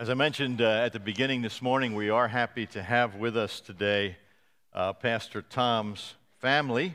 As 0.00 0.08
I 0.08 0.14
mentioned 0.14 0.62
uh, 0.62 0.82
at 0.84 0.92
the 0.92 1.00
beginning 1.00 1.42
this 1.42 1.60
morning, 1.60 1.96
we 1.96 2.08
are 2.08 2.28
happy 2.28 2.66
to 2.66 2.80
have 2.80 3.16
with 3.16 3.36
us 3.36 3.58
today 3.58 4.16
uh, 4.72 4.92
Pastor 4.92 5.42
Tom's 5.42 6.14
family. 6.38 6.94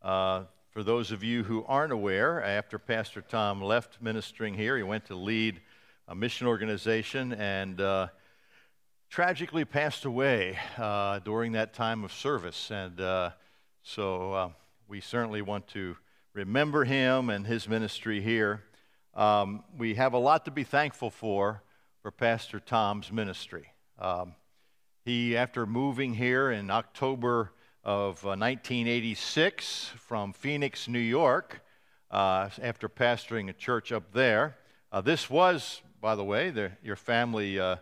Uh, 0.00 0.44
for 0.70 0.84
those 0.84 1.10
of 1.10 1.24
you 1.24 1.42
who 1.42 1.64
aren't 1.66 1.92
aware, 1.92 2.40
after 2.40 2.78
Pastor 2.78 3.22
Tom 3.22 3.60
left 3.60 4.00
ministering 4.00 4.54
here, 4.54 4.76
he 4.76 4.84
went 4.84 5.06
to 5.06 5.16
lead 5.16 5.60
a 6.06 6.14
mission 6.14 6.46
organization 6.46 7.32
and 7.32 7.80
uh, 7.80 8.06
tragically 9.10 9.64
passed 9.64 10.04
away 10.04 10.56
uh, 10.76 11.18
during 11.18 11.50
that 11.52 11.74
time 11.74 12.04
of 12.04 12.12
service. 12.12 12.70
And 12.70 13.00
uh, 13.00 13.30
so 13.82 14.52
we 14.86 15.00
certainly 15.00 15.42
want 15.42 15.66
to 15.70 15.96
remember 16.34 16.84
him 16.84 17.30
and 17.30 17.44
his 17.44 17.68
ministry 17.68 18.20
here. 18.20 18.62
Um, 19.12 19.64
we 19.76 19.94
have 19.94 20.12
a 20.12 20.18
lot 20.18 20.44
to 20.44 20.52
be 20.52 20.62
thankful 20.62 21.10
for 21.10 21.64
for 22.08 22.12
Pastor 22.12 22.58
Tom's 22.58 23.12
ministry. 23.12 23.70
Um, 23.98 24.32
he, 25.04 25.36
after 25.36 25.66
moving 25.66 26.14
here 26.14 26.50
in 26.50 26.70
October 26.70 27.52
of 27.84 28.24
uh, 28.24 28.32
1986 28.32 29.90
from 29.98 30.32
Phoenix, 30.32 30.88
New 30.88 30.98
York, 30.98 31.60
uh, 32.10 32.48
after 32.62 32.88
pastoring 32.88 33.50
a 33.50 33.52
church 33.52 33.92
up 33.92 34.10
there, 34.14 34.56
uh, 34.90 35.02
this 35.02 35.28
was, 35.28 35.82
by 36.00 36.14
the 36.14 36.24
way, 36.24 36.48
the, 36.48 36.72
your 36.82 36.96
family 36.96 37.60
uh, 37.60 37.76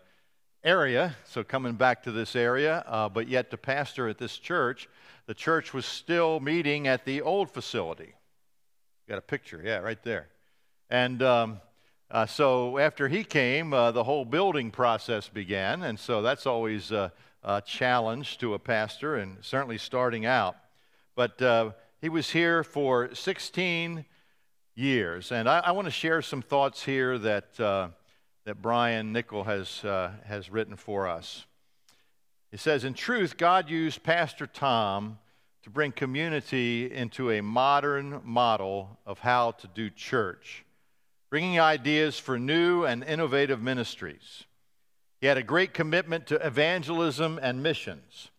area, 0.65 1.15
so 1.25 1.45
coming 1.45 1.75
back 1.75 2.03
to 2.03 2.11
this 2.11 2.35
area, 2.35 2.83
uh, 2.89 3.09
but 3.09 3.29
yet 3.29 3.53
to 3.53 3.57
pastor 3.57 4.09
at 4.09 4.19
this 4.19 4.39
church, 4.39 4.89
the 5.27 5.35
church 5.35 5.73
was 5.73 5.87
still 5.87 6.41
meeting 6.41 6.89
at 6.89 7.05
the 7.05 7.23
old 7.23 7.49
facility. 7.49 8.13
Got 9.09 9.19
a 9.19 9.23
picture, 9.23 9.63
yeah, 9.65 9.79
right 9.79 10.03
there. 10.03 10.27
And 10.91 11.23
um, 11.23 11.61
uh, 12.09 12.25
so 12.25 12.79
after 12.79 13.09
he 13.09 13.25
came, 13.25 13.73
uh, 13.73 13.91
the 13.91 14.05
whole 14.05 14.25
building 14.25 14.71
process 14.71 15.29
began, 15.29 15.83
and 15.83 15.99
so 15.99 16.23
that's 16.23 16.47
always 16.47 16.93
a, 16.93 17.13
a 17.43 17.61
challenge 17.61 18.39
to 18.39 18.55
a 18.55 18.59
pastor, 18.61 19.17
and 19.17 19.39
certainly 19.41 19.77
starting 19.77 20.25
out. 20.25 20.57
But 21.17 21.43
uh, 21.43 21.73
he 22.01 22.09
was 22.09 22.31
here 22.31 22.63
for 22.63 23.13
16 23.13 24.05
years, 24.77 25.33
and 25.33 25.49
I, 25.49 25.59
I 25.59 25.73
want 25.73 25.87
to 25.87 25.91
share 25.91 26.23
some 26.23 26.43
thoughts 26.43 26.85
here 26.85 27.19
that 27.19 27.59
uh, 27.59 27.89
that 28.45 28.63
Brian 28.63 29.13
Nickel 29.13 29.43
has 29.43 29.85
uh, 29.85 30.13
has 30.27 30.49
written 30.49 30.77
for 30.77 31.09
us. 31.09 31.45
He 32.53 32.57
says, 32.57 32.85
"In 32.85 32.95
truth, 32.95 33.37
God 33.37 33.69
used 33.69 34.03
Pastor 34.03 34.47
Tom." 34.47 35.19
To 35.63 35.71
bring 35.71 35.91
community 35.91 36.93
into 36.93 37.33
a 37.33 37.41
modern 37.41 38.21
model 38.23 39.01
of 39.05 39.19
how 39.19 39.51
to 39.51 39.67
do 39.67 39.91
church 39.91 40.65
bringing 41.31 41.59
ideas 41.59 42.19
for 42.19 42.39
new 42.39 42.85
and 42.85 43.03
innovative 43.03 43.61
ministries. 43.61 44.45
He 45.21 45.27
had 45.27 45.39
a 45.39 45.43
great 45.43 45.75
commitment 45.75 46.27
to 46.29 46.47
evangelism 46.47 47.39
and 47.43 47.63
missions. 47.63 48.31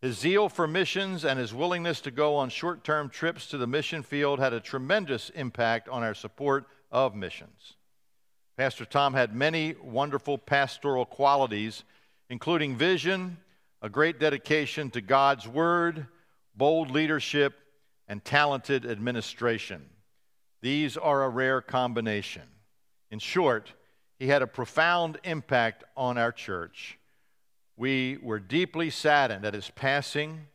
His 0.00 0.18
zeal 0.18 0.48
for 0.48 0.66
missions 0.66 1.24
and 1.24 1.38
his 1.38 1.54
willingness 1.54 2.00
to 2.02 2.10
go 2.10 2.36
on 2.36 2.48
short 2.50 2.84
term 2.84 3.08
trips 3.08 3.46
to 3.48 3.58
the 3.58 3.66
mission 3.66 4.02
field 4.02 4.40
had 4.40 4.52
a 4.52 4.60
tremendous 4.60 5.30
impact 5.30 5.88
on 5.88 6.02
our 6.02 6.14
support 6.14 6.66
of 6.90 7.14
missions. 7.14 7.76
Pastor 8.56 8.84
Tom 8.84 9.14
had 9.14 9.34
many 9.34 9.74
wonderful 9.82 10.38
pastoral 10.38 11.06
qualities, 11.06 11.84
including 12.28 12.76
vision, 12.76 13.38
a 13.80 13.88
great 13.88 14.20
dedication 14.20 14.90
to 14.90 15.00
God's 15.00 15.48
Word, 15.48 16.06
bold 16.54 16.90
leadership, 16.90 17.54
and 18.08 18.24
talented 18.24 18.84
administration. 18.84 19.88
These 20.62 20.96
are 20.96 21.24
a 21.24 21.28
rare 21.28 21.60
combination. 21.60 22.44
In 23.10 23.18
short, 23.18 23.72
he 24.20 24.28
had 24.28 24.42
a 24.42 24.46
profound 24.46 25.18
impact 25.24 25.82
on 25.96 26.16
our 26.16 26.30
church. 26.30 26.98
We 27.76 28.18
were 28.22 28.38
deeply 28.38 28.88
saddened 28.88 29.44
at 29.44 29.54
his 29.54 29.70
passing, 29.70 30.46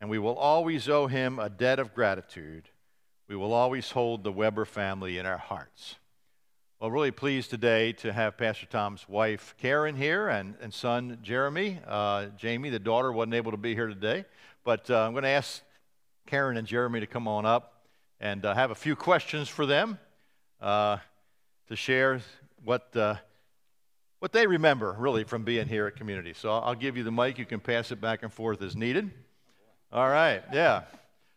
and 0.00 0.08
we 0.08 0.18
will 0.18 0.36
always 0.36 0.88
owe 0.88 1.08
him 1.08 1.38
a 1.38 1.50
debt 1.50 1.78
of 1.78 1.94
gratitude. 1.94 2.70
We 3.28 3.36
will 3.36 3.52
always 3.52 3.90
hold 3.90 4.24
the 4.24 4.32
Weber 4.32 4.64
family 4.64 5.18
in 5.18 5.26
our 5.26 5.36
hearts. 5.36 5.96
Well, 6.80 6.90
really 6.90 7.10
pleased 7.10 7.50
today 7.50 7.92
to 7.92 8.14
have 8.14 8.38
Pastor 8.38 8.64
Tom's 8.64 9.06
wife 9.10 9.54
Karen 9.58 9.94
here 9.94 10.28
and, 10.28 10.54
and 10.62 10.72
son 10.72 11.18
Jeremy. 11.22 11.80
Uh, 11.86 12.28
Jamie, 12.38 12.70
the 12.70 12.78
daughter, 12.78 13.12
wasn't 13.12 13.34
able 13.34 13.50
to 13.50 13.58
be 13.58 13.74
here 13.74 13.88
today, 13.88 14.24
but 14.64 14.90
uh, 14.90 15.02
I'm 15.02 15.12
going 15.12 15.24
to 15.24 15.28
ask 15.28 15.60
Karen 16.26 16.56
and 16.56 16.66
Jeremy 16.66 17.00
to 17.00 17.06
come 17.06 17.28
on 17.28 17.44
up 17.44 17.79
and 18.20 18.44
uh, 18.44 18.54
have 18.54 18.70
a 18.70 18.74
few 18.74 18.94
questions 18.94 19.48
for 19.48 19.66
them 19.66 19.98
uh, 20.60 20.98
to 21.68 21.76
share 21.76 22.20
what, 22.64 22.94
uh, 22.94 23.14
what 24.18 24.32
they 24.32 24.46
remember 24.46 24.94
really 24.98 25.24
from 25.24 25.42
being 25.42 25.66
here 25.66 25.86
at 25.86 25.96
Community. 25.96 26.34
So 26.34 26.50
I'll 26.50 26.74
give 26.74 26.96
you 26.96 27.02
the 27.02 27.12
mic. 27.12 27.38
You 27.38 27.46
can 27.46 27.60
pass 27.60 27.90
it 27.90 28.00
back 28.00 28.22
and 28.22 28.32
forth 28.32 28.62
as 28.62 28.76
needed. 28.76 29.10
All 29.92 30.08
right, 30.08 30.42
yeah. 30.52 30.82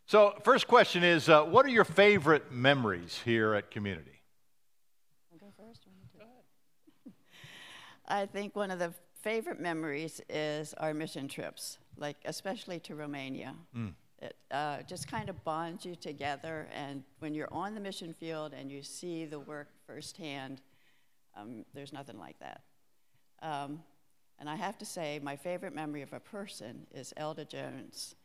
So, 0.05 0.35
first 0.44 0.67
question 0.67 1.03
is 1.03 1.29
uh, 1.29 1.44
what 1.44 1.66
are 1.66 1.69
your 1.69 1.85
favorite 1.85 2.51
memories 2.51 3.19
here 3.23 3.53
at 3.53 3.71
Community? 3.71 4.21
I'll 5.31 5.39
go 5.39 5.53
first. 5.57 5.85
Go 6.17 6.25
ahead. 6.25 7.13
I 8.07 8.25
think 8.25 8.55
one 8.55 8.69
of 8.69 8.79
the 8.79 8.94
favorite 9.21 9.59
memories 9.59 10.21
is 10.29 10.73
our 10.75 10.94
mission 10.94 11.27
trips, 11.27 11.79
like 11.97 12.17
especially 12.25 12.79
to 12.81 12.95
Romania. 12.95 13.55
Mm. 13.75 13.94
It 14.23 14.35
uh, 14.51 14.78
just 14.88 15.09
kind 15.09 15.28
of 15.29 15.44
bonds 15.44 15.84
you 15.84 15.95
together. 15.95 16.67
And 16.73 17.03
when 17.19 17.34
you're 17.34 17.51
on 17.51 17.75
the 17.75 17.81
mission 17.81 18.13
field 18.13 18.53
and 18.53 18.72
you 18.72 18.81
see 18.81 19.25
the 19.25 19.39
work 19.39 19.67
firsthand, 19.85 20.61
um, 21.35 21.66
there's 21.73 21.91
nothing 21.91 22.17
like 22.17 22.39
that. 22.39 22.62
Um, 23.41 23.83
and 24.39 24.50
I 24.50 24.56
have 24.56 24.78
to 24.78 24.85
say, 24.85 25.19
my 25.22 25.35
favorite 25.35 25.75
memory 25.75 26.03
of 26.03 26.13
a 26.13 26.22
person 26.22 26.88
is 26.94 27.13
Elda 27.17 27.44
Jones. 27.45 28.16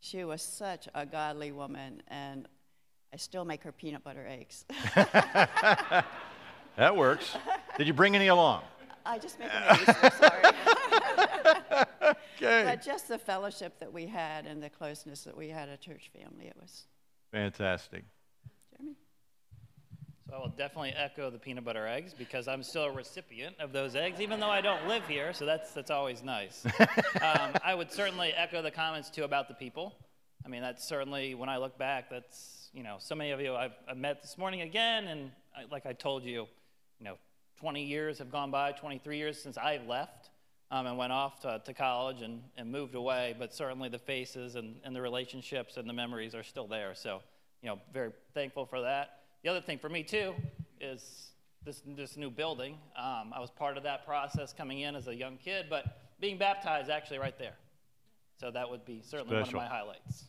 She 0.00 0.24
was 0.24 0.42
such 0.42 0.88
a 0.94 1.06
godly 1.06 1.52
woman, 1.52 2.02
and 2.08 2.48
I 3.12 3.16
still 3.16 3.44
make 3.44 3.62
her 3.62 3.72
peanut 3.72 4.02
butter 4.02 4.26
eggs. 4.26 4.64
that 4.94 6.04
works. 6.96 7.36
Did 7.78 7.86
you 7.86 7.92
bring 7.92 8.16
any 8.16 8.26
along? 8.26 8.62
I 9.06 9.18
just 9.18 9.38
make 9.38 9.50
them 9.50 10.10
sorry. 10.18 10.42
okay. 12.36 12.64
But 12.64 12.82
just 12.82 13.08
the 13.08 13.18
fellowship 13.18 13.78
that 13.80 13.92
we 13.92 14.06
had 14.06 14.46
and 14.46 14.62
the 14.62 14.70
closeness 14.70 15.24
that 15.24 15.36
we 15.36 15.48
had 15.48 15.68
a 15.68 15.76
church 15.76 16.10
family, 16.12 16.46
it 16.46 16.56
was 16.60 16.84
fantastic. 17.32 18.04
Jeremy? 18.70 18.96
So 20.28 20.34
I 20.34 20.38
will 20.38 20.48
definitely 20.48 20.94
echo 20.96 21.30
the 21.30 21.38
peanut 21.38 21.64
butter 21.64 21.86
eggs 21.86 22.14
because 22.14 22.48
I'm 22.48 22.62
still 22.62 22.84
a 22.84 22.92
recipient 22.92 23.56
of 23.60 23.72
those 23.72 23.94
eggs, 23.94 24.20
even 24.20 24.40
though 24.40 24.50
I 24.50 24.60
don't 24.60 24.86
live 24.88 25.06
here. 25.06 25.32
So 25.32 25.44
that's 25.44 25.72
that's 25.72 25.90
always 25.90 26.22
nice. 26.22 26.64
um, 27.22 27.52
I 27.64 27.74
would 27.74 27.92
certainly 27.92 28.32
echo 28.32 28.62
the 28.62 28.70
comments 28.70 29.10
too 29.10 29.24
about 29.24 29.48
the 29.48 29.54
people. 29.54 29.94
I 30.44 30.48
mean, 30.48 30.62
that's 30.62 30.86
certainly 30.86 31.34
when 31.34 31.48
I 31.48 31.56
look 31.56 31.78
back. 31.78 32.10
That's 32.10 32.70
you 32.72 32.82
know, 32.82 32.96
so 32.98 33.14
many 33.14 33.30
of 33.30 33.40
you 33.40 33.54
I've, 33.54 33.72
I've 33.88 33.96
met 33.96 34.20
this 34.20 34.36
morning 34.36 34.62
again, 34.62 35.06
and 35.06 35.30
I, 35.56 35.64
like 35.70 35.86
I 35.86 35.92
told 35.92 36.24
you, 36.24 36.46
you 36.98 37.04
know, 37.04 37.16
20 37.60 37.84
years 37.84 38.18
have 38.18 38.30
gone 38.30 38.50
by, 38.50 38.72
23 38.72 39.16
years 39.16 39.40
since 39.40 39.56
I 39.56 39.80
left 39.86 40.30
um, 40.74 40.88
and 40.88 40.98
went 40.98 41.12
off 41.12 41.38
to, 41.38 41.62
to 41.64 41.72
college 41.72 42.22
and, 42.22 42.42
and 42.56 42.70
moved 42.70 42.96
away, 42.96 43.36
but 43.38 43.54
certainly 43.54 43.88
the 43.88 43.98
faces 43.98 44.56
and, 44.56 44.74
and 44.82 44.94
the 44.94 45.00
relationships 45.00 45.76
and 45.76 45.88
the 45.88 45.92
memories 45.92 46.34
are 46.34 46.42
still 46.42 46.66
there. 46.66 46.96
So, 46.96 47.20
you 47.62 47.68
know, 47.68 47.78
very 47.92 48.10
thankful 48.34 48.66
for 48.66 48.80
that. 48.80 49.20
The 49.44 49.50
other 49.50 49.60
thing 49.60 49.78
for 49.78 49.88
me, 49.88 50.02
too, 50.02 50.34
is 50.80 51.28
this, 51.64 51.80
this 51.86 52.16
new 52.16 52.28
building. 52.28 52.76
Um, 52.96 53.32
I 53.32 53.38
was 53.38 53.50
part 53.50 53.76
of 53.76 53.84
that 53.84 54.04
process 54.04 54.52
coming 54.52 54.80
in 54.80 54.96
as 54.96 55.06
a 55.06 55.14
young 55.14 55.36
kid, 55.36 55.66
but 55.70 55.84
being 56.18 56.38
baptized 56.38 56.90
actually 56.90 57.20
right 57.20 57.38
there. 57.38 57.54
So 58.40 58.50
that 58.50 58.68
would 58.68 58.84
be 58.84 59.00
certainly 59.00 59.36
Special. 59.36 59.58
one 59.58 59.66
of 59.66 59.70
my 59.70 59.76
highlights. 59.76 60.24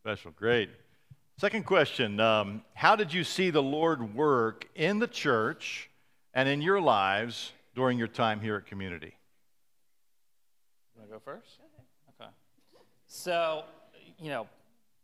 Special, 0.00 0.30
great. 0.30 0.70
Second 1.36 1.66
question 1.66 2.18
um, 2.18 2.62
How 2.72 2.96
did 2.96 3.12
you 3.12 3.24
see 3.24 3.50
the 3.50 3.62
Lord 3.62 4.14
work 4.14 4.68
in 4.74 5.00
the 5.00 5.06
church 5.06 5.90
and 6.32 6.48
in 6.48 6.62
your 6.62 6.80
lives 6.80 7.52
during 7.74 7.98
your 7.98 8.08
time 8.08 8.40
here 8.40 8.56
at 8.56 8.64
Community? 8.64 9.16
Go 11.12 11.18
first? 11.18 11.58
Okay. 12.18 12.30
So, 13.06 13.64
you 14.18 14.30
know, 14.30 14.46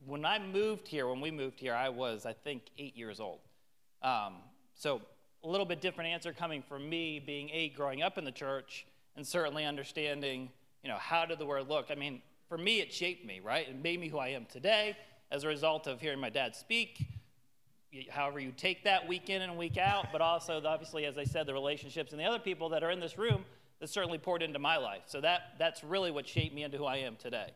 when 0.06 0.24
I 0.24 0.38
moved 0.38 0.88
here, 0.88 1.06
when 1.06 1.20
we 1.20 1.30
moved 1.30 1.60
here, 1.60 1.74
I 1.74 1.90
was, 1.90 2.24
I 2.24 2.32
think, 2.32 2.62
eight 2.78 2.96
years 2.96 3.20
old. 3.20 3.40
Um, 4.02 4.36
so, 4.74 5.02
a 5.44 5.48
little 5.48 5.66
bit 5.66 5.82
different 5.82 6.10
answer 6.10 6.32
coming 6.32 6.62
from 6.62 6.88
me 6.88 7.20
being 7.20 7.50
eight, 7.50 7.76
growing 7.76 8.02
up 8.02 8.16
in 8.16 8.24
the 8.24 8.32
church, 8.32 8.86
and 9.16 9.26
certainly 9.26 9.66
understanding, 9.66 10.48
you 10.82 10.88
know, 10.88 10.96
how 10.96 11.26
did 11.26 11.38
the 11.38 11.46
word 11.46 11.68
look? 11.68 11.88
I 11.90 11.94
mean, 11.94 12.22
for 12.48 12.56
me, 12.56 12.80
it 12.80 12.92
shaped 12.92 13.26
me, 13.26 13.40
right? 13.40 13.68
It 13.68 13.80
made 13.80 14.00
me 14.00 14.08
who 14.08 14.18
I 14.18 14.28
am 14.28 14.46
today 14.46 14.96
as 15.30 15.44
a 15.44 15.48
result 15.48 15.86
of 15.86 16.00
hearing 16.00 16.20
my 16.20 16.30
dad 16.30 16.56
speak. 16.56 17.06
However, 18.08 18.40
you 18.40 18.52
take 18.56 18.84
that 18.84 19.06
week 19.06 19.28
in 19.28 19.42
and 19.42 19.58
week 19.58 19.76
out, 19.76 20.06
but 20.10 20.22
also, 20.22 20.62
obviously, 20.64 21.04
as 21.04 21.18
I 21.18 21.24
said, 21.24 21.46
the 21.46 21.54
relationships 21.54 22.12
and 22.12 22.20
the 22.20 22.24
other 22.24 22.38
people 22.38 22.70
that 22.70 22.82
are 22.82 22.90
in 22.90 23.00
this 23.00 23.18
room 23.18 23.44
that 23.80 23.88
certainly 23.88 24.18
poured 24.18 24.42
into 24.42 24.58
my 24.58 24.76
life. 24.76 25.02
So 25.06 25.20
that, 25.20 25.54
that's 25.58 25.84
really 25.84 26.10
what 26.10 26.26
shaped 26.26 26.54
me 26.54 26.62
into 26.62 26.78
who 26.78 26.84
I 26.84 26.96
am 26.98 27.16
today. 27.16 27.48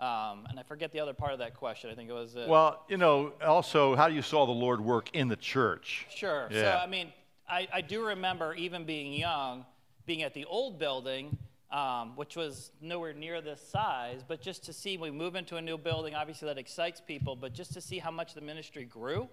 Um, 0.00 0.46
and 0.48 0.58
I 0.58 0.62
forget 0.62 0.92
the 0.92 1.00
other 1.00 1.12
part 1.12 1.32
of 1.32 1.40
that 1.40 1.54
question. 1.54 1.90
I 1.90 1.94
think 1.94 2.08
it 2.08 2.12
was. 2.12 2.36
Uh, 2.36 2.46
well, 2.48 2.84
you 2.88 2.96
know, 2.96 3.32
also, 3.44 3.96
how 3.96 4.06
you 4.06 4.22
saw 4.22 4.46
the 4.46 4.52
Lord 4.52 4.80
work 4.80 5.10
in 5.12 5.26
the 5.26 5.36
church. 5.36 6.06
Sure. 6.14 6.48
Yeah. 6.50 6.60
So, 6.60 6.70
I 6.84 6.86
mean, 6.86 7.12
I, 7.48 7.66
I 7.72 7.80
do 7.80 8.06
remember 8.06 8.54
even 8.54 8.84
being 8.84 9.12
young, 9.12 9.64
being 10.06 10.22
at 10.22 10.34
the 10.34 10.44
old 10.44 10.78
building, 10.78 11.36
um, 11.70 12.16
which 12.16 12.36
was 12.36 12.70
nowhere 12.80 13.12
near 13.12 13.40
this 13.40 13.60
size, 13.60 14.22
but 14.26 14.40
just 14.40 14.64
to 14.64 14.72
see 14.72 14.96
we 14.96 15.10
move 15.10 15.34
into 15.34 15.56
a 15.56 15.62
new 15.62 15.76
building, 15.76 16.14
obviously 16.14 16.46
that 16.46 16.58
excites 16.58 17.00
people, 17.00 17.36
but 17.36 17.52
just 17.52 17.74
to 17.74 17.80
see 17.80 17.98
how 17.98 18.10
much 18.10 18.34
the 18.34 18.40
ministry 18.40 18.84
grew 18.84 19.28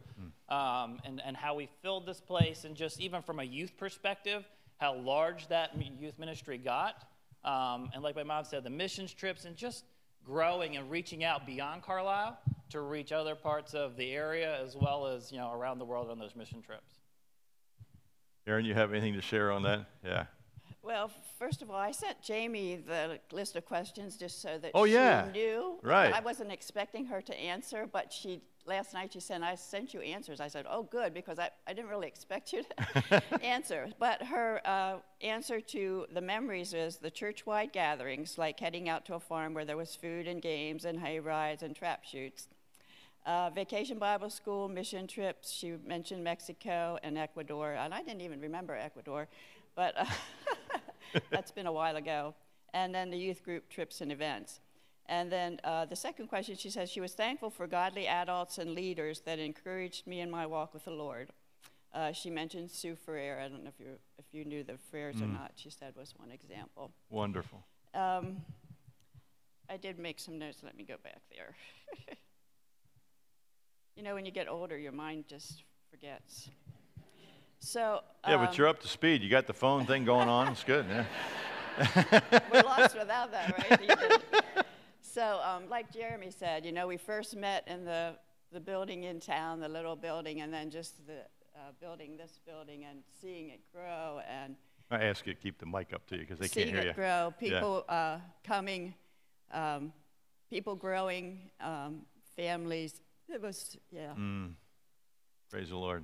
um, 0.49 0.99
and, 1.05 1.21
and 1.23 1.37
how 1.37 1.55
we 1.55 1.69
filled 1.81 2.05
this 2.05 2.19
place, 2.19 2.65
and 2.65 2.75
just 2.75 2.99
even 2.99 3.21
from 3.21 3.39
a 3.39 3.43
youth 3.43 3.77
perspective, 3.77 4.43
how 4.77 4.95
large 4.95 5.47
that 5.47 5.71
youth 5.99 6.17
ministry 6.19 6.57
got. 6.57 7.03
Um, 7.43 7.89
and 7.93 8.01
like 8.03 8.15
my 8.15 8.23
mom 8.23 8.43
said, 8.43 8.63
the 8.63 8.69
missions 8.69 9.13
trips 9.13 9.45
and 9.45 9.55
just 9.55 9.85
growing 10.25 10.77
and 10.77 10.89
reaching 10.89 11.23
out 11.23 11.45
beyond 11.45 11.83
Carlisle 11.83 12.37
to 12.71 12.81
reach 12.81 13.11
other 13.11 13.35
parts 13.35 13.73
of 13.73 13.95
the 13.95 14.11
area 14.11 14.59
as 14.61 14.75
well 14.75 15.05
as 15.07 15.31
you 15.31 15.37
know 15.37 15.51
around 15.53 15.77
the 15.77 15.85
world 15.85 16.09
on 16.09 16.17
those 16.17 16.35
mission 16.35 16.61
trips. 16.61 16.95
Karen, 18.45 18.65
you 18.65 18.73
have 18.73 18.91
anything 18.91 19.13
to 19.13 19.21
share 19.21 19.51
on 19.51 19.63
that? 19.63 19.85
Yeah. 20.03 20.25
Well, 20.83 21.09
first 21.39 21.63
of 21.63 21.71
all, 21.71 21.77
I 21.77 21.91
sent 21.91 22.21
Jamie 22.21 22.75
the 22.75 23.19
list 23.31 23.55
of 23.55 23.65
questions 23.65 24.17
just 24.17 24.39
so 24.41 24.59
that 24.59 24.71
Oh, 24.75 24.85
she 24.85 24.93
yeah. 24.93 25.27
knew. 25.33 25.79
Right. 25.81 26.13
I 26.13 26.19
wasn't 26.19 26.51
expecting 26.51 27.05
her 27.05 27.21
to 27.21 27.35
answer, 27.35 27.87
but 27.91 28.13
she 28.13 28.41
last 28.65 28.93
night 28.93 29.13
she 29.13 29.19
said, 29.19 29.41
I 29.41 29.55
sent 29.55 29.93
you 29.93 30.01
answers. 30.01 30.39
I 30.39 30.47
said, 30.47 30.65
Oh, 30.69 30.83
good, 30.83 31.13
because 31.13 31.39
I, 31.39 31.49
I 31.67 31.73
didn't 31.73 31.89
really 31.89 32.07
expect 32.07 32.53
you 32.53 32.63
to 32.63 33.23
answer. 33.43 33.87
But 33.99 34.23
her 34.23 34.61
uh, 34.65 34.97
answer 35.21 35.61
to 35.61 36.05
the 36.13 36.21
memories 36.21 36.73
is 36.73 36.97
the 36.97 37.11
church 37.11 37.45
wide 37.45 37.71
gatherings, 37.73 38.37
like 38.37 38.59
heading 38.59 38.89
out 38.89 39.05
to 39.05 39.15
a 39.15 39.19
farm 39.19 39.53
where 39.53 39.65
there 39.65 39.77
was 39.77 39.95
food 39.95 40.27
and 40.27 40.41
games 40.41 40.85
and 40.85 40.99
hay 40.99 41.19
rides 41.19 41.63
and 41.63 41.75
trap 41.75 42.03
shoots. 42.03 42.47
Uh, 43.25 43.49
vacation 43.49 43.97
Bible 43.97 44.29
school, 44.29 44.69
mission 44.69 45.07
trips. 45.07 45.51
She 45.51 45.75
mentioned 45.85 46.23
Mexico 46.23 46.99
and 47.01 47.17
Ecuador, 47.17 47.73
and 47.73 47.93
I 47.93 48.03
didn't 48.03 48.21
even 48.21 48.39
remember 48.39 48.75
Ecuador, 48.75 49.27
but 49.75 49.95
uh, 49.97 50.05
that's 51.31 51.51
been 51.51 51.65
a 51.65 51.73
while 51.73 51.95
ago. 51.95 52.35
And 52.73 52.93
then 52.93 53.09
the 53.09 53.17
youth 53.17 53.43
group 53.43 53.69
trips 53.69 54.01
and 54.01 54.11
events. 54.11 54.59
And 55.07 55.31
then 55.31 55.59
uh, 55.63 55.85
the 55.85 55.95
second 55.95 56.27
question, 56.27 56.55
she 56.55 56.69
says 56.69 56.89
she 56.89 56.99
was 56.99 57.13
thankful 57.13 57.49
for 57.49 57.67
godly 57.67 58.07
adults 58.07 58.57
and 58.57 58.73
leaders 58.73 59.21
that 59.21 59.37
encouraged 59.37 60.07
me 60.07 60.19
in 60.19 60.31
my 60.31 60.45
walk 60.45 60.73
with 60.73 60.85
the 60.85 60.91
Lord. 60.91 61.29
Uh, 61.93 62.11
she 62.11 62.29
mentioned 62.29 62.71
Sue 62.71 62.95
Ferrer. 62.95 63.39
I 63.39 63.47
don't 63.47 63.63
know 63.63 63.69
if 63.69 63.79
you 63.79 63.87
if 64.17 64.25
you 64.33 64.43
knew 64.43 64.63
the 64.63 64.77
Ferrers 64.91 65.21
or 65.21 65.27
not. 65.27 65.51
She 65.55 65.69
said 65.69 65.93
was 65.95 66.13
one 66.17 66.29
example. 66.29 66.91
Wonderful. 67.09 67.63
Um, 67.93 68.41
I 69.69 69.77
did 69.77 69.97
make 69.97 70.19
some 70.19 70.37
notes. 70.37 70.57
Let 70.61 70.75
me 70.75 70.83
go 70.83 70.95
back 71.01 71.21
there. 71.33 71.55
you 73.95 74.03
know, 74.03 74.13
when 74.13 74.25
you 74.25 74.31
get 74.31 74.49
older, 74.49 74.77
your 74.77 74.91
mind 74.91 75.25
just 75.29 75.63
forgets. 75.89 76.49
So 77.59 78.01
Yeah, 78.27 78.37
but 78.37 78.49
um, 78.49 78.55
you're 78.57 78.67
up 78.67 78.81
to 78.81 78.87
speed. 78.89 79.21
You 79.21 79.29
got 79.29 79.47
the 79.47 79.53
phone 79.53 79.85
thing 79.85 80.03
going 80.03 80.27
on. 80.27 80.49
It's 80.49 80.65
good. 80.65 80.85
Yeah. 80.89 81.05
we're 82.51 82.61
lost 82.61 82.97
without 82.97 83.31
that, 83.31 83.69
right? 83.69 84.64
So, 85.15 85.39
um, 85.45 85.69
like 85.69 85.93
Jeremy 85.93 86.29
said, 86.29 86.65
you 86.65 86.73
know, 86.73 86.87
we 86.87 86.97
first 86.97 87.37
met 87.37 87.65
in 87.67 87.85
the 87.85 88.17
the 88.51 88.59
building 88.59 89.03
in 89.03 89.21
town, 89.21 89.61
the 89.61 89.69
little 89.69 89.95
building, 89.95 90.41
and 90.41 90.53
then 90.53 90.69
just 90.69 91.07
the 91.07 91.19
uh, 91.55 91.71
building, 91.79 92.17
this 92.17 92.37
building, 92.45 92.83
and 92.83 92.99
seeing 93.21 93.49
it 93.49 93.61
grow 93.73 94.19
and 94.29 94.57
I 94.91 95.05
ask 95.05 95.25
you 95.25 95.33
to 95.33 95.39
keep 95.39 95.57
the 95.57 95.65
mic 95.65 95.93
up 95.93 96.05
to 96.07 96.15
you 96.15 96.21
because 96.21 96.37
they 96.37 96.49
can't 96.49 96.67
hear 96.67 96.75
you. 96.75 96.81
Seeing 96.81 96.89
it 96.89 96.95
grow, 96.95 97.33
people 97.39 97.85
uh, 97.87 98.17
coming, 98.43 98.93
um, 99.53 99.93
people 100.49 100.75
growing, 100.75 101.49
um, 101.61 102.01
families. 102.35 102.99
It 103.29 103.41
was, 103.41 103.77
yeah. 103.91 104.13
Mm. 104.17 104.51
Praise 105.49 105.69
the 105.69 105.77
Lord. 105.77 106.03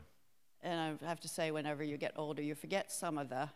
And 0.63 0.97
I 1.01 1.05
have 1.05 1.19
to 1.19 1.27
say, 1.27 1.51
whenever 1.51 1.83
you 1.83 1.97
get 1.97 2.13
older, 2.15 2.41
you 2.41 2.55
forget 2.55 2.91
some 2.91 3.17
of 3.17 3.27
the 3.27 3.49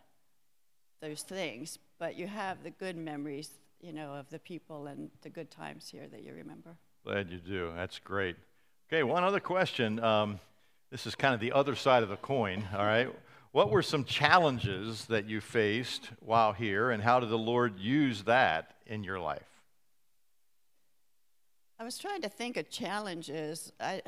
those 1.00 1.22
things, 1.22 1.78
but 1.98 2.14
you 2.16 2.26
have 2.26 2.62
the 2.62 2.70
good 2.70 2.96
memories, 2.96 3.50
you 3.80 3.92
know, 3.92 4.14
of 4.14 4.28
the 4.30 4.38
people 4.38 4.86
and 4.86 5.10
the 5.22 5.30
good 5.30 5.50
times 5.50 5.88
here 5.88 6.06
that 6.08 6.22
you 6.22 6.32
remember. 6.32 6.76
Glad 7.04 7.30
you 7.30 7.38
do. 7.38 7.72
That's 7.76 7.98
great. 7.98 8.36
Okay, 8.88 9.02
one 9.02 9.24
other 9.24 9.40
question. 9.40 10.00
Um, 10.00 10.40
this 10.90 11.06
is 11.06 11.14
kind 11.14 11.34
of 11.34 11.40
the 11.40 11.52
other 11.52 11.74
side 11.74 12.02
of 12.02 12.08
the 12.08 12.16
coin, 12.16 12.64
all 12.72 12.84
right? 12.84 13.08
What 13.52 13.70
were 13.70 13.82
some 13.82 14.04
challenges 14.04 15.06
that 15.06 15.28
you 15.28 15.40
faced 15.40 16.10
while 16.20 16.52
here, 16.52 16.90
and 16.90 17.02
how 17.02 17.20
did 17.20 17.30
the 17.30 17.38
Lord 17.38 17.78
use 17.78 18.24
that 18.24 18.74
in 18.86 19.02
your 19.02 19.18
life? 19.18 19.42
I 21.78 21.84
was 21.84 21.98
trying 21.98 22.22
to 22.22 22.28
think 22.28 22.56
of 22.56 22.70
challenges. 22.70 23.72
I, 23.80 24.02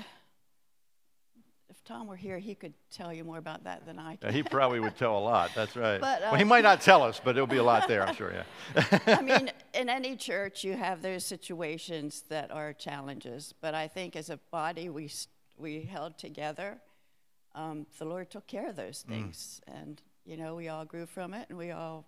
if 1.68 1.84
Tom 1.84 2.06
were 2.06 2.16
here, 2.16 2.38
he 2.38 2.54
could 2.54 2.72
tell 2.90 3.12
you 3.12 3.24
more 3.24 3.38
about 3.38 3.64
that 3.64 3.84
than 3.84 3.98
I 3.98 4.16
can. 4.16 4.32
he 4.32 4.42
probably 4.42 4.80
would 4.80 4.96
tell 4.96 5.18
a 5.18 5.20
lot. 5.20 5.50
That's 5.54 5.76
right. 5.76 6.00
But, 6.00 6.20
well, 6.22 6.34
he 6.34 6.44
uh, 6.44 6.46
might 6.46 6.64
not 6.64 6.80
tell 6.80 7.02
us, 7.02 7.20
but 7.22 7.34
there'll 7.34 7.46
be 7.46 7.58
a 7.58 7.62
lot 7.62 7.88
there, 7.88 8.06
I'm 8.06 8.14
sure. 8.14 8.32
Yeah. 8.32 8.98
I 9.06 9.22
mean, 9.22 9.50
in 9.78 9.88
any 9.88 10.16
church, 10.16 10.64
you 10.64 10.76
have 10.76 11.02
those 11.02 11.24
situations 11.24 12.24
that 12.28 12.50
are 12.50 12.72
challenges. 12.72 13.54
But 13.60 13.74
I 13.74 13.86
think 13.86 14.16
as 14.16 14.28
a 14.28 14.38
body, 14.50 14.88
we, 14.88 15.08
we 15.56 15.82
held 15.82 16.18
together. 16.18 16.78
Um, 17.54 17.86
the 17.98 18.04
Lord 18.04 18.28
took 18.28 18.46
care 18.48 18.68
of 18.68 18.76
those 18.76 19.04
things. 19.08 19.60
And, 19.68 20.02
you 20.24 20.36
know, 20.36 20.56
we 20.56 20.68
all 20.68 20.84
grew 20.84 21.06
from 21.06 21.32
it 21.32 21.46
and 21.48 21.56
we 21.56 21.70
all 21.70 22.06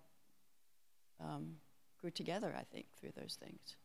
um, 1.20 1.54
grew 2.00 2.10
together, 2.10 2.52
I 2.58 2.64
think, 2.64 2.86
through 3.00 3.12
those 3.16 3.38
things. 3.40 3.76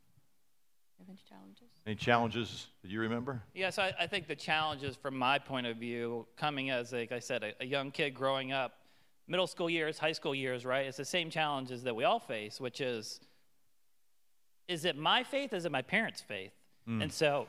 Any 1.08 1.20
challenges? 1.30 1.68
Any 1.86 1.96
challenges 1.96 2.68
that 2.82 2.90
you 2.90 3.02
remember? 3.02 3.44
Yes, 3.54 3.78
I, 3.78 3.94
I 4.00 4.08
think 4.08 4.28
the 4.28 4.36
challenges 4.36 4.96
from 4.96 5.16
my 5.16 5.38
point 5.38 5.68
of 5.68 5.78
view, 5.78 6.26
coming 6.38 6.72
as, 6.72 6.92
like 6.92 7.12
I 7.12 7.20
said, 7.20 7.44
a, 7.44 7.54
a 7.60 7.66
young 7.66 7.92
kid 7.92 8.16
growing 8.16 8.52
up, 8.52 8.80
middle 9.28 9.46
school 9.46 9.70
years, 9.70 10.00
high 10.00 10.14
school 10.14 10.34
years, 10.34 10.66
right? 10.66 10.86
It's 10.86 10.98
the 10.98 11.06
same 11.06 11.30
challenges 11.30 11.84
that 11.84 11.96
we 11.96 12.04
all 12.04 12.20
face, 12.20 12.60
which 12.60 12.82
is, 12.82 13.20
is 14.68 14.86
it 14.86 14.98
my 14.98 15.24
faith? 15.24 15.54
Is 15.54 15.66
it 15.66 15.72
my 15.72 15.82
parents' 15.82 16.22
faith? 16.22 16.52
Hmm. 16.86 17.02
And 17.02 17.12
so 17.12 17.48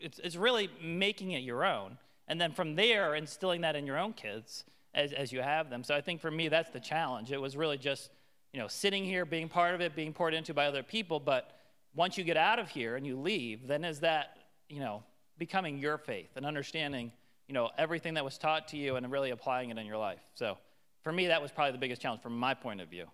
it's, 0.00 0.18
it's 0.18 0.36
really 0.36 0.68
making 0.82 1.32
it 1.32 1.42
your 1.42 1.64
own. 1.64 1.98
And 2.28 2.40
then 2.40 2.52
from 2.52 2.74
there, 2.74 3.14
instilling 3.14 3.60
that 3.60 3.76
in 3.76 3.86
your 3.86 3.98
own 3.98 4.12
kids 4.12 4.64
as, 4.94 5.12
as 5.12 5.32
you 5.32 5.40
have 5.40 5.70
them. 5.70 5.84
So 5.84 5.94
I 5.94 6.00
think 6.00 6.20
for 6.20 6.30
me, 6.30 6.48
that's 6.48 6.70
the 6.70 6.80
challenge. 6.80 7.30
It 7.30 7.40
was 7.40 7.56
really 7.56 7.78
just, 7.78 8.10
you 8.52 8.60
know, 8.60 8.68
sitting 8.68 9.04
here, 9.04 9.24
being 9.24 9.48
part 9.48 9.74
of 9.74 9.80
it, 9.80 9.94
being 9.94 10.12
poured 10.12 10.34
into 10.34 10.54
by 10.54 10.66
other 10.66 10.82
people. 10.82 11.20
But 11.20 11.52
once 11.94 12.18
you 12.18 12.24
get 12.24 12.36
out 12.36 12.58
of 12.58 12.68
here 12.68 12.96
and 12.96 13.06
you 13.06 13.16
leave, 13.16 13.66
then 13.66 13.84
is 13.84 14.00
that, 14.00 14.36
you 14.68 14.80
know, 14.80 15.02
becoming 15.38 15.78
your 15.78 15.98
faith 15.98 16.30
and 16.36 16.44
understanding, 16.44 17.12
you 17.46 17.54
know, 17.54 17.70
everything 17.78 18.14
that 18.14 18.24
was 18.24 18.38
taught 18.38 18.68
to 18.68 18.76
you 18.76 18.96
and 18.96 19.10
really 19.10 19.30
applying 19.30 19.70
it 19.70 19.78
in 19.78 19.86
your 19.86 19.98
life. 19.98 20.20
So 20.34 20.58
for 21.02 21.12
me, 21.12 21.28
that 21.28 21.40
was 21.40 21.52
probably 21.52 21.72
the 21.72 21.78
biggest 21.78 22.02
challenge 22.02 22.22
from 22.22 22.36
my 22.38 22.54
point 22.54 22.80
of 22.80 22.88
view. 22.88 23.06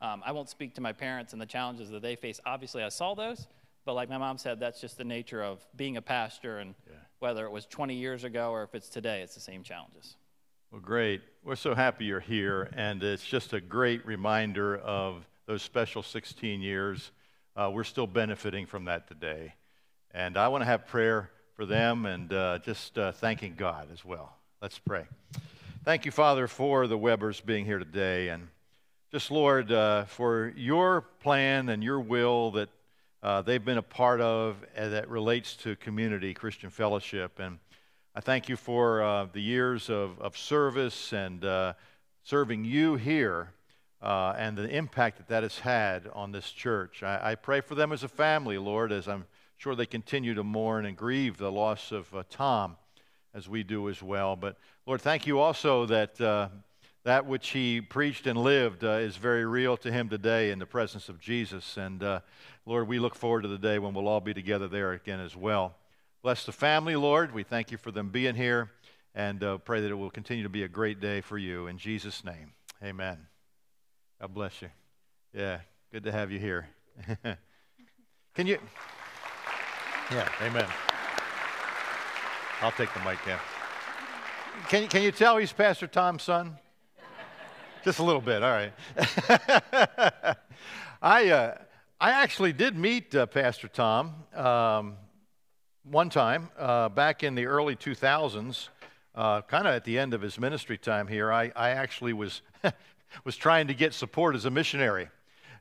Um, 0.00 0.22
I 0.24 0.32
won't 0.32 0.48
speak 0.48 0.74
to 0.74 0.80
my 0.80 0.92
parents 0.92 1.32
and 1.32 1.40
the 1.40 1.46
challenges 1.46 1.90
that 1.90 2.02
they 2.02 2.16
face. 2.16 2.40
Obviously, 2.44 2.82
I 2.82 2.88
saw 2.90 3.14
those, 3.14 3.46
but 3.84 3.94
like 3.94 4.08
my 4.08 4.18
mom 4.18 4.38
said, 4.38 4.60
that's 4.60 4.80
just 4.80 4.98
the 4.98 5.04
nature 5.04 5.42
of 5.42 5.64
being 5.76 5.96
a 5.96 6.02
pastor. 6.02 6.58
And 6.58 6.74
whether 7.18 7.46
it 7.46 7.50
was 7.50 7.66
20 7.66 7.94
years 7.94 8.24
ago 8.24 8.50
or 8.50 8.62
if 8.62 8.74
it's 8.74 8.88
today, 8.88 9.22
it's 9.22 9.34
the 9.34 9.40
same 9.40 9.62
challenges. 9.62 10.16
Well, 10.70 10.80
great. 10.80 11.22
We're 11.44 11.56
so 11.56 11.74
happy 11.74 12.04
you're 12.04 12.20
here, 12.20 12.68
and 12.74 13.02
it's 13.02 13.24
just 13.24 13.52
a 13.52 13.60
great 13.60 14.04
reminder 14.04 14.76
of 14.76 15.26
those 15.46 15.62
special 15.62 16.02
16 16.02 16.60
years. 16.60 17.12
Uh, 17.54 17.70
we're 17.72 17.84
still 17.84 18.06
benefiting 18.06 18.66
from 18.66 18.84
that 18.86 19.06
today. 19.08 19.54
And 20.10 20.36
I 20.36 20.48
want 20.48 20.62
to 20.62 20.66
have 20.66 20.86
prayer 20.86 21.30
for 21.54 21.64
them 21.64 22.04
and 22.04 22.32
uh, 22.32 22.58
just 22.58 22.98
uh, 22.98 23.12
thanking 23.12 23.54
God 23.56 23.88
as 23.92 24.04
well. 24.04 24.36
Let's 24.60 24.78
pray. 24.78 25.06
Thank 25.84 26.04
you, 26.04 26.10
Father, 26.10 26.48
for 26.48 26.86
the 26.86 26.98
Webers 26.98 27.40
being 27.40 27.64
here 27.64 27.78
today. 27.78 28.28
And 28.28 28.48
just, 29.12 29.30
Lord, 29.30 29.70
uh, 29.70 30.04
for 30.06 30.52
your 30.56 31.00
plan 31.00 31.68
and 31.68 31.82
your 31.82 32.00
will 32.00 32.50
that 32.50 32.68
uh, 33.22 33.40
they've 33.40 33.64
been 33.64 33.78
a 33.78 33.82
part 33.82 34.20
of 34.20 34.56
uh, 34.76 34.88
that 34.88 35.08
relates 35.08 35.54
to 35.58 35.76
community, 35.76 36.34
Christian 36.34 36.70
fellowship. 36.70 37.38
And 37.38 37.58
I 38.16 38.20
thank 38.20 38.48
you 38.48 38.56
for 38.56 39.02
uh, 39.02 39.26
the 39.32 39.40
years 39.40 39.88
of, 39.90 40.20
of 40.20 40.36
service 40.36 41.12
and 41.12 41.44
uh, 41.44 41.74
serving 42.24 42.64
you 42.64 42.96
here 42.96 43.52
uh, 44.02 44.34
and 44.36 44.58
the 44.58 44.68
impact 44.68 45.18
that 45.18 45.28
that 45.28 45.44
has 45.44 45.60
had 45.60 46.10
on 46.12 46.32
this 46.32 46.50
church. 46.50 47.04
I, 47.04 47.30
I 47.30 47.34
pray 47.36 47.60
for 47.60 47.76
them 47.76 47.92
as 47.92 48.02
a 48.02 48.08
family, 48.08 48.58
Lord, 48.58 48.90
as 48.90 49.06
I'm 49.06 49.26
sure 49.56 49.76
they 49.76 49.86
continue 49.86 50.34
to 50.34 50.42
mourn 50.42 50.84
and 50.84 50.96
grieve 50.96 51.36
the 51.36 51.52
loss 51.52 51.92
of 51.92 52.12
Tom, 52.28 52.76
as 53.32 53.48
we 53.48 53.62
do 53.62 53.88
as 53.88 54.02
well. 54.02 54.34
But 54.34 54.56
Lord, 54.84 55.00
thank 55.00 55.28
you 55.28 55.38
also 55.38 55.86
that 55.86 56.20
that 57.06 57.24
which 57.24 57.50
he 57.50 57.80
preached 57.80 58.26
and 58.26 58.36
lived 58.36 58.82
uh, 58.82 58.88
is 58.94 59.16
very 59.16 59.46
real 59.46 59.76
to 59.76 59.92
him 59.92 60.08
today 60.08 60.50
in 60.50 60.58
the 60.58 60.66
presence 60.66 61.08
of 61.08 61.20
Jesus. 61.20 61.76
And 61.76 62.02
uh, 62.02 62.18
Lord, 62.66 62.88
we 62.88 62.98
look 62.98 63.14
forward 63.14 63.42
to 63.42 63.48
the 63.48 63.58
day 63.58 63.78
when 63.78 63.94
we'll 63.94 64.08
all 64.08 64.20
be 64.20 64.34
together 64.34 64.66
there 64.66 64.90
again 64.90 65.20
as 65.20 65.36
well. 65.36 65.76
Bless 66.24 66.44
the 66.44 66.50
family, 66.50 66.96
Lord. 66.96 67.32
We 67.32 67.44
thank 67.44 67.70
you 67.70 67.78
for 67.78 67.92
them 67.92 68.08
being 68.08 68.34
here 68.34 68.72
and 69.14 69.44
uh, 69.44 69.58
pray 69.58 69.82
that 69.82 69.88
it 69.88 69.94
will 69.94 70.10
continue 70.10 70.42
to 70.42 70.48
be 70.48 70.64
a 70.64 70.68
great 70.68 70.98
day 70.98 71.20
for 71.20 71.38
you. 71.38 71.68
In 71.68 71.78
Jesus' 71.78 72.24
name, 72.24 72.54
amen. 72.82 73.18
God 74.20 74.34
bless 74.34 74.60
you. 74.60 74.70
Yeah, 75.32 75.60
good 75.92 76.02
to 76.02 76.12
have 76.12 76.32
you 76.32 76.40
here. 76.40 76.66
Can 78.34 78.48
you? 78.48 78.58
Yeah, 80.10 80.28
amen. 80.42 80.66
I'll 82.62 82.72
take 82.72 82.92
the 82.92 83.00
mic, 83.08 83.20
yeah. 83.28 83.38
Can, 84.68 84.88
can 84.88 85.04
you 85.04 85.12
tell 85.12 85.36
he's 85.36 85.52
Pastor 85.52 85.86
Tom's 85.86 86.24
son? 86.24 86.58
Just 87.86 88.00
a 88.00 88.02
little 88.02 88.20
bit, 88.20 88.42
all 88.42 88.50
right. 88.50 88.72
I, 91.00 91.30
uh, 91.30 91.56
I 92.00 92.10
actually 92.10 92.52
did 92.52 92.76
meet 92.76 93.14
uh, 93.14 93.26
Pastor 93.26 93.68
Tom 93.68 94.24
um, 94.34 94.96
one 95.84 96.10
time 96.10 96.50
uh, 96.58 96.88
back 96.88 97.22
in 97.22 97.36
the 97.36 97.46
early 97.46 97.76
2000s, 97.76 98.70
uh, 99.14 99.42
kind 99.42 99.68
of 99.68 99.74
at 99.74 99.84
the 99.84 100.00
end 100.00 100.14
of 100.14 100.20
his 100.20 100.36
ministry 100.36 100.76
time 100.76 101.06
here. 101.06 101.32
I, 101.32 101.52
I 101.54 101.70
actually 101.70 102.12
was, 102.12 102.42
was 103.24 103.36
trying 103.36 103.68
to 103.68 103.74
get 103.74 103.94
support 103.94 104.34
as 104.34 104.46
a 104.46 104.50
missionary, 104.50 105.08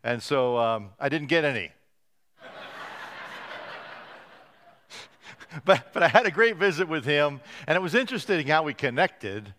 and 0.04 0.20
so 0.20 0.58
um, 0.58 0.90
I 1.00 1.10
didn't 1.10 1.28
get 1.28 1.46
any. 1.46 1.74
but, 5.64 5.94
but 5.94 6.02
I 6.02 6.08
had 6.08 6.26
a 6.26 6.32
great 6.32 6.56
visit 6.56 6.88
with 6.88 7.06
him, 7.06 7.40
and 7.68 7.76
it 7.76 7.84
was 7.84 7.94
interesting 7.94 8.48
how 8.48 8.64
we 8.64 8.74
connected 8.74 9.54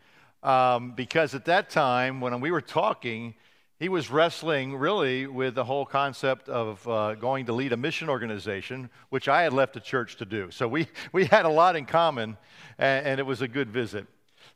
um, 0.46 0.92
because 0.92 1.34
at 1.34 1.44
that 1.46 1.68
time, 1.70 2.20
when 2.20 2.40
we 2.40 2.50
were 2.50 2.60
talking, 2.60 3.34
he 3.78 3.88
was 3.88 4.10
wrestling 4.10 4.76
really 4.76 5.26
with 5.26 5.56
the 5.56 5.64
whole 5.64 5.84
concept 5.84 6.48
of 6.48 6.86
uh, 6.88 7.14
going 7.14 7.46
to 7.46 7.52
lead 7.52 7.72
a 7.72 7.76
mission 7.76 8.08
organization, 8.08 8.88
which 9.10 9.28
I 9.28 9.42
had 9.42 9.52
left 9.52 9.74
the 9.74 9.80
church 9.80 10.16
to 10.16 10.24
do. 10.24 10.50
So 10.50 10.68
we, 10.68 10.86
we 11.12 11.26
had 11.26 11.44
a 11.44 11.50
lot 11.50 11.74
in 11.74 11.84
common, 11.84 12.36
and, 12.78 13.06
and 13.06 13.20
it 13.20 13.24
was 13.24 13.42
a 13.42 13.48
good 13.48 13.70
visit. 13.70 14.06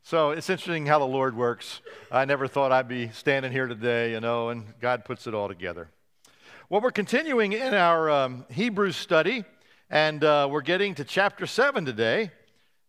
So 0.01 0.31
it's 0.31 0.49
interesting 0.49 0.85
how 0.85 0.97
the 0.97 1.05
Lord 1.05 1.35
works. 1.35 1.81
I 2.11 2.25
never 2.25 2.47
thought 2.47 2.71
I'd 2.71 2.87
be 2.87 3.09
standing 3.09 3.51
here 3.51 3.67
today, 3.67 4.13
you 4.13 4.21
know, 4.21 4.49
and 4.49 4.73
God 4.79 5.05
puts 5.05 5.27
it 5.27 5.35
all 5.35 5.49
together. 5.49 5.89
Well, 6.69 6.79
we're 6.79 6.91
continuing 6.91 7.51
in 7.51 7.73
our 7.73 8.09
um, 8.09 8.45
Hebrews 8.49 8.95
study. 8.95 9.43
And 9.89 10.23
uh, 10.23 10.47
we're 10.49 10.61
getting 10.61 10.95
to 10.95 11.03
chapter 11.03 11.45
7 11.45 11.83
today. 11.83 12.31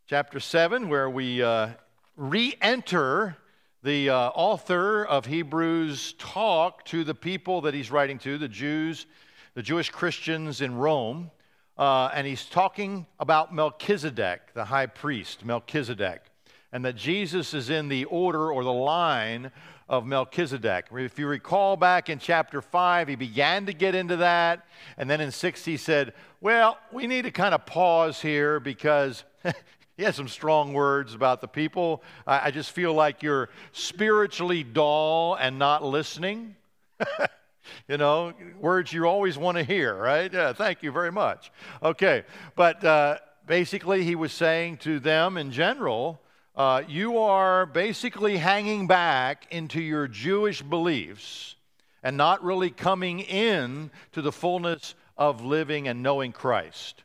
Chapter 0.06 0.38
7, 0.38 0.88
where 0.88 1.10
we 1.10 1.42
uh, 1.42 1.70
re 2.16 2.54
enter 2.60 3.36
the 3.82 4.10
uh, 4.10 4.16
author 4.28 5.04
of 5.04 5.26
Hebrews' 5.26 6.14
talk 6.18 6.84
to 6.86 7.04
the 7.04 7.14
people 7.14 7.62
that 7.62 7.74
he's 7.74 7.90
writing 7.90 8.18
to, 8.20 8.38
the 8.38 8.48
Jews, 8.48 9.06
the 9.54 9.62
Jewish 9.62 9.90
Christians 9.90 10.60
in 10.60 10.76
Rome. 10.76 11.30
Uh, 11.76 12.10
and 12.14 12.26
he's 12.26 12.44
talking 12.44 13.06
about 13.18 13.54
Melchizedek, 13.54 14.54
the 14.54 14.66
high 14.66 14.86
priest, 14.86 15.44
Melchizedek, 15.44 16.22
and 16.70 16.84
that 16.84 16.96
Jesus 16.96 17.54
is 17.54 17.70
in 17.70 17.88
the 17.88 18.04
order 18.04 18.52
or 18.52 18.62
the 18.62 18.72
line 18.72 19.50
of 19.88 20.06
Melchizedek. 20.06 20.86
If 20.92 21.18
you 21.18 21.26
recall 21.26 21.76
back 21.76 22.08
in 22.08 22.18
chapter 22.18 22.62
5, 22.62 23.08
he 23.08 23.14
began 23.14 23.66
to 23.66 23.72
get 23.72 23.94
into 23.94 24.16
that. 24.16 24.66
And 24.96 25.10
then 25.10 25.20
in 25.20 25.32
6, 25.32 25.64
he 25.64 25.76
said, 25.76 26.14
Well, 26.40 26.78
we 26.92 27.06
need 27.06 27.22
to 27.22 27.30
kind 27.30 27.54
of 27.54 27.66
pause 27.66 28.20
here 28.20 28.60
because 28.60 29.24
he 30.02 30.06
had 30.06 30.16
some 30.16 30.26
strong 30.26 30.72
words 30.72 31.14
about 31.14 31.40
the 31.40 31.46
people. 31.46 32.02
I, 32.26 32.48
I 32.48 32.50
just 32.50 32.72
feel 32.72 32.92
like 32.92 33.22
you're 33.22 33.50
spiritually 33.70 34.64
dull 34.64 35.36
and 35.36 35.60
not 35.60 35.84
listening. 35.84 36.56
you 37.88 37.98
know, 37.98 38.32
words 38.58 38.92
you 38.92 39.04
always 39.04 39.38
want 39.38 39.58
to 39.58 39.62
hear, 39.62 39.94
right? 39.94 40.32
Yeah, 40.32 40.54
thank 40.54 40.82
you 40.82 40.90
very 40.90 41.12
much. 41.12 41.52
Okay, 41.84 42.24
but 42.56 42.82
uh, 42.82 43.18
basically, 43.46 44.02
he 44.02 44.16
was 44.16 44.32
saying 44.32 44.78
to 44.78 44.98
them 44.98 45.36
in 45.36 45.52
general, 45.52 46.20
uh, 46.56 46.82
you 46.88 47.18
are 47.18 47.64
basically 47.64 48.38
hanging 48.38 48.88
back 48.88 49.46
into 49.52 49.80
your 49.80 50.08
Jewish 50.08 50.62
beliefs 50.62 51.54
and 52.02 52.16
not 52.16 52.42
really 52.42 52.70
coming 52.70 53.20
in 53.20 53.92
to 54.10 54.20
the 54.20 54.32
fullness 54.32 54.96
of 55.16 55.44
living 55.44 55.86
and 55.86 56.02
knowing 56.02 56.32
Christ. 56.32 57.04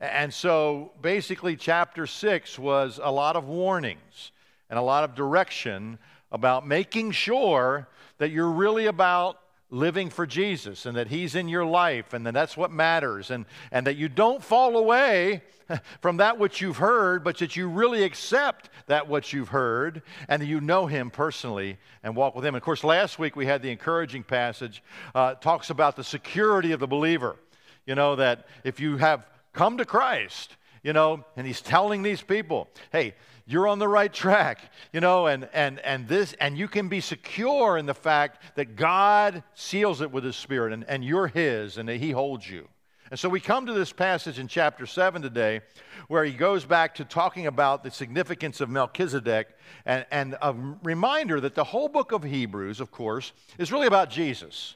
And 0.00 0.32
so 0.32 0.92
basically, 1.02 1.56
chapter 1.56 2.06
6 2.06 2.58
was 2.58 3.00
a 3.02 3.10
lot 3.10 3.34
of 3.34 3.46
warnings 3.46 4.32
and 4.70 4.78
a 4.78 4.82
lot 4.82 5.04
of 5.04 5.14
direction 5.14 5.98
about 6.30 6.66
making 6.66 7.10
sure 7.10 7.88
that 8.18 8.30
you're 8.30 8.50
really 8.50 8.86
about 8.86 9.40
living 9.70 10.08
for 10.08 10.26
Jesus 10.26 10.86
and 10.86 10.96
that 10.96 11.08
He's 11.08 11.34
in 11.34 11.48
your 11.48 11.64
life 11.64 12.12
and 12.14 12.26
that 12.26 12.32
that's 12.32 12.56
what 12.56 12.70
matters 12.70 13.30
and, 13.30 13.44
and 13.70 13.86
that 13.86 13.96
you 13.96 14.08
don't 14.08 14.42
fall 14.42 14.76
away 14.76 15.42
from 16.00 16.18
that 16.18 16.38
which 16.38 16.60
you've 16.60 16.78
heard, 16.78 17.24
but 17.24 17.38
that 17.38 17.56
you 17.56 17.68
really 17.68 18.04
accept 18.04 18.70
that 18.86 19.08
what 19.08 19.32
you've 19.32 19.48
heard 19.48 20.02
and 20.28 20.40
that 20.40 20.46
you 20.46 20.60
know 20.60 20.86
Him 20.86 21.10
personally 21.10 21.76
and 22.02 22.14
walk 22.14 22.34
with 22.34 22.44
Him. 22.44 22.54
And 22.54 22.62
of 22.62 22.64
course, 22.64 22.84
last 22.84 23.18
week 23.18 23.36
we 23.36 23.46
had 23.46 23.62
the 23.62 23.70
encouraging 23.70 24.22
passage, 24.22 24.82
uh, 25.14 25.34
talks 25.34 25.70
about 25.70 25.96
the 25.96 26.04
security 26.04 26.72
of 26.72 26.80
the 26.80 26.86
believer. 26.86 27.36
You 27.84 27.94
know, 27.94 28.16
that 28.16 28.46
if 28.64 28.80
you 28.80 28.98
have 28.98 29.26
come 29.52 29.78
to 29.78 29.84
Christ, 29.84 30.56
you 30.82 30.92
know, 30.92 31.24
and 31.36 31.46
He's 31.46 31.60
telling 31.60 32.02
these 32.02 32.22
people, 32.22 32.68
hey, 32.92 33.14
you're 33.48 33.66
on 33.66 33.78
the 33.78 33.88
right 33.88 34.12
track 34.12 34.60
you 34.92 35.00
know 35.00 35.26
and 35.26 35.48
and 35.54 35.80
and 35.80 36.06
this 36.06 36.34
and 36.34 36.56
you 36.56 36.68
can 36.68 36.88
be 36.88 37.00
secure 37.00 37.78
in 37.78 37.86
the 37.86 37.94
fact 37.94 38.42
that 38.56 38.76
god 38.76 39.42
seals 39.54 40.02
it 40.02 40.12
with 40.12 40.22
his 40.22 40.36
spirit 40.36 40.72
and, 40.72 40.84
and 40.84 41.02
you're 41.02 41.26
his 41.26 41.78
and 41.78 41.88
that 41.88 41.96
he 41.96 42.10
holds 42.10 42.48
you. 42.48 42.68
And 43.10 43.18
so 43.18 43.30
we 43.30 43.40
come 43.40 43.64
to 43.64 43.72
this 43.72 43.90
passage 43.90 44.38
in 44.38 44.48
chapter 44.48 44.84
7 44.84 45.22
today 45.22 45.62
where 46.08 46.24
he 46.24 46.32
goes 46.32 46.66
back 46.66 46.94
to 46.96 47.06
talking 47.06 47.46
about 47.46 47.82
the 47.82 47.90
significance 47.90 48.60
of 48.60 48.68
melchizedek 48.68 49.48
and, 49.86 50.04
and 50.10 50.36
a 50.42 50.54
reminder 50.82 51.40
that 51.40 51.54
the 51.54 51.64
whole 51.64 51.88
book 51.88 52.12
of 52.12 52.22
hebrews 52.22 52.80
of 52.80 52.90
course 52.90 53.32
is 53.56 53.72
really 53.72 53.86
about 53.86 54.10
jesus. 54.10 54.74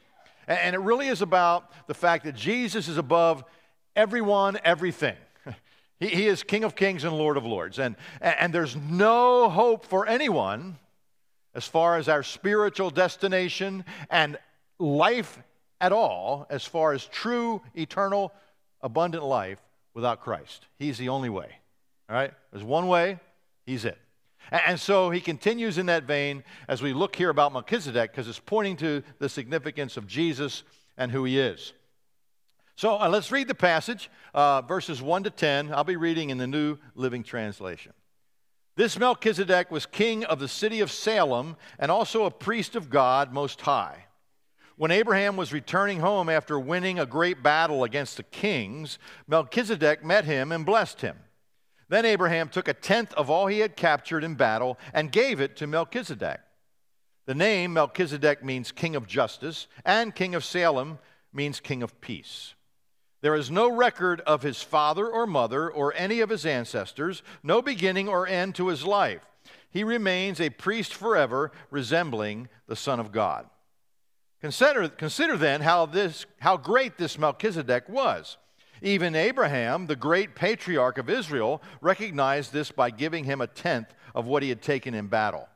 And, 0.48 0.58
and 0.58 0.74
it 0.74 0.80
really 0.80 1.08
is 1.08 1.20
about 1.20 1.86
the 1.86 1.94
fact 1.94 2.24
that 2.24 2.34
jesus 2.34 2.88
is 2.88 2.96
above 2.96 3.44
everyone 3.96 4.58
everything 4.64 5.16
he, 6.00 6.08
he 6.08 6.26
is 6.26 6.42
King 6.42 6.64
of 6.64 6.74
Kings 6.74 7.04
and 7.04 7.16
Lord 7.16 7.36
of 7.36 7.44
Lords. 7.44 7.78
And, 7.78 7.96
and 8.20 8.52
there's 8.52 8.76
no 8.76 9.48
hope 9.48 9.84
for 9.84 10.06
anyone 10.06 10.78
as 11.54 11.66
far 11.66 11.96
as 11.96 12.08
our 12.08 12.22
spiritual 12.22 12.90
destination 12.90 13.84
and 14.10 14.38
life 14.78 15.38
at 15.80 15.92
all, 15.92 16.46
as 16.48 16.64
far 16.64 16.92
as 16.92 17.06
true, 17.06 17.60
eternal, 17.74 18.32
abundant 18.80 19.24
life 19.24 19.58
without 19.94 20.20
Christ. 20.20 20.66
He's 20.78 20.96
the 20.96 21.10
only 21.10 21.28
way. 21.28 21.50
All 22.08 22.16
right? 22.16 22.32
There's 22.52 22.64
one 22.64 22.88
way, 22.88 23.18
He's 23.66 23.84
it. 23.84 23.98
And 24.50 24.78
so 24.78 25.10
he 25.10 25.20
continues 25.20 25.78
in 25.78 25.86
that 25.86 26.02
vein 26.02 26.42
as 26.68 26.82
we 26.82 26.92
look 26.92 27.14
here 27.14 27.30
about 27.30 27.52
Melchizedek 27.52 28.10
because 28.10 28.28
it's 28.28 28.40
pointing 28.40 28.76
to 28.78 29.02
the 29.18 29.28
significance 29.28 29.96
of 29.96 30.06
Jesus 30.06 30.64
and 30.98 31.12
who 31.12 31.24
he 31.24 31.38
is. 31.38 31.72
So 32.82 33.00
uh, 33.00 33.08
let's 33.08 33.30
read 33.30 33.46
the 33.46 33.54
passage, 33.54 34.10
uh, 34.34 34.60
verses 34.62 35.00
1 35.00 35.22
to 35.22 35.30
10. 35.30 35.72
I'll 35.72 35.84
be 35.84 35.94
reading 35.94 36.30
in 36.30 36.38
the 36.38 36.48
New 36.48 36.78
Living 36.96 37.22
Translation. 37.22 37.92
This 38.74 38.98
Melchizedek 38.98 39.70
was 39.70 39.86
king 39.86 40.24
of 40.24 40.40
the 40.40 40.48
city 40.48 40.80
of 40.80 40.90
Salem 40.90 41.54
and 41.78 41.92
also 41.92 42.24
a 42.24 42.30
priest 42.32 42.74
of 42.74 42.90
God 42.90 43.32
Most 43.32 43.60
High. 43.60 44.06
When 44.74 44.90
Abraham 44.90 45.36
was 45.36 45.52
returning 45.52 46.00
home 46.00 46.28
after 46.28 46.58
winning 46.58 46.98
a 46.98 47.06
great 47.06 47.40
battle 47.40 47.84
against 47.84 48.16
the 48.16 48.24
kings, 48.24 48.98
Melchizedek 49.28 50.04
met 50.04 50.24
him 50.24 50.50
and 50.50 50.66
blessed 50.66 51.02
him. 51.02 51.18
Then 51.88 52.04
Abraham 52.04 52.48
took 52.48 52.66
a 52.66 52.74
tenth 52.74 53.14
of 53.14 53.30
all 53.30 53.46
he 53.46 53.60
had 53.60 53.76
captured 53.76 54.24
in 54.24 54.34
battle 54.34 54.76
and 54.92 55.12
gave 55.12 55.40
it 55.40 55.54
to 55.58 55.68
Melchizedek. 55.68 56.40
The 57.26 57.36
name 57.36 57.74
Melchizedek 57.74 58.44
means 58.44 58.72
king 58.72 58.96
of 58.96 59.06
justice, 59.06 59.68
and 59.84 60.12
king 60.12 60.34
of 60.34 60.44
Salem 60.44 60.98
means 61.32 61.60
king 61.60 61.84
of 61.84 62.00
peace. 62.00 62.54
There 63.22 63.36
is 63.36 63.50
no 63.50 63.70
record 63.70 64.20
of 64.22 64.42
his 64.42 64.62
father 64.62 65.06
or 65.06 65.26
mother 65.26 65.70
or 65.70 65.94
any 65.94 66.20
of 66.20 66.28
his 66.28 66.44
ancestors, 66.44 67.22
no 67.42 67.62
beginning 67.62 68.08
or 68.08 68.26
end 68.26 68.56
to 68.56 68.68
his 68.68 68.84
life. 68.84 69.22
He 69.70 69.84
remains 69.84 70.40
a 70.40 70.50
priest 70.50 70.92
forever, 70.92 71.52
resembling 71.70 72.48
the 72.66 72.76
Son 72.76 73.00
of 73.00 73.12
God. 73.12 73.48
Consider, 74.40 74.88
consider 74.88 75.36
then 75.36 75.62
how, 75.62 75.86
this, 75.86 76.26
how 76.40 76.56
great 76.56 76.98
this 76.98 77.16
Melchizedek 77.16 77.88
was. 77.88 78.36
Even 78.82 79.14
Abraham, 79.14 79.86
the 79.86 79.94
great 79.94 80.34
patriarch 80.34 80.98
of 80.98 81.08
Israel, 81.08 81.62
recognized 81.80 82.52
this 82.52 82.72
by 82.72 82.90
giving 82.90 83.22
him 83.22 83.40
a 83.40 83.46
tenth 83.46 83.94
of 84.16 84.26
what 84.26 84.42
he 84.42 84.48
had 84.48 84.60
taken 84.60 84.94
in 84.94 85.06
battle. 85.06 85.48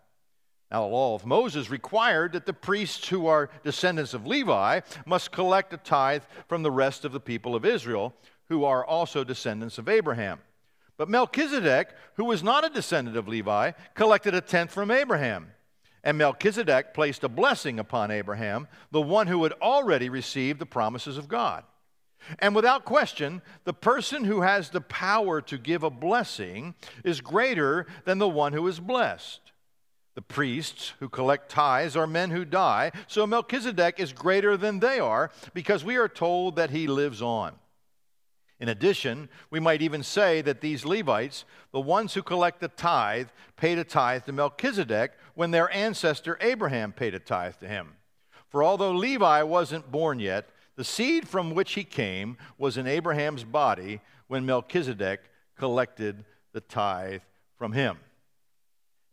Now, 0.70 0.80
the 0.80 0.92
law 0.92 1.14
of 1.14 1.24
Moses 1.24 1.70
required 1.70 2.32
that 2.32 2.44
the 2.44 2.52
priests 2.52 3.08
who 3.08 3.26
are 3.26 3.50
descendants 3.62 4.14
of 4.14 4.26
Levi 4.26 4.80
must 5.04 5.30
collect 5.30 5.72
a 5.72 5.76
tithe 5.76 6.24
from 6.48 6.62
the 6.62 6.70
rest 6.72 7.04
of 7.04 7.12
the 7.12 7.20
people 7.20 7.54
of 7.54 7.64
Israel, 7.64 8.14
who 8.48 8.64
are 8.64 8.84
also 8.84 9.22
descendants 9.22 9.78
of 9.78 9.88
Abraham. 9.88 10.40
But 10.96 11.08
Melchizedek, 11.08 11.90
who 12.14 12.24
was 12.24 12.42
not 12.42 12.64
a 12.64 12.70
descendant 12.70 13.16
of 13.16 13.28
Levi, 13.28 13.72
collected 13.94 14.34
a 14.34 14.40
tenth 14.40 14.72
from 14.72 14.90
Abraham. 14.90 15.52
And 16.02 16.18
Melchizedek 16.18 16.94
placed 16.94 17.22
a 17.22 17.28
blessing 17.28 17.78
upon 17.78 18.10
Abraham, 18.10 18.68
the 18.90 19.02
one 19.02 19.26
who 19.26 19.42
had 19.42 19.52
already 19.54 20.08
received 20.08 20.58
the 20.58 20.66
promises 20.66 21.18
of 21.18 21.28
God. 21.28 21.64
And 22.38 22.54
without 22.56 22.84
question, 22.84 23.42
the 23.64 23.74
person 23.74 24.24
who 24.24 24.40
has 24.40 24.70
the 24.70 24.80
power 24.80 25.40
to 25.42 25.58
give 25.58 25.82
a 25.82 25.90
blessing 25.90 26.74
is 27.04 27.20
greater 27.20 27.86
than 28.04 28.18
the 28.18 28.28
one 28.28 28.52
who 28.52 28.66
is 28.66 28.80
blessed. 28.80 29.45
The 30.16 30.22
priests 30.22 30.94
who 30.98 31.10
collect 31.10 31.50
tithes 31.50 31.94
are 31.94 32.06
men 32.06 32.30
who 32.30 32.46
die, 32.46 32.90
so 33.06 33.26
Melchizedek 33.26 34.00
is 34.00 34.14
greater 34.14 34.56
than 34.56 34.80
they 34.80 34.98
are 34.98 35.30
because 35.52 35.84
we 35.84 35.96
are 35.96 36.08
told 36.08 36.56
that 36.56 36.70
he 36.70 36.86
lives 36.86 37.20
on. 37.20 37.52
In 38.58 38.70
addition, 38.70 39.28
we 39.50 39.60
might 39.60 39.82
even 39.82 40.02
say 40.02 40.40
that 40.40 40.62
these 40.62 40.86
Levites, 40.86 41.44
the 41.70 41.80
ones 41.82 42.14
who 42.14 42.22
collect 42.22 42.60
the 42.60 42.68
tithe, 42.68 43.28
paid 43.58 43.76
a 43.76 43.84
tithe 43.84 44.24
to 44.24 44.32
Melchizedek 44.32 45.12
when 45.34 45.50
their 45.50 45.70
ancestor 45.70 46.38
Abraham 46.40 46.92
paid 46.92 47.14
a 47.14 47.18
tithe 47.18 47.56
to 47.56 47.68
him. 47.68 47.96
For 48.48 48.64
although 48.64 48.92
Levi 48.92 49.42
wasn't 49.42 49.92
born 49.92 50.18
yet, 50.18 50.48
the 50.76 50.84
seed 50.84 51.28
from 51.28 51.54
which 51.54 51.74
he 51.74 51.84
came 51.84 52.38
was 52.56 52.78
in 52.78 52.86
Abraham's 52.86 53.44
body 53.44 54.00
when 54.28 54.46
Melchizedek 54.46 55.20
collected 55.58 56.24
the 56.54 56.62
tithe 56.62 57.20
from 57.58 57.72
him. 57.72 57.98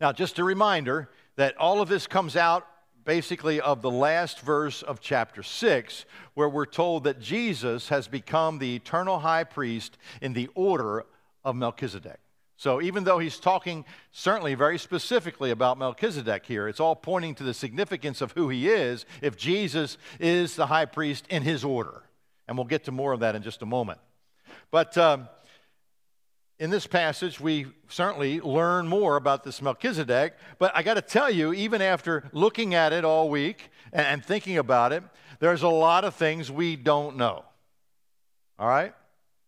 Now, 0.04 0.12
just 0.12 0.38
a 0.38 0.44
reminder 0.44 1.08
that 1.36 1.56
all 1.56 1.80
of 1.80 1.88
this 1.88 2.06
comes 2.06 2.36
out 2.36 2.66
basically 3.06 3.58
of 3.58 3.80
the 3.80 3.90
last 3.90 4.40
verse 4.40 4.82
of 4.82 5.00
chapter 5.00 5.42
6, 5.42 6.04
where 6.34 6.46
we're 6.46 6.66
told 6.66 7.04
that 7.04 7.20
Jesus 7.20 7.88
has 7.88 8.06
become 8.06 8.58
the 8.58 8.76
eternal 8.76 9.20
high 9.20 9.44
priest 9.44 9.96
in 10.20 10.34
the 10.34 10.50
order 10.54 11.06
of 11.42 11.56
Melchizedek. 11.56 12.18
So, 12.58 12.82
even 12.82 13.04
though 13.04 13.18
he's 13.18 13.40
talking 13.40 13.86
certainly 14.12 14.54
very 14.54 14.76
specifically 14.76 15.50
about 15.50 15.78
Melchizedek 15.78 16.44
here, 16.44 16.68
it's 16.68 16.80
all 16.80 16.96
pointing 16.96 17.34
to 17.36 17.42
the 17.42 17.54
significance 17.54 18.20
of 18.20 18.32
who 18.32 18.50
he 18.50 18.68
is 18.68 19.06
if 19.22 19.38
Jesus 19.38 19.96
is 20.20 20.54
the 20.54 20.66
high 20.66 20.84
priest 20.84 21.24
in 21.30 21.40
his 21.42 21.64
order. 21.64 22.02
And 22.46 22.58
we'll 22.58 22.66
get 22.66 22.84
to 22.84 22.92
more 22.92 23.14
of 23.14 23.20
that 23.20 23.36
in 23.36 23.42
just 23.42 23.62
a 23.62 23.66
moment. 23.66 24.00
But 24.70 24.98
um, 24.98 25.30
in 26.64 26.70
this 26.70 26.86
passage, 26.86 27.38
we 27.38 27.66
certainly 27.88 28.40
learn 28.40 28.88
more 28.88 29.16
about 29.16 29.44
this 29.44 29.60
Melchizedek. 29.60 30.32
But 30.58 30.72
I 30.74 30.82
got 30.82 30.94
to 30.94 31.02
tell 31.02 31.28
you, 31.28 31.52
even 31.52 31.82
after 31.82 32.24
looking 32.32 32.74
at 32.74 32.94
it 32.94 33.04
all 33.04 33.28
week 33.28 33.70
and, 33.92 34.24
thinking 34.24 34.56
about 34.56 34.90
it, 34.90 35.04
there's 35.40 35.62
a 35.62 35.68
lot 35.68 36.04
of 36.04 36.14
things 36.14 36.50
we 36.50 36.76
don't 36.76 37.18
know. 37.18 37.44
All 38.58 38.66
right? 38.66 38.94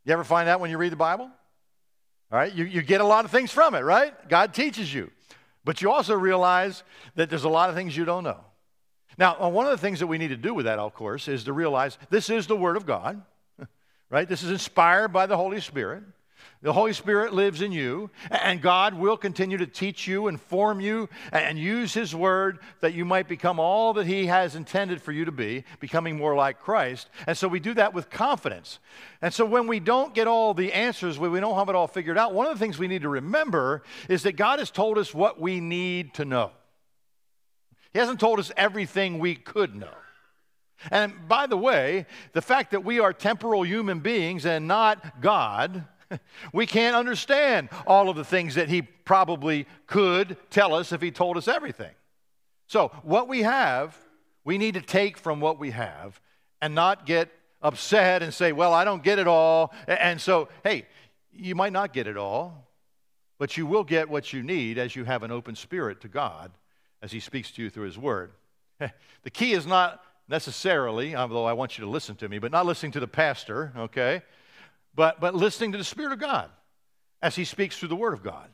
You 0.05 0.13
ever 0.13 0.25
find 0.25 0.47
that 0.49 0.61
when 0.61 0.71
you 0.71 0.77
read 0.77 0.93
the 0.93 0.97
Bible? 0.97 1.25
All 1.25 2.39
right? 2.39 2.53
You, 2.53 2.67
you 2.67 2.83
get 2.83 3.01
a 3.01 3.07
lot 3.07 3.25
of 3.25 3.31
things 3.31 3.51
from 3.51 3.75
it, 3.75 3.81
right? 3.81 4.13
God 4.29 4.53
teaches 4.53 4.93
you. 4.93 5.11
But 5.65 5.81
you 5.81 5.91
also 5.91 6.15
realize 6.15 6.83
that 7.15 7.31
there's 7.31 7.45
a 7.45 7.49
lot 7.49 7.71
of 7.71 7.77
things 7.77 7.97
you 7.97 8.05
don't 8.05 8.25
know. 8.25 8.45
Now, 9.17 9.43
uh, 9.43 9.49
one 9.49 9.65
of 9.65 9.73
the 9.73 9.79
things 9.79 10.01
that 10.01 10.07
we 10.07 10.19
need 10.19 10.29
to 10.29 10.37
do 10.37 10.53
with 10.53 10.67
that, 10.67 10.79
of 10.79 10.93
course, 10.93 11.29
is 11.29 11.45
to 11.45 11.55
realize 11.55 11.97
this 12.11 12.29
is 12.29 12.47
the 12.47 12.57
Word 12.57 12.77
of 12.77 12.85
God, 12.85 13.23
right? 14.11 14.29
This 14.29 14.43
is 14.43 14.51
inspired 14.51 15.15
by 15.15 15.25
the 15.25 15.39
Holy 15.39 15.63
Spirit. 15.63 16.03
The 16.62 16.73
Holy 16.73 16.93
Spirit 16.93 17.33
lives 17.33 17.62
in 17.62 17.71
you, 17.71 18.11
and 18.31 18.61
God 18.62 18.95
will 18.95 19.16
continue 19.16 19.59
to 19.59 19.66
teach 19.66 20.07
you 20.07 20.26
and 20.26 20.40
form 20.40 20.81
you 20.81 21.09
and 21.31 21.59
use 21.59 21.95
His 21.95 22.14
Word 22.14 22.59
that 22.81 22.95
you 22.95 23.05
might 23.05 23.28
become 23.28 23.61
all 23.61 23.93
that 23.95 24.07
He 24.07 24.26
has 24.26 24.57
intended 24.57 25.02
for 25.02 25.12
you 25.12 25.25
to 25.26 25.33
be, 25.33 25.64
becoming 25.81 26.16
more 26.16 26.35
like 26.35 26.61
Christ. 26.61 27.09
And 27.26 27.37
so 27.37 27.47
we 27.47 27.61
do 27.61 27.75
that 27.75 27.95
with 27.95 28.11
confidence. 28.11 28.78
And 29.23 29.33
so 29.33 29.45
when 29.45 29.66
we 29.66 29.81
don't 29.81 30.14
get 30.14 30.26
all 30.26 30.55
the 30.55 30.73
answers, 30.73 31.19
when 31.19 31.31
we 31.31 31.40
don't 31.40 31.57
have 31.57 31.69
it 31.69 31.75
all 31.75 31.87
figured 31.87 32.19
out, 32.19 32.35
one 32.35 32.47
of 32.47 32.59
the 32.59 32.64
things 32.64 32.78
we 32.78 32.88
need 32.88 33.02
to 33.02 33.09
remember 33.09 33.83
is 34.09 34.23
that 34.25 34.33
God 34.33 34.59
has 34.59 34.71
told 34.71 34.99
us 34.99 35.14
what 35.14 35.40
we 35.40 35.61
need 35.61 36.14
to 36.14 36.25
know. 36.25 36.50
He 37.93 37.99
hasn't 37.99 38.21
told 38.21 38.38
us 38.38 38.50
everything 38.57 39.19
we 39.19 39.35
could 39.35 39.75
know. 39.75 39.95
And 40.90 41.28
by 41.28 41.47
the 41.47 41.57
way, 41.57 42.07
the 42.33 42.43
fact 42.43 42.73
that 42.73 42.85
we 42.85 43.00
are 43.00 43.12
temporal 43.12 43.62
human 43.62 44.00
beings 44.00 44.45
and 44.45 44.69
not 44.69 45.21
God 45.21 45.85
we 46.53 46.67
can't 46.67 46.97
understand 46.97 47.69
all 47.87 48.09
of 48.09 48.17
the 48.17 48.25
things 48.25 48.55
that 48.55 48.69
he 48.69 48.83
probably 48.83 49.67
could 49.87 50.37
tell 50.51 50.75
us 50.75 50.93
if 50.93 51.01
he 51.01 51.11
told 51.11 51.37
us 51.37 51.49
everything. 51.49 51.93
So, 52.67 52.89
what 53.03 53.29
we 53.29 53.43
have, 53.43 53.97
we 54.45 54.59
need 54.59 54.75
to 54.75 54.83
take 54.83 55.19
from 55.19 55.41
what 55.41 55.59
we 55.59 55.71
have 55.71 56.21
and 56.61 56.75
not 56.75 57.07
get 57.07 57.31
upset 57.63 58.23
and 58.23 58.33
say, 58.33 58.53
Well, 58.53 58.73
I 58.73 58.85
don't 58.85 59.03
get 59.03 59.19
it 59.19 59.27
all. 59.27 59.73
And 59.87 60.21
so, 60.21 60.49
hey, 60.65 60.87
you 61.33 61.55
might 61.55 61.73
not 61.73 61.93
get 61.93 62.07
it 62.07 62.17
all, 62.17 62.69
but 63.39 63.57
you 63.57 63.67
will 63.67 63.85
get 63.85 64.09
what 64.09 64.33
you 64.33 64.43
need 64.43 64.79
as 64.79 64.97
you 64.97 65.05
have 65.05 65.23
an 65.23 65.31
open 65.31 65.55
spirit 65.55 66.01
to 66.01 66.09
God 66.09 66.53
as 67.03 67.13
he 67.13 67.21
speaks 67.21 67.51
to 67.53 67.63
you 67.63 67.71
through 67.71 67.87
his 67.87 67.99
word. 67.99 68.33
The 69.23 69.31
key 69.31 69.55
is 69.55 69.67
not 69.67 70.05
necessarily, 70.29 71.17
although 71.17 71.47
I 71.47 71.53
want 71.53 71.77
you 71.77 71.85
to 71.85 71.91
listen 71.91 72.15
to 72.17 72.29
me, 72.29 72.39
but 72.39 72.53
not 72.53 72.65
listening 72.65 72.93
to 72.93 73.01
the 73.01 73.09
pastor, 73.09 73.73
okay? 73.77 74.23
But, 74.97 75.21
but 75.21 75.35
listening 75.35 75.73
to 75.73 75.78
the 75.78 75.85
Spirit 75.85 76.13
of 76.13 76.19
God 76.19 76.50
as 77.23 77.37
He 77.37 77.45
speaks 77.45 77.78
through 77.78 77.91
the 77.91 77.97
Word 77.97 78.15
of 78.15 78.23
God. 78.23 78.49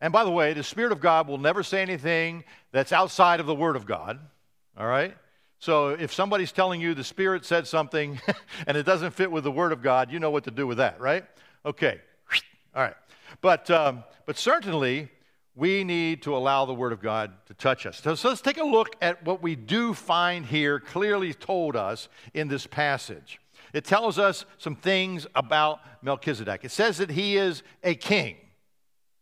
And 0.00 0.12
by 0.12 0.24
the 0.24 0.30
way, 0.30 0.52
the 0.52 0.64
Spirit 0.64 0.92
of 0.92 1.00
God 1.00 1.28
will 1.28 1.38
never 1.38 1.62
say 1.62 1.80
anything 1.80 2.44
that's 2.72 2.92
outside 2.92 3.40
of 3.40 3.46
the 3.46 3.54
Word 3.54 3.76
of 3.76 3.86
God, 3.86 4.18
all 4.76 4.86
right? 4.86 5.16
So 5.58 5.90
if 5.90 6.12
somebody's 6.12 6.52
telling 6.52 6.80
you 6.80 6.94
the 6.94 7.04
Spirit 7.04 7.44
said 7.44 7.66
something 7.66 8.20
and 8.66 8.76
it 8.76 8.84
doesn't 8.84 9.12
fit 9.12 9.30
with 9.30 9.44
the 9.44 9.52
Word 9.52 9.72
of 9.72 9.82
God, 9.82 10.10
you 10.10 10.18
know 10.18 10.30
what 10.30 10.44
to 10.44 10.50
do 10.50 10.66
with 10.66 10.78
that, 10.78 11.00
right? 11.00 11.24
Okay, 11.64 12.00
all 12.74 12.82
right. 12.82 12.96
But, 13.40 13.70
um, 13.70 14.02
but 14.26 14.36
certainly, 14.36 15.08
we 15.54 15.84
need 15.84 16.22
to 16.22 16.34
allow 16.34 16.64
the 16.64 16.74
Word 16.74 16.92
of 16.92 17.02
God 17.02 17.32
to 17.46 17.54
touch 17.54 17.84
us. 17.84 18.00
So, 18.00 18.14
so 18.14 18.28
let's 18.28 18.40
take 18.40 18.58
a 18.58 18.64
look 18.64 18.96
at 19.02 19.22
what 19.24 19.42
we 19.42 19.54
do 19.54 19.92
find 19.92 20.46
here 20.46 20.80
clearly 20.80 21.34
told 21.34 21.76
us 21.76 22.08
in 22.32 22.48
this 22.48 22.66
passage 22.66 23.38
it 23.72 23.84
tells 23.84 24.18
us 24.18 24.44
some 24.58 24.76
things 24.76 25.26
about 25.34 25.80
Melchizedek. 26.02 26.64
It 26.64 26.70
says 26.70 26.98
that 26.98 27.10
he 27.10 27.36
is 27.36 27.62
a 27.82 27.94
king. 27.94 28.36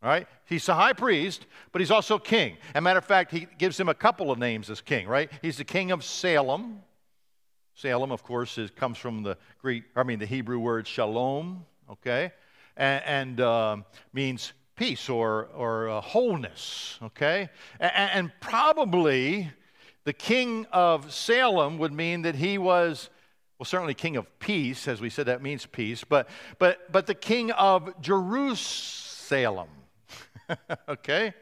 Right? 0.00 0.28
He's 0.44 0.68
a 0.68 0.74
high 0.74 0.92
priest, 0.92 1.46
but 1.72 1.80
he's 1.80 1.90
also 1.90 2.18
king. 2.18 2.56
As 2.72 2.78
a 2.78 2.80
matter 2.80 2.98
of 2.98 3.04
fact, 3.04 3.32
he 3.32 3.48
gives 3.58 3.78
him 3.80 3.88
a 3.88 3.94
couple 3.94 4.30
of 4.30 4.38
names 4.38 4.70
as 4.70 4.80
king, 4.80 5.08
right? 5.08 5.28
He's 5.42 5.56
the 5.56 5.64
king 5.64 5.90
of 5.90 6.04
Salem. 6.04 6.82
Salem, 7.74 8.12
of 8.12 8.22
course, 8.22 8.58
is, 8.58 8.70
comes 8.70 8.96
from 8.96 9.24
the 9.24 9.37
Greek, 9.61 9.84
I 9.96 10.04
mean, 10.04 10.20
the 10.20 10.26
Hebrew 10.26 10.61
word 10.61 10.87
shalom, 10.87 11.64
okay? 11.90 12.32
And, 12.76 13.02
and 13.04 13.40
uh, 13.40 13.76
means 14.12 14.52
peace 14.76 15.08
or, 15.08 15.48
or 15.54 15.88
uh, 15.88 16.00
wholeness, 16.00 16.98
okay? 17.02 17.48
And, 17.80 17.92
and 18.12 18.32
probably 18.40 19.50
the 20.04 20.12
king 20.12 20.64
of 20.72 21.12
Salem 21.12 21.76
would 21.78 21.92
mean 21.92 22.22
that 22.22 22.37
he 22.37 22.56
was 22.56 23.11
well, 23.58 23.64
certainly 23.64 23.94
king 23.94 24.16
of 24.16 24.38
peace, 24.38 24.86
as 24.86 25.00
we 25.00 25.10
said, 25.10 25.26
that 25.26 25.42
means 25.42 25.66
peace, 25.66 26.04
but, 26.04 26.28
but, 26.58 26.92
but 26.92 27.06
the 27.06 27.14
king 27.14 27.50
of 27.50 28.00
Jerusalem, 28.00 29.68
okay? 30.88 31.34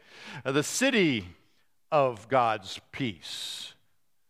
Uh, 0.43 0.51
the 0.51 0.63
city 0.63 1.27
of 1.91 2.27
God's 2.27 2.79
peace. 2.91 3.73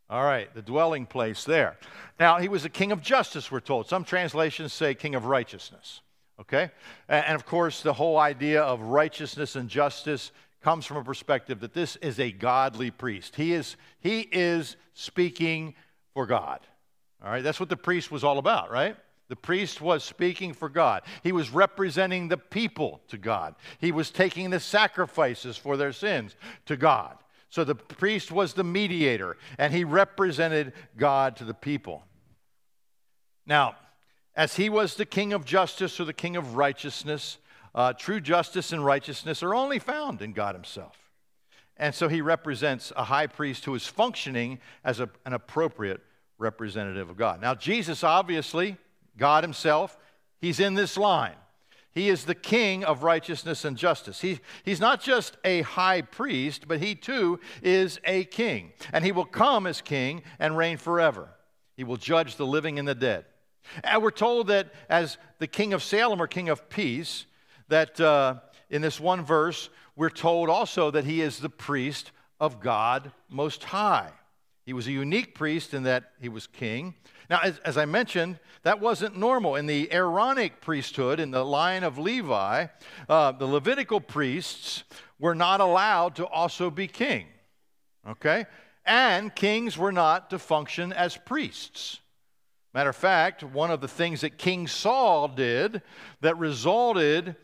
All 0.10 0.24
right, 0.24 0.54
the 0.54 0.62
dwelling 0.62 1.06
place 1.06 1.46
there. 1.46 1.78
Now, 2.20 2.40
he 2.40 2.50
was 2.50 2.66
a 2.66 2.70
king 2.70 2.92
of 2.92 3.02
justice, 3.02 3.52
we're 3.52 3.62
told. 3.62 3.88
Some 3.88 4.04
translations 4.04 4.74
say 4.74 4.94
king 4.94 5.16
of 5.16 5.26
righteousness, 5.26 6.02
okay? 6.42 6.72
And, 7.08 7.36
of 7.36 7.46
course, 7.46 7.82
the 7.82 7.94
whole 7.94 8.18
idea 8.18 8.62
of 8.62 8.82
righteousness 8.82 9.56
and 9.56 9.70
justice 9.70 10.32
comes 10.62 10.86
from 10.86 10.98
a 10.98 11.04
perspective 11.04 11.62
that 11.62 11.74
this 11.74 11.96
is 11.98 12.20
a 12.20 12.34
godly 12.34 12.92
priest. 12.92 13.38
He 13.38 13.54
is, 13.54 13.78
he 14.00 14.22
is 14.32 14.76
speaking 14.94 15.74
for 16.14 16.26
God. 16.26 16.60
All 17.24 17.32
right, 17.32 17.44
that's 17.44 17.60
what 17.60 17.70
the 17.70 17.78
priest 17.78 18.12
was 18.12 18.24
all 18.24 18.38
about, 18.38 18.72
right? 18.72 18.96
The 19.30 19.36
priest 19.36 19.82
was 19.82 20.04
speaking 20.04 20.54
for 20.54 20.70
God. 20.70 21.02
He 21.24 21.32
was 21.32 21.50
representing 21.50 22.28
the 22.28 22.38
people 22.38 23.02
to 23.10 23.18
God. 23.18 23.56
He 23.80 23.92
was 23.92 24.10
taking 24.10 24.50
the 24.50 24.60
sacrifices 24.60 25.58
for 25.58 25.76
their 25.76 25.92
sins 25.92 26.36
to 26.66 26.78
God. 26.78 27.18
So 27.50 27.64
the 27.64 27.76
priest 27.76 28.32
was 28.32 28.54
the 28.54 28.64
mediator, 28.64 29.38
and 29.58 29.74
he 29.74 29.84
represented 29.84 30.74
God 30.98 31.36
to 31.38 31.46
the 31.46 31.54
people. 31.54 32.04
Now, 33.46 33.76
as 34.36 34.56
he 34.56 34.70
was 34.70 34.96
the 34.96 35.06
king 35.06 35.34
of 35.34 35.46
justice 35.46 36.00
or 36.00 36.06
the 36.06 36.14
king 36.14 36.36
of 36.36 36.56
righteousness, 36.56 37.38
uh, 37.74 37.94
true 37.94 38.20
justice 38.20 38.72
and 38.72 38.86
righteousness 38.86 39.42
are 39.44 39.56
only 39.56 39.80
found 39.80 40.22
in 40.22 40.34
God 40.34 40.56
himself. 40.56 40.98
And 41.78 41.94
so 41.94 42.08
he 42.08 42.22
represents 42.22 42.92
a 42.96 43.06
high 43.06 43.28
priest 43.28 43.66
who 43.66 43.76
is 43.76 43.88
functioning 43.88 44.60
as 44.84 45.00
a, 45.00 45.10
an 45.26 45.34
appropriate 45.34 46.02
representative 46.38 47.10
of 47.10 47.18
God. 47.18 47.42
Now, 47.42 47.56
Jesus, 47.56 48.04
obviously, 48.04 48.78
God 49.18 49.44
Himself, 49.44 49.98
He's 50.40 50.60
in 50.60 50.76
this 50.76 50.98
line. 50.98 51.36
He 51.98 52.10
is 52.10 52.26
the 52.26 52.36
king 52.36 52.84
of 52.84 53.02
righteousness 53.02 53.66
and 53.66 53.76
justice. 53.76 54.22
He, 54.22 54.40
he's 54.64 54.80
not 54.80 55.02
just 55.02 55.36
a 55.44 55.64
high 55.64 56.04
priest, 56.04 56.68
but 56.68 56.80
he 56.80 56.94
too 56.94 57.40
is 57.64 58.00
a 58.04 58.26
king. 58.26 58.74
And 58.94 59.04
he 59.04 59.12
will 59.12 59.26
come 59.26 59.66
as 59.66 59.82
king 59.82 60.22
and 60.38 60.56
reign 60.56 60.78
forever. 60.78 61.30
He 61.76 61.84
will 61.84 61.98
judge 61.98 62.36
the 62.36 62.46
living 62.46 62.78
and 62.78 62.88
the 62.88 62.94
dead. 62.94 63.26
And 63.84 64.04
we're 64.04 64.12
told 64.12 64.46
that 64.50 64.72
as 64.90 65.18
the 65.40 65.48
king 65.48 65.74
of 65.74 65.82
Salem 65.82 66.22
or 66.22 66.28
king 66.28 66.50
of 66.50 66.70
peace, 66.70 67.26
that 67.68 68.00
uh, 68.00 68.36
in 68.70 68.84
this 68.84 69.00
one 69.00 69.26
verse, 69.26 69.72
we're 69.96 70.12
told 70.12 70.52
also 70.52 70.92
that 70.92 71.04
he 71.04 71.22
is 71.22 71.40
the 71.40 71.50
priest 71.50 72.12
of 72.40 72.60
God 72.60 73.12
Most 73.28 73.64
High. 73.64 74.12
He 74.68 74.74
was 74.74 74.86
a 74.86 74.92
unique 74.92 75.34
priest 75.34 75.74
in 75.74 75.84
that 75.84 76.12
he 76.20 76.28
was 76.28 76.46
king. 76.46 76.94
Now, 77.30 77.40
as, 77.42 77.58
as, 77.60 77.78
I 77.78 77.86
mentioned, 77.86 78.38
that 78.64 78.82
wasn't 78.82 79.18
normal. 79.18 79.56
In 79.56 79.66
the 79.66 79.90
Aaronic 79.94 80.60
priesthood, 80.60 81.22
in 81.22 81.32
the 81.32 81.46
line 81.46 81.86
of 81.86 81.98
Levi, 81.98 82.68
uh, 83.08 83.32
the 83.32 83.46
Levitical 83.46 84.02
priests 84.02 84.84
were 85.20 85.34
not 85.34 85.62
allowed 85.62 86.18
to 86.18 86.28
also 86.28 86.70
be 86.70 86.86
king. 86.86 87.28
Okay? 88.06 88.46
And 88.86 89.34
kings 89.34 89.78
were 89.78 89.94
not 89.94 90.32
to 90.32 90.38
function 90.38 90.92
as 90.92 91.16
priests. 91.16 92.02
Matter 92.74 92.90
of 92.90 92.98
fact, 92.98 93.44
one 93.44 93.72
of 93.72 93.80
the 93.80 93.88
things 93.88 94.20
that 94.20 94.38
King 94.38 94.68
Saul 94.68 95.30
did 95.30 95.82
that 96.20 96.38
resulted 96.38 97.38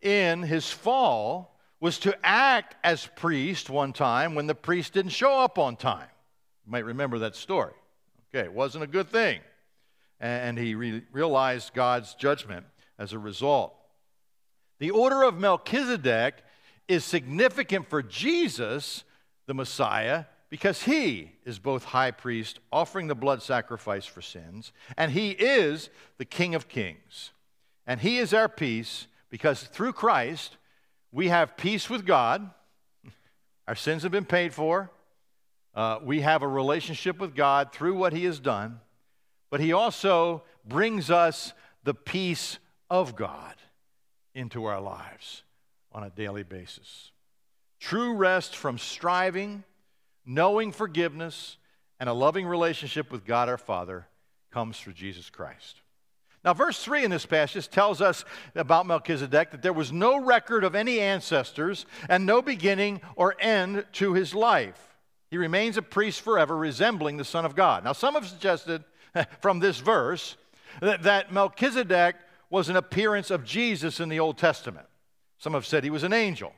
in 0.00 0.44
his 0.44 0.70
fall 0.70 1.58
was 1.80 1.98
to 1.98 2.16
act 2.22 2.76
as 2.84 3.08
priest 3.16 3.68
one 3.68 3.92
time 3.92 4.36
when 4.36 4.46
the 4.46 4.54
priest 4.54 4.92
didn't 4.92 5.10
show 5.10 5.40
up 5.40 5.58
on 5.58 5.74
time. 5.74 6.06
You 6.68 6.72
might 6.72 6.84
remember 6.84 7.20
that 7.20 7.34
story. 7.34 7.72
Okay, 8.28 8.44
it 8.44 8.52
wasn't 8.52 8.84
a 8.84 8.86
good 8.86 9.08
thing. 9.08 9.40
And 10.20 10.58
he 10.58 10.74
re- 10.74 11.02
realized 11.12 11.72
God's 11.72 12.12
judgment 12.12 12.66
as 12.98 13.14
a 13.14 13.18
result. 13.18 13.74
The 14.78 14.90
order 14.90 15.22
of 15.22 15.38
Melchizedek 15.38 16.34
is 16.86 17.06
significant 17.06 17.88
for 17.88 18.02
Jesus, 18.02 19.04
the 19.46 19.54
Messiah, 19.54 20.26
because 20.50 20.82
he 20.82 21.32
is 21.46 21.58
both 21.58 21.84
high 21.84 22.10
priest, 22.10 22.58
offering 22.70 23.06
the 23.06 23.14
blood 23.14 23.42
sacrifice 23.42 24.04
for 24.04 24.20
sins, 24.20 24.72
and 24.98 25.12
he 25.12 25.30
is 25.30 25.88
the 26.18 26.26
King 26.26 26.54
of 26.54 26.68
kings. 26.68 27.30
And 27.86 27.98
he 28.00 28.18
is 28.18 28.34
our 28.34 28.48
peace 28.48 29.06
because 29.30 29.62
through 29.62 29.94
Christ 29.94 30.58
we 31.12 31.28
have 31.28 31.56
peace 31.56 31.88
with 31.88 32.04
God. 32.04 32.50
Our 33.66 33.74
sins 33.74 34.02
have 34.02 34.12
been 34.12 34.26
paid 34.26 34.52
for. 34.52 34.90
Uh, 35.78 36.00
we 36.02 36.22
have 36.22 36.42
a 36.42 36.48
relationship 36.48 37.20
with 37.20 37.36
God 37.36 37.72
through 37.72 37.94
what 37.94 38.12
he 38.12 38.24
has 38.24 38.40
done. 38.40 38.80
But 39.48 39.60
he 39.60 39.72
also 39.72 40.42
brings 40.66 41.10
us 41.10 41.52
the 41.84 41.94
peace 41.94 42.58
of 42.90 43.14
God 43.14 43.54
into 44.34 44.64
our 44.64 44.80
lives 44.80 45.44
on 45.92 46.02
a 46.02 46.10
daily 46.10 46.42
basis. 46.42 47.12
True 47.78 48.14
rest 48.14 48.56
from 48.56 48.76
striving 48.76 49.62
knowing 50.28 50.70
forgiveness, 50.70 51.56
and 51.98 52.08
a 52.08 52.12
loving 52.12 52.46
relationship 52.46 53.10
with 53.10 53.24
God 53.24 53.48
our 53.48 53.58
Father 53.58 54.06
comes 54.52 54.78
through 54.78 54.92
Jesus 54.92 55.30
Christ. 55.30 55.80
Now, 56.44 56.52
verse 56.54 56.84
3 56.84 57.04
in 57.04 57.10
this 57.10 57.26
passage 57.26 57.68
tells 57.68 58.00
us 58.00 58.24
about 58.54 58.86
Melchizedek 58.86 59.50
that 59.50 59.62
there 59.62 59.72
was 59.72 59.90
no 59.90 60.20
record 60.20 60.62
of 60.62 60.74
any 60.74 61.00
ancestors 61.00 61.86
and 62.08 62.24
no 62.24 62.42
beginning 62.42 63.00
or 63.16 63.34
end 63.40 63.84
to 63.94 64.12
his 64.12 64.34
life. 64.34 64.87
He 65.30 65.36
remains 65.36 65.76
a 65.76 65.82
priest 65.82 66.22
forever, 66.22 66.56
resembling 66.56 67.16
the 67.16 67.24
Son 67.24 67.44
of 67.44 67.54
God. 67.54 67.84
Now, 67.84 67.92
some 67.92 68.14
have 68.14 68.26
suggested 68.26 68.84
from 69.40 69.60
this 69.60 69.78
verse 69.78 70.36
that, 70.80 71.02
that 71.02 71.32
Melchizedek 71.32 72.16
was 72.50 72.68
an 72.68 72.76
appearance 72.76 73.30
of 73.30 73.44
Jesus 73.44 74.00
in 74.00 74.08
the 74.08 74.20
Old 74.20 74.38
Testament. 74.38 74.86
Some 75.38 75.54
have 75.54 75.66
said 75.66 75.84
he 75.84 75.90
was 75.90 76.02
an 76.02 76.12
angel. 76.12 76.52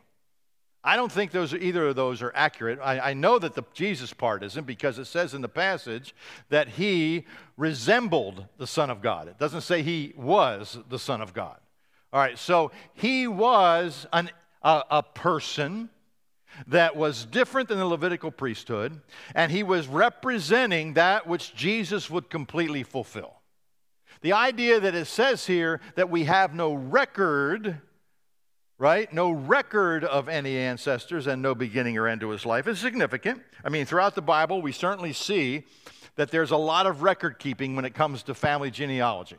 I 0.82 0.96
don't 0.96 1.12
think 1.12 1.30
those 1.30 1.52
either 1.52 1.88
of 1.88 1.96
those 1.96 2.22
are 2.22 2.32
accurate. 2.34 2.78
I, 2.82 3.10
I, 3.10 3.12
know 3.12 3.38
that 3.38 3.54
the 3.54 3.64
Jesus 3.74 4.14
part 4.14 4.42
isn't 4.42 4.66
because 4.66 4.98
it 4.98 5.04
says 5.04 5.34
in 5.34 5.42
the 5.42 5.48
passage 5.48 6.14
that 6.48 6.68
he 6.68 7.26
resembled 7.58 8.46
the 8.56 8.66
Son 8.66 8.88
of 8.88 9.02
God. 9.02 9.28
It 9.28 9.38
doesn't 9.38 9.60
say 9.60 9.82
he 9.82 10.14
was 10.16 10.78
the 10.88 10.98
Son 10.98 11.20
of 11.20 11.34
God. 11.34 11.58
All 12.12 12.20
right, 12.20 12.38
so 12.38 12.72
he 12.94 13.26
was 13.26 14.06
an, 14.12 14.30
a, 14.62 14.82
a 14.90 15.02
person 15.02 15.90
that 16.66 16.96
was 16.96 17.24
different 17.24 17.68
than 17.68 17.78
the 17.78 17.86
Levitical 17.86 18.30
priesthood, 18.30 19.00
and 19.34 19.50
he 19.50 19.62
was 19.62 19.88
representing 19.88 20.94
that 20.94 21.26
which 21.26 21.54
Jesus 21.54 22.10
would 22.10 22.30
completely 22.30 22.82
fulfill. 22.82 23.34
The 24.22 24.32
idea 24.34 24.80
that 24.80 24.94
it 24.94 25.06
says 25.06 25.46
here 25.46 25.80
that 25.94 26.10
we 26.10 26.24
have 26.24 26.54
no 26.54 26.74
record 26.74 27.80
right? 28.80 29.12
No 29.12 29.30
record 29.30 30.04
of 30.04 30.30
any 30.30 30.56
ancestors 30.56 31.26
and 31.26 31.42
no 31.42 31.54
beginning 31.54 31.98
or 31.98 32.08
end 32.08 32.22
to 32.22 32.30
his 32.30 32.46
life 32.46 32.66
is 32.66 32.78
significant. 32.78 33.42
I 33.62 33.68
mean, 33.68 33.84
throughout 33.84 34.14
the 34.14 34.22
Bible, 34.22 34.62
we 34.62 34.72
certainly 34.72 35.12
see 35.12 35.64
that 36.16 36.30
there's 36.30 36.50
a 36.50 36.56
lot 36.56 36.86
of 36.86 37.02
record 37.02 37.38
keeping 37.38 37.76
when 37.76 37.84
it 37.84 37.94
comes 37.94 38.22
to 38.24 38.34
family 38.34 38.70
genealogy, 38.70 39.36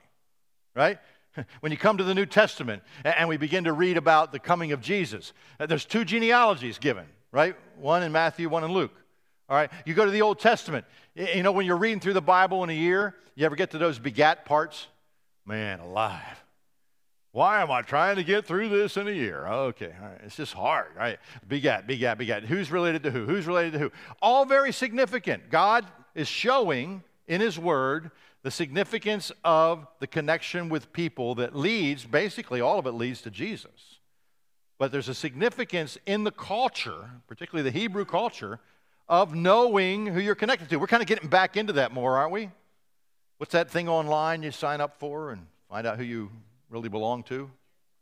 right? 0.75 0.99
When 1.61 1.71
you 1.71 1.77
come 1.77 1.97
to 1.97 2.03
the 2.03 2.15
New 2.15 2.25
Testament 2.25 2.83
and 3.03 3.29
we 3.29 3.37
begin 3.37 3.65
to 3.65 3.73
read 3.73 3.97
about 3.97 4.31
the 4.31 4.39
coming 4.39 4.71
of 4.71 4.81
Jesus, 4.81 5.33
uh, 5.59 5.65
there's 5.65 5.85
two 5.85 6.05
genealogies 6.05 6.77
given, 6.77 7.05
right? 7.31 7.55
One 7.77 8.03
in 8.03 8.11
Matthew, 8.11 8.49
one 8.49 8.63
in 8.63 8.71
Luke. 8.71 8.93
All 9.49 9.55
right, 9.57 9.69
you 9.85 9.93
go 9.93 10.05
to 10.05 10.11
the 10.11 10.21
Old 10.21 10.39
Testament. 10.39 10.85
You 11.15 11.43
know, 11.43 11.51
when 11.51 11.65
you're 11.65 11.77
reading 11.77 11.99
through 11.99 12.13
the 12.13 12.21
Bible 12.21 12.63
in 12.63 12.69
a 12.69 12.73
year, 12.73 13.15
you 13.35 13.45
ever 13.45 13.55
get 13.55 13.71
to 13.71 13.77
those 13.77 13.99
begat 13.99 14.45
parts? 14.45 14.87
Man, 15.45 15.79
alive. 15.79 16.41
Why 17.33 17.61
am 17.61 17.71
I 17.71 17.81
trying 17.81 18.17
to 18.17 18.23
get 18.23 18.45
through 18.45 18.69
this 18.69 18.97
in 18.97 19.07
a 19.07 19.11
year? 19.11 19.47
Okay, 19.47 19.93
all 20.01 20.09
right. 20.09 20.19
It's 20.23 20.35
just 20.35 20.53
hard, 20.53 20.87
right? 20.97 21.17
Begat, 21.47 21.87
begat, 21.87 22.17
begat. 22.17 22.43
Who's 22.43 22.71
related 22.71 23.03
to 23.03 23.11
who? 23.11 23.25
Who's 23.25 23.47
related 23.47 23.73
to 23.73 23.79
who? 23.79 23.91
All 24.21 24.45
very 24.45 24.73
significant. 24.73 25.49
God 25.49 25.85
is 26.13 26.27
showing 26.27 27.03
in 27.27 27.39
His 27.39 27.57
Word 27.57 28.11
the 28.43 28.51
significance 28.51 29.31
of 29.43 29.85
the 29.99 30.07
connection 30.07 30.69
with 30.69 30.91
people 30.93 31.35
that 31.35 31.55
leads, 31.55 32.05
basically, 32.05 32.59
all 32.59 32.79
of 32.79 32.87
it 32.87 32.91
leads 32.91 33.21
to 33.21 33.29
Jesus. 33.31 33.99
But 34.79 34.91
there's 34.91 35.09
a 35.09 35.13
significance 35.13 35.97
in 36.07 36.23
the 36.23 36.31
culture, 36.31 37.11
particularly 37.27 37.69
the 37.69 37.77
Hebrew 37.77 38.03
culture, 38.03 38.59
of 39.07 39.35
knowing 39.35 40.07
who 40.07 40.19
you're 40.19 40.35
connected 40.35 40.69
to. 40.69 40.77
We're 40.77 40.87
kind 40.87 41.03
of 41.03 41.07
getting 41.07 41.29
back 41.29 41.55
into 41.55 41.73
that 41.73 41.91
more, 41.91 42.17
aren't 42.17 42.31
we? 42.31 42.49
What's 43.37 43.51
that 43.51 43.69
thing 43.69 43.87
online 43.87 44.41
you 44.41 44.51
sign 44.51 44.81
up 44.81 44.99
for 44.99 45.31
and 45.31 45.45
find 45.69 45.85
out 45.85 45.97
who 45.97 46.03
you 46.03 46.31
really 46.69 46.89
belong 46.89 47.23
to? 47.23 47.51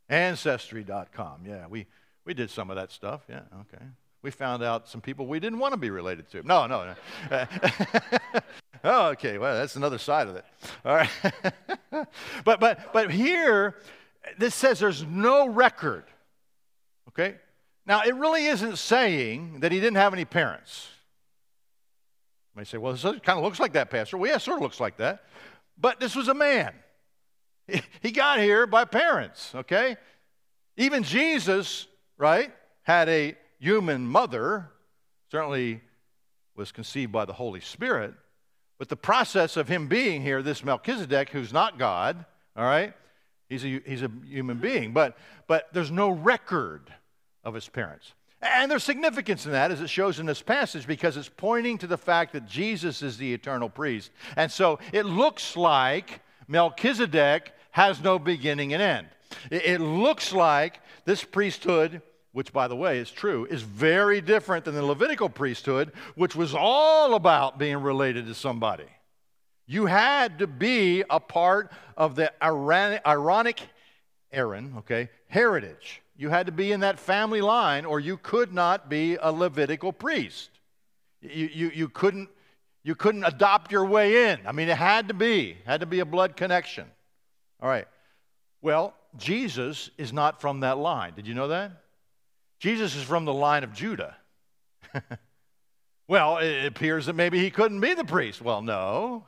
Ancestry.com. 0.08 1.42
Yeah, 1.46 1.66
we, 1.66 1.86
we 2.24 2.32
did 2.32 2.50
some 2.50 2.70
of 2.70 2.76
that 2.76 2.90
stuff. 2.90 3.22
Yeah, 3.28 3.40
okay. 3.60 3.84
We 4.22 4.30
found 4.30 4.62
out 4.62 4.88
some 4.88 5.00
people 5.00 5.26
we 5.26 5.40
didn't 5.40 5.58
want 5.58 5.72
to 5.72 5.78
be 5.78 5.90
related 5.90 6.30
to. 6.30 6.42
No, 6.46 6.66
no, 6.66 6.94
no. 7.30 7.46
oh, 8.84 9.08
okay. 9.08 9.38
Well, 9.38 9.54
that's 9.54 9.76
another 9.76 9.98
side 9.98 10.28
of 10.28 10.36
it. 10.36 10.44
All 10.84 10.94
right. 10.94 11.10
but, 12.44 12.60
but, 12.60 12.92
but 12.92 13.10
here, 13.10 13.76
this 14.38 14.54
says 14.54 14.78
there's 14.80 15.04
no 15.04 15.48
record. 15.48 16.04
Okay? 17.08 17.36
Now, 17.86 18.02
it 18.02 18.14
really 18.14 18.46
isn't 18.46 18.76
saying 18.76 19.60
that 19.60 19.72
he 19.72 19.80
didn't 19.80 19.96
have 19.96 20.12
any 20.12 20.24
parents. 20.24 20.88
You 22.54 22.60
may 22.60 22.64
say, 22.64 22.78
well, 22.78 22.92
this 22.92 23.02
kind 23.02 23.38
of 23.38 23.42
looks 23.42 23.60
like 23.60 23.72
that, 23.72 23.90
Pastor. 23.90 24.16
Well, 24.16 24.30
yeah, 24.30 24.36
it 24.36 24.42
sort 24.42 24.58
of 24.58 24.62
looks 24.62 24.80
like 24.80 24.96
that. 24.98 25.24
But 25.78 25.98
this 26.00 26.14
was 26.14 26.28
a 26.28 26.34
man. 26.34 26.72
He 28.02 28.10
got 28.10 28.40
here 28.40 28.66
by 28.66 28.84
parents, 28.84 29.54
okay? 29.54 29.96
Even 30.76 31.04
Jesus, 31.04 31.86
right, 32.18 32.50
had 32.82 33.08
a 33.08 33.36
human 33.60 34.04
mother, 34.04 34.70
certainly 35.30 35.80
was 36.56 36.72
conceived 36.72 37.12
by 37.12 37.24
the 37.24 37.32
Holy 37.32 37.60
Spirit. 37.60 38.14
But 38.80 38.88
the 38.88 38.96
process 38.96 39.58
of 39.58 39.68
him 39.68 39.88
being 39.88 40.22
here, 40.22 40.40
this 40.40 40.64
Melchizedek, 40.64 41.28
who's 41.28 41.52
not 41.52 41.78
God, 41.78 42.24
all 42.56 42.64
right, 42.64 42.94
he's 43.46 43.62
a, 43.62 43.82
he's 43.84 44.02
a 44.02 44.10
human 44.26 44.56
being, 44.56 44.94
but, 44.94 45.18
but 45.46 45.68
there's 45.74 45.90
no 45.90 46.08
record 46.08 46.90
of 47.44 47.52
his 47.52 47.68
parents. 47.68 48.14
And 48.40 48.70
there's 48.70 48.82
significance 48.82 49.44
in 49.44 49.52
that, 49.52 49.70
as 49.70 49.82
it 49.82 49.90
shows 49.90 50.18
in 50.18 50.24
this 50.24 50.40
passage, 50.40 50.86
because 50.86 51.18
it's 51.18 51.28
pointing 51.28 51.76
to 51.76 51.86
the 51.86 51.98
fact 51.98 52.32
that 52.32 52.46
Jesus 52.46 53.02
is 53.02 53.18
the 53.18 53.34
eternal 53.34 53.68
priest. 53.68 54.12
And 54.34 54.50
so 54.50 54.78
it 54.94 55.04
looks 55.04 55.58
like 55.58 56.22
Melchizedek 56.48 57.52
has 57.72 58.02
no 58.02 58.18
beginning 58.18 58.72
and 58.72 58.82
end. 58.82 59.08
It 59.50 59.82
looks 59.82 60.32
like 60.32 60.80
this 61.04 61.22
priesthood, 61.22 62.00
which 62.32 62.52
by 62.52 62.68
the 62.68 62.76
way 62.76 62.98
is 62.98 63.10
true, 63.10 63.46
is 63.46 63.62
very 63.62 64.20
different 64.20 64.64
than 64.64 64.74
the 64.74 64.84
Levitical 64.84 65.28
priesthood, 65.28 65.92
which 66.14 66.36
was 66.36 66.54
all 66.54 67.14
about 67.14 67.58
being 67.58 67.78
related 67.82 68.26
to 68.26 68.34
somebody. 68.34 68.86
You 69.66 69.86
had 69.86 70.40
to 70.40 70.46
be 70.46 71.04
a 71.08 71.20
part 71.20 71.70
of 71.96 72.16
the 72.16 72.32
Aaronic 72.42 73.60
Aaron, 74.32 74.74
okay, 74.78 75.10
heritage. 75.28 76.02
You 76.16 76.28
had 76.28 76.46
to 76.46 76.52
be 76.52 76.72
in 76.72 76.80
that 76.80 76.98
family 76.98 77.40
line, 77.40 77.84
or 77.84 77.98
you 77.98 78.16
could 78.16 78.52
not 78.52 78.88
be 78.88 79.16
a 79.16 79.32
Levitical 79.32 79.92
priest. 79.92 80.50
You, 81.22 81.48
you, 81.52 81.70
you, 81.74 81.88
couldn't, 81.88 82.28
you 82.82 82.94
couldn't 82.94 83.24
adopt 83.24 83.72
your 83.72 83.84
way 83.84 84.30
in. 84.30 84.40
I 84.46 84.52
mean, 84.52 84.68
it 84.68 84.76
had 84.76 85.08
to 85.08 85.14
be, 85.14 85.56
had 85.64 85.80
to 85.80 85.86
be 85.86 86.00
a 86.00 86.04
blood 86.04 86.36
connection. 86.36 86.86
All 87.60 87.68
right. 87.68 87.86
Well, 88.62 88.94
Jesus 89.16 89.90
is 89.98 90.12
not 90.12 90.40
from 90.40 90.60
that 90.60 90.78
line. 90.78 91.14
Did 91.14 91.26
you 91.26 91.34
know 91.34 91.48
that? 91.48 91.72
Jesus 92.60 92.94
is 92.94 93.02
from 93.02 93.24
the 93.24 93.32
line 93.32 93.64
of 93.64 93.72
Judah. 93.72 94.16
well, 96.08 96.36
it 96.36 96.66
appears 96.66 97.06
that 97.06 97.14
maybe 97.14 97.38
he 97.38 97.50
couldn't 97.50 97.80
be 97.80 97.94
the 97.94 98.04
priest. 98.04 98.42
Well, 98.42 98.60
no. 98.60 99.24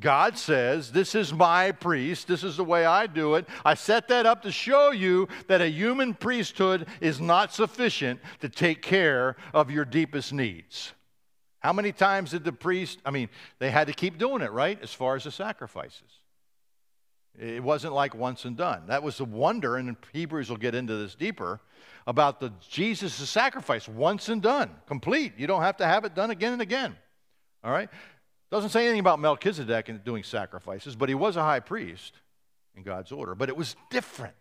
God 0.00 0.36
says, 0.36 0.90
This 0.90 1.14
is 1.14 1.32
my 1.32 1.70
priest. 1.70 2.26
This 2.26 2.42
is 2.42 2.56
the 2.56 2.64
way 2.64 2.84
I 2.84 3.06
do 3.06 3.36
it. 3.36 3.46
I 3.64 3.74
set 3.74 4.08
that 4.08 4.26
up 4.26 4.42
to 4.42 4.50
show 4.50 4.90
you 4.90 5.28
that 5.46 5.60
a 5.60 5.68
human 5.68 6.12
priesthood 6.12 6.86
is 7.00 7.20
not 7.20 7.54
sufficient 7.54 8.18
to 8.40 8.48
take 8.48 8.82
care 8.82 9.36
of 9.54 9.70
your 9.70 9.84
deepest 9.84 10.32
needs. 10.32 10.92
How 11.60 11.72
many 11.72 11.92
times 11.92 12.32
did 12.32 12.42
the 12.42 12.52
priest, 12.52 12.98
I 13.06 13.12
mean, 13.12 13.28
they 13.60 13.70
had 13.70 13.86
to 13.86 13.92
keep 13.92 14.18
doing 14.18 14.42
it, 14.42 14.50
right? 14.50 14.76
As 14.82 14.92
far 14.92 15.14
as 15.14 15.24
the 15.24 15.30
sacrifices. 15.30 16.18
It 17.38 17.62
wasn't 17.62 17.94
like 17.94 18.14
once 18.14 18.44
and 18.44 18.56
done. 18.56 18.88
That 18.88 19.04
was 19.04 19.18
the 19.18 19.24
wonder, 19.24 19.76
and 19.76 19.96
Hebrews 20.12 20.50
will 20.50 20.56
get 20.56 20.74
into 20.74 20.96
this 20.96 21.14
deeper, 21.14 21.60
about 22.06 22.40
the 22.40 22.52
Jesus' 22.68 23.28
sacrifice, 23.28 23.88
once 23.88 24.28
and 24.28 24.42
done, 24.42 24.70
complete. 24.86 25.34
You 25.36 25.46
don't 25.46 25.62
have 25.62 25.76
to 25.78 25.86
have 25.86 26.04
it 26.04 26.14
done 26.14 26.30
again 26.30 26.52
and 26.52 26.62
again. 26.62 26.96
All 27.62 27.72
right? 27.72 27.88
Doesn't 28.50 28.70
say 28.70 28.84
anything 28.84 29.00
about 29.00 29.18
Melchizedek 29.18 29.88
and 29.88 30.04
doing 30.04 30.24
sacrifices, 30.24 30.96
but 30.96 31.08
he 31.08 31.14
was 31.14 31.36
a 31.36 31.42
high 31.42 31.60
priest 31.60 32.14
in 32.76 32.82
God's 32.82 33.12
order. 33.12 33.34
But 33.34 33.48
it 33.48 33.56
was 33.56 33.76
different. 33.90 34.34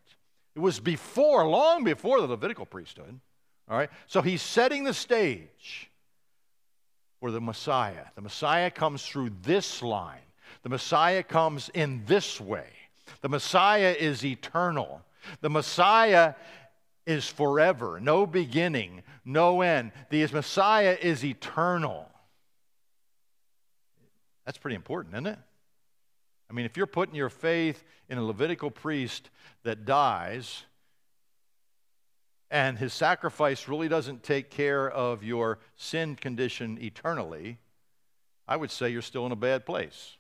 It 0.56 0.60
was 0.60 0.80
before, 0.80 1.48
long 1.48 1.84
before 1.84 2.20
the 2.20 2.28
Levitical 2.28 2.66
priesthood. 2.66 3.20
All 3.70 3.78
right? 3.78 3.90
So 4.08 4.22
he's 4.22 4.42
setting 4.42 4.84
the 4.84 4.94
stage 4.94 5.90
for 7.22 7.32
the 7.32 7.40
Messiah. 7.40 8.06
The 8.16 8.22
Messiah 8.22 8.70
comes 8.70 9.06
through 9.06 9.32
this 9.44 9.82
line, 9.82 10.20
the 10.64 10.70
Messiah 10.70 11.24
comes 11.24 11.70
in 11.74 12.04
this 12.06 12.42
way. 12.42 12.68
The 13.22 13.30
Messiah 13.30 13.96
is 13.98 14.26
eternal. 14.26 15.02
The 15.42 15.50
Messiah 15.50 16.34
is 17.06 17.28
forever, 17.28 18.00
no 18.00 18.26
beginning, 18.26 19.04
no 19.26 19.62
end. 19.62 19.92
The 20.10 20.26
Messiah 20.28 20.98
is 21.02 21.26
eternal. 21.26 22.10
That's 24.46 24.58
pretty 24.58 24.76
important, 24.76 25.16
isn't 25.16 25.28
it? 25.28 25.40
I 26.50 26.54
mean, 26.54 26.66
if 26.66 26.76
you're 26.76 26.88
putting 26.88 27.16
your 27.16 27.30
faith 27.30 27.84
in 28.10 28.18
a 28.18 28.24
Levitical 28.24 28.70
priest 28.70 29.30
that 29.64 29.86
dies, 29.86 30.66
and 32.50 32.78
his 32.78 32.94
sacrifice 32.94 33.70
really 33.70 33.88
doesn't 33.88 34.24
take 34.24 34.50
care 34.50 34.90
of 34.90 35.24
your 35.24 35.60
sin 35.78 36.16
condition 36.16 36.78
eternally, 36.82 37.58
I 38.48 38.58
would 38.58 38.70
say 38.70 38.90
you're 38.90 39.02
still 39.02 39.26
in 39.26 39.32
a 39.32 39.38
bad 39.38 39.66
place. 39.66 40.18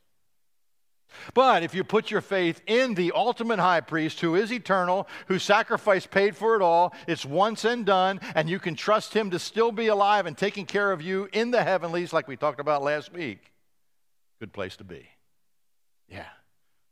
But 1.33 1.63
if 1.63 1.73
you 1.73 1.83
put 1.83 2.11
your 2.11 2.21
faith 2.21 2.61
in 2.67 2.93
the 2.93 3.11
ultimate 3.13 3.59
high 3.59 3.81
priest 3.81 4.19
who 4.21 4.35
is 4.35 4.51
eternal, 4.51 5.07
whose 5.27 5.43
sacrifice 5.43 6.05
paid 6.05 6.35
for 6.35 6.55
it 6.55 6.61
all, 6.61 6.93
it's 7.07 7.25
once 7.25 7.65
and 7.65 7.85
done, 7.85 8.19
and 8.35 8.49
you 8.49 8.59
can 8.59 8.75
trust 8.75 9.13
him 9.13 9.31
to 9.31 9.39
still 9.39 9.71
be 9.71 9.87
alive 9.87 10.25
and 10.25 10.37
taking 10.37 10.65
care 10.65 10.91
of 10.91 11.01
you 11.01 11.29
in 11.33 11.51
the 11.51 11.63
heavenlies, 11.63 12.13
like 12.13 12.27
we 12.27 12.35
talked 12.35 12.59
about 12.59 12.83
last 12.83 13.13
week, 13.13 13.51
good 14.39 14.53
place 14.53 14.77
to 14.77 14.83
be. 14.83 15.07
Yeah. 16.07 16.25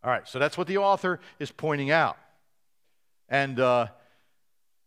All 0.04 0.10
right, 0.10 0.28
so 0.28 0.40
that's 0.40 0.58
what 0.58 0.68
the 0.68 0.78
author 0.78 1.20
is 1.40 1.52
pointing 1.52 1.92
out. 1.92 2.18
And 3.28 3.60
uh, 3.60 3.88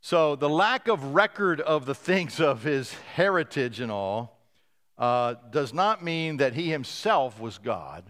so 0.00 0.36
the 0.36 0.48
lack 0.48 0.88
of 0.88 1.14
record 1.14 1.60
of 1.60 1.86
the 1.86 1.94
things 1.94 2.40
of 2.40 2.62
his 2.62 2.92
heritage 3.14 3.78
and 3.78 3.92
all 3.92 4.38
uh, 4.98 5.34
does 5.50 5.72
not 5.72 6.02
mean 6.02 6.38
that 6.38 6.54
he 6.54 6.70
himself 6.70 7.40
was 7.40 7.58
God, 7.58 8.04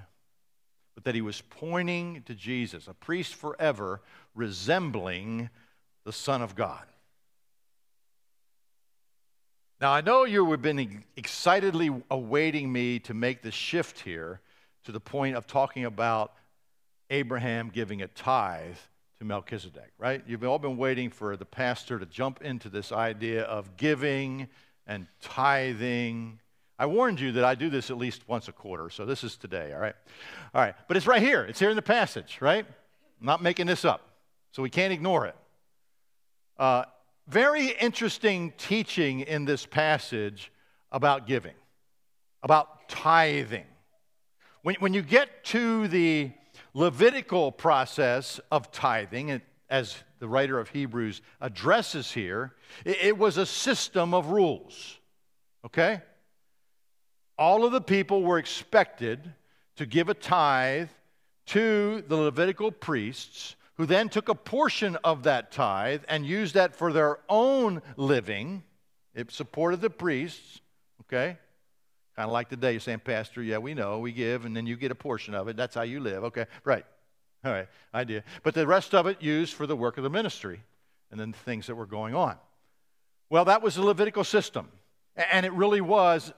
but 0.94 1.04
that 1.04 1.14
he 1.14 1.20
was 1.20 1.40
pointing 1.40 2.22
to 2.22 2.34
Jesus, 2.34 2.86
a 2.86 2.94
priest 2.94 3.34
forever 3.34 4.00
resembling 4.34 5.50
the 6.04 6.12
Son 6.12 6.42
of 6.42 6.54
God. 6.54 6.84
Now, 9.80 9.92
I 9.92 10.00
know 10.00 10.24
you 10.24 10.48
have 10.52 10.62
been 10.62 11.02
excitedly 11.16 11.90
awaiting 12.10 12.72
me 12.72 13.00
to 13.00 13.14
make 13.14 13.42
the 13.42 13.50
shift 13.50 14.00
here 14.00 14.40
to 14.84 14.92
the 14.92 15.00
point 15.00 15.36
of 15.36 15.46
talking 15.46 15.84
about 15.84 16.32
Abraham 17.10 17.68
giving 17.68 18.00
a 18.00 18.06
tithe 18.08 18.76
to 19.18 19.24
Melchizedek, 19.24 19.92
right? 19.98 20.22
You've 20.26 20.44
all 20.44 20.58
been 20.58 20.76
waiting 20.76 21.10
for 21.10 21.36
the 21.36 21.44
pastor 21.44 21.98
to 21.98 22.06
jump 22.06 22.42
into 22.42 22.68
this 22.68 22.92
idea 22.92 23.42
of 23.42 23.76
giving 23.76 24.48
and 24.86 25.06
tithing. 25.20 26.38
I 26.82 26.86
warned 26.86 27.20
you 27.20 27.30
that 27.30 27.44
I 27.44 27.54
do 27.54 27.70
this 27.70 27.90
at 27.90 27.96
least 27.96 28.28
once 28.28 28.48
a 28.48 28.52
quarter, 28.52 28.90
so 28.90 29.06
this 29.06 29.22
is 29.22 29.36
today, 29.36 29.72
all 29.72 29.78
right? 29.78 29.94
All 30.52 30.60
right, 30.60 30.74
but 30.88 30.96
it's 30.96 31.06
right 31.06 31.22
here. 31.22 31.44
It's 31.44 31.60
here 31.60 31.70
in 31.70 31.76
the 31.76 31.80
passage, 31.80 32.38
right? 32.40 32.66
I'm 33.20 33.24
not 33.24 33.40
making 33.40 33.68
this 33.68 33.84
up, 33.84 34.00
so 34.50 34.64
we 34.64 34.68
can't 34.68 34.92
ignore 34.92 35.26
it. 35.26 35.36
Uh, 36.58 36.82
very 37.28 37.68
interesting 37.68 38.52
teaching 38.58 39.20
in 39.20 39.44
this 39.44 39.64
passage 39.64 40.50
about 40.90 41.28
giving, 41.28 41.54
about 42.42 42.88
tithing. 42.88 43.66
When, 44.62 44.74
when 44.80 44.92
you 44.92 45.02
get 45.02 45.44
to 45.44 45.86
the 45.86 46.32
Levitical 46.74 47.52
process 47.52 48.40
of 48.50 48.72
tithing, 48.72 49.40
as 49.70 49.94
the 50.18 50.26
writer 50.26 50.58
of 50.58 50.70
Hebrews 50.70 51.22
addresses 51.40 52.10
here, 52.10 52.56
it 52.84 53.16
was 53.16 53.36
a 53.36 53.46
system 53.46 54.14
of 54.14 54.30
rules. 54.30 54.98
Okay? 55.64 56.02
All 57.42 57.64
of 57.64 57.72
the 57.72 57.80
people 57.80 58.22
were 58.22 58.38
expected 58.38 59.32
to 59.74 59.84
give 59.84 60.08
a 60.08 60.14
tithe 60.14 60.90
to 61.46 62.04
the 62.06 62.14
Levitical 62.14 62.70
priests, 62.70 63.56
who 63.74 63.84
then 63.84 64.08
took 64.08 64.28
a 64.28 64.34
portion 64.36 64.94
of 65.02 65.24
that 65.24 65.50
tithe 65.50 66.04
and 66.08 66.24
used 66.24 66.54
that 66.54 66.76
for 66.76 66.92
their 66.92 67.18
own 67.28 67.82
living. 67.96 68.62
It 69.12 69.32
supported 69.32 69.80
the 69.80 69.90
priests. 69.90 70.60
Okay? 71.00 71.36
Kind 72.14 72.28
of 72.28 72.32
like 72.32 72.48
today, 72.48 72.70
you're 72.70 72.80
saying, 72.80 73.00
Pastor, 73.00 73.42
yeah, 73.42 73.58
we 73.58 73.74
know, 73.74 73.98
we 73.98 74.12
give, 74.12 74.44
and 74.44 74.56
then 74.56 74.64
you 74.64 74.76
get 74.76 74.92
a 74.92 74.94
portion 74.94 75.34
of 75.34 75.48
it. 75.48 75.56
That's 75.56 75.74
how 75.74 75.82
you 75.82 75.98
live. 75.98 76.22
Okay, 76.22 76.46
right. 76.62 76.86
All 77.44 77.50
right, 77.50 77.66
idea. 77.92 78.22
But 78.44 78.54
the 78.54 78.68
rest 78.68 78.94
of 78.94 79.08
it 79.08 79.20
used 79.20 79.54
for 79.54 79.66
the 79.66 79.74
work 79.74 79.96
of 79.96 80.04
the 80.04 80.10
ministry 80.10 80.62
and 81.10 81.18
then 81.18 81.32
the 81.32 81.38
things 81.38 81.66
that 81.66 81.74
were 81.74 81.86
going 81.86 82.14
on. 82.14 82.36
Well, 83.30 83.46
that 83.46 83.62
was 83.62 83.74
the 83.74 83.82
Levitical 83.82 84.22
system. 84.22 84.68
And 85.16 85.44
it 85.44 85.52
really 85.52 85.80
was, 85.80 86.32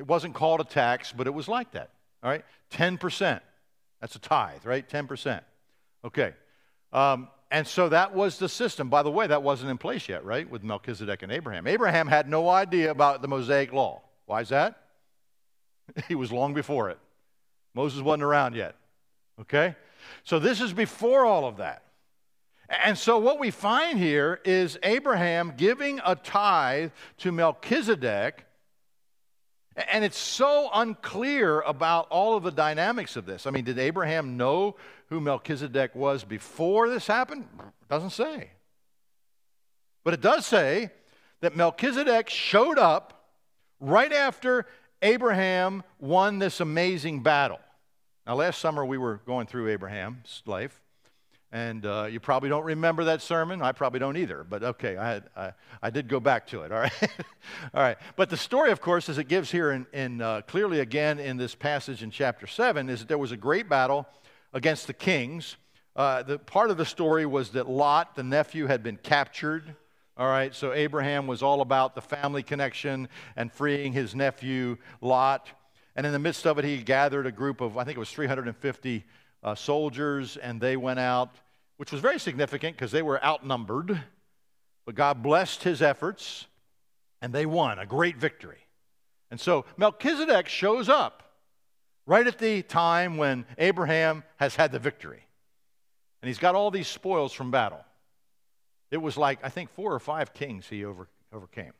it 0.00 0.06
wasn't 0.06 0.34
called 0.34 0.62
a 0.62 0.64
tax, 0.64 1.12
but 1.12 1.26
it 1.26 1.34
was 1.34 1.46
like 1.46 1.72
that. 1.72 1.90
All 2.22 2.30
right, 2.30 2.42
10%. 2.72 3.40
That's 4.00 4.16
a 4.16 4.18
tithe, 4.18 4.64
right? 4.64 4.88
10%. 4.88 5.42
Okay. 6.06 6.32
Um, 6.90 7.28
and 7.50 7.66
so 7.66 7.90
that 7.90 8.14
was 8.14 8.38
the 8.38 8.48
system. 8.48 8.88
By 8.88 9.02
the 9.02 9.10
way, 9.10 9.26
that 9.26 9.42
wasn't 9.42 9.70
in 9.70 9.76
place 9.76 10.08
yet, 10.08 10.24
right? 10.24 10.50
With 10.50 10.64
Melchizedek 10.64 11.22
and 11.22 11.30
Abraham. 11.30 11.66
Abraham 11.66 12.06
had 12.06 12.30
no 12.30 12.48
idea 12.48 12.90
about 12.90 13.20
the 13.20 13.28
Mosaic 13.28 13.74
law. 13.74 14.00
Why 14.24 14.40
is 14.40 14.48
that? 14.48 14.80
he 16.08 16.14
was 16.14 16.32
long 16.32 16.54
before 16.54 16.88
it. 16.88 16.98
Moses 17.74 18.00
wasn't 18.00 18.22
around 18.22 18.54
yet. 18.54 18.76
Okay? 19.38 19.76
So 20.24 20.38
this 20.38 20.62
is 20.62 20.72
before 20.72 21.26
all 21.26 21.46
of 21.46 21.58
that. 21.58 21.82
And 22.70 22.96
so 22.96 23.18
what 23.18 23.38
we 23.38 23.50
find 23.50 23.98
here 23.98 24.40
is 24.46 24.78
Abraham 24.82 25.52
giving 25.58 26.00
a 26.06 26.14
tithe 26.14 26.92
to 27.18 27.32
Melchizedek. 27.32 28.46
And 29.76 30.04
it's 30.04 30.18
so 30.18 30.68
unclear 30.74 31.60
about 31.60 32.08
all 32.10 32.36
of 32.36 32.42
the 32.42 32.50
dynamics 32.50 33.16
of 33.16 33.24
this. 33.24 33.46
I 33.46 33.50
mean, 33.50 33.64
did 33.64 33.78
Abraham 33.78 34.36
know 34.36 34.76
who 35.08 35.20
Melchizedek 35.20 35.94
was 35.94 36.24
before 36.24 36.88
this 36.88 37.06
happened? 37.06 37.46
It 37.58 37.88
doesn't 37.88 38.10
say. 38.10 38.50
But 40.04 40.14
it 40.14 40.20
does 40.20 40.44
say 40.46 40.90
that 41.40 41.56
Melchizedek 41.56 42.28
showed 42.28 42.78
up 42.78 43.28
right 43.78 44.12
after 44.12 44.66
Abraham 45.02 45.82
won 45.98 46.38
this 46.38 46.60
amazing 46.60 47.22
battle. 47.22 47.60
Now, 48.26 48.34
last 48.34 48.60
summer 48.60 48.84
we 48.84 48.98
were 48.98 49.20
going 49.26 49.46
through 49.46 49.68
Abraham's 49.68 50.42
life, 50.46 50.80
and 51.52 51.84
uh, 51.84 52.06
you 52.10 52.20
probably 52.20 52.48
don't 52.48 52.64
remember 52.64 53.04
that 53.04 53.22
sermon. 53.22 53.60
I 53.62 53.72
probably 53.72 54.00
don't 54.00 54.16
either, 54.16 54.44
but 54.48 54.62
okay, 54.62 54.96
I, 54.96 55.10
had, 55.10 55.24
I, 55.36 55.52
I 55.82 55.90
did 55.90 56.08
go 56.08 56.20
back 56.20 56.46
to 56.48 56.62
it, 56.62 56.72
all 56.72 56.78
right? 56.78 56.92
all 57.74 57.82
right. 57.82 57.98
But 58.16 58.30
the 58.30 58.36
story, 58.36 58.70
of 58.70 58.80
course, 58.80 59.08
as 59.08 59.18
it 59.18 59.24
gives 59.24 59.50
here 59.50 59.72
in, 59.72 59.86
in 59.92 60.22
uh, 60.22 60.42
clearly 60.42 60.80
again 60.80 61.18
in 61.18 61.36
this 61.36 61.54
passage 61.54 62.02
in 62.02 62.10
chapter 62.10 62.46
7, 62.46 62.88
is 62.88 63.00
that 63.00 63.08
there 63.08 63.18
was 63.18 63.32
a 63.32 63.36
great 63.36 63.68
battle 63.68 64.06
against 64.52 64.86
the 64.86 64.94
kings. 64.94 65.56
Uh, 65.96 66.22
the 66.22 66.38
part 66.38 66.70
of 66.70 66.76
the 66.76 66.86
story 66.86 67.26
was 67.26 67.50
that 67.50 67.68
Lot, 67.68 68.14
the 68.14 68.22
nephew, 68.22 68.66
had 68.66 68.82
been 68.82 68.96
captured 68.96 69.74
all 70.20 70.28
right, 70.28 70.54
so 70.54 70.74
Abraham 70.74 71.26
was 71.26 71.42
all 71.42 71.62
about 71.62 71.94
the 71.94 72.02
family 72.02 72.42
connection 72.42 73.08
and 73.36 73.50
freeing 73.50 73.94
his 73.94 74.14
nephew 74.14 74.76
Lot. 75.00 75.48
And 75.96 76.04
in 76.04 76.12
the 76.12 76.18
midst 76.18 76.46
of 76.46 76.58
it, 76.58 76.64
he 76.66 76.76
gathered 76.82 77.26
a 77.26 77.32
group 77.32 77.62
of, 77.62 77.78
I 77.78 77.84
think 77.84 77.96
it 77.96 78.00
was 78.00 78.10
350 78.10 79.06
uh, 79.42 79.54
soldiers, 79.54 80.36
and 80.36 80.60
they 80.60 80.76
went 80.76 80.98
out, 80.98 81.34
which 81.76 81.92
was 81.92 82.00
very 82.00 82.18
significant 82.18 82.76
because 82.76 82.92
they 82.92 83.02
were 83.02 83.22
outnumbered. 83.24 84.00
But 84.86 84.94
God 84.94 85.22
blessed 85.22 85.62
his 85.62 85.82
efforts, 85.82 86.46
and 87.22 87.32
they 87.32 87.46
won 87.46 87.78
a 87.78 87.86
great 87.86 88.16
victory. 88.16 88.66
And 89.30 89.40
so 89.40 89.64
Melchizedek 89.76 90.48
shows 90.48 90.88
up 90.88 91.22
right 92.06 92.26
at 92.26 92.38
the 92.38 92.62
time 92.62 93.16
when 93.16 93.44
Abraham 93.58 94.24
has 94.36 94.56
had 94.56 94.72
the 94.72 94.78
victory. 94.78 95.22
And 96.22 96.28
he's 96.28 96.38
got 96.38 96.54
all 96.54 96.70
these 96.70 96.88
spoils 96.88 97.32
from 97.32 97.50
battle. 97.50 97.84
It 98.90 98.98
was 98.98 99.16
like, 99.16 99.38
I 99.44 99.48
think, 99.48 99.70
four 99.70 99.94
or 99.94 100.00
five 100.00 100.34
kings 100.34 100.66
he 100.68 100.84
over, 100.84 101.08
overcame. 101.32 101.72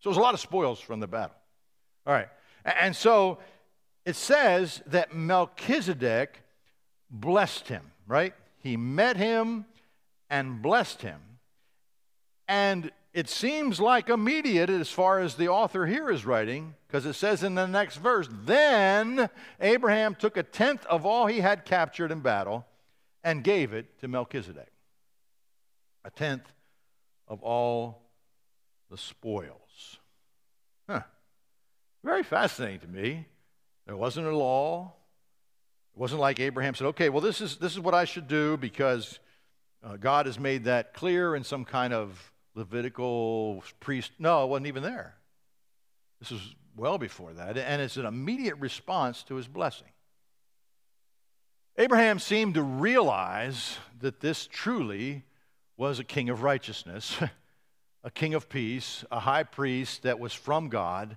So 0.00 0.08
it 0.08 0.12
was 0.12 0.16
a 0.16 0.22
lot 0.22 0.34
of 0.34 0.40
spoils 0.40 0.80
from 0.80 1.00
the 1.00 1.06
battle. 1.06 1.36
All 2.06 2.14
right. 2.14 2.28
And 2.64 2.96
so 2.96 3.38
it 4.06 4.16
says 4.16 4.82
that 4.86 5.14
Melchizedek 5.14 6.40
blessed 7.14 7.68
him, 7.68 7.92
right? 8.06 8.34
He 8.58 8.76
met 8.76 9.16
him 9.16 9.66
and 10.28 10.60
blessed 10.60 11.02
him. 11.02 11.20
And 12.48 12.90
it 13.14 13.28
seems 13.28 13.80
like 13.80 14.08
immediate 14.08 14.68
as 14.68 14.90
far 14.90 15.20
as 15.20 15.36
the 15.36 15.48
author 15.48 15.86
here 15.86 16.10
is 16.10 16.26
writing, 16.26 16.74
because 16.86 17.06
it 17.06 17.14
says 17.14 17.42
in 17.42 17.54
the 17.54 17.66
next 17.66 17.96
verse, 17.96 18.28
then 18.30 19.30
Abraham 19.60 20.14
took 20.14 20.36
a 20.36 20.42
tenth 20.42 20.84
of 20.86 21.06
all 21.06 21.26
he 21.26 21.40
had 21.40 21.64
captured 21.64 22.10
in 22.10 22.20
battle 22.20 22.66
and 23.22 23.44
gave 23.44 23.72
it 23.72 23.98
to 24.00 24.08
Melchizedek. 24.08 24.72
A 26.04 26.10
tenth 26.10 26.52
of 27.28 27.42
all 27.42 28.02
the 28.90 28.98
spoils. 28.98 29.98
Huh. 30.88 31.02
Very 32.02 32.22
fascinating 32.22 32.80
to 32.80 32.88
me. 32.88 33.26
There 33.86 33.96
wasn't 33.96 34.26
a 34.26 34.36
law. 34.36 34.92
It 35.94 36.00
wasn't 36.00 36.20
like 36.20 36.40
Abraham 36.40 36.74
said, 36.74 36.88
okay, 36.88 37.08
well, 37.08 37.20
this 37.20 37.40
is, 37.40 37.56
this 37.56 37.72
is 37.72 37.80
what 37.80 37.94
I 37.94 38.04
should 38.04 38.26
do 38.26 38.56
because 38.56 39.20
uh, 39.84 39.96
God 39.96 40.26
has 40.26 40.38
made 40.38 40.64
that 40.64 40.92
clear 40.94 41.36
in 41.36 41.44
some 41.44 41.64
kind 41.64 41.92
of 41.92 42.32
Levitical 42.56 43.64
priest. 43.80 44.12
No, 44.18 44.44
it 44.44 44.48
wasn't 44.48 44.68
even 44.68 44.84
there. 44.84 45.16
This 46.20 46.30
was 46.30 46.54
well 46.76 46.98
before 46.98 47.32
that, 47.32 47.58
and 47.58 47.82
it's 47.82 47.96
an 47.96 48.06
immediate 48.06 48.56
response 48.56 49.24
to 49.24 49.34
his 49.34 49.48
blessing. 49.48 49.88
Abraham 51.76 52.20
seemed 52.20 52.54
to 52.54 52.62
realize 52.62 53.78
that 54.00 54.20
this 54.20 54.46
truly 54.46 55.24
was 55.76 55.98
a 55.98 56.04
king 56.04 56.28
of 56.28 56.42
righteousness, 56.42 57.18
a 58.04 58.10
king 58.10 58.34
of 58.34 58.48
peace, 58.48 59.04
a 59.10 59.18
high 59.18 59.42
priest 59.42 60.04
that 60.04 60.20
was 60.20 60.32
from 60.32 60.68
God, 60.68 61.16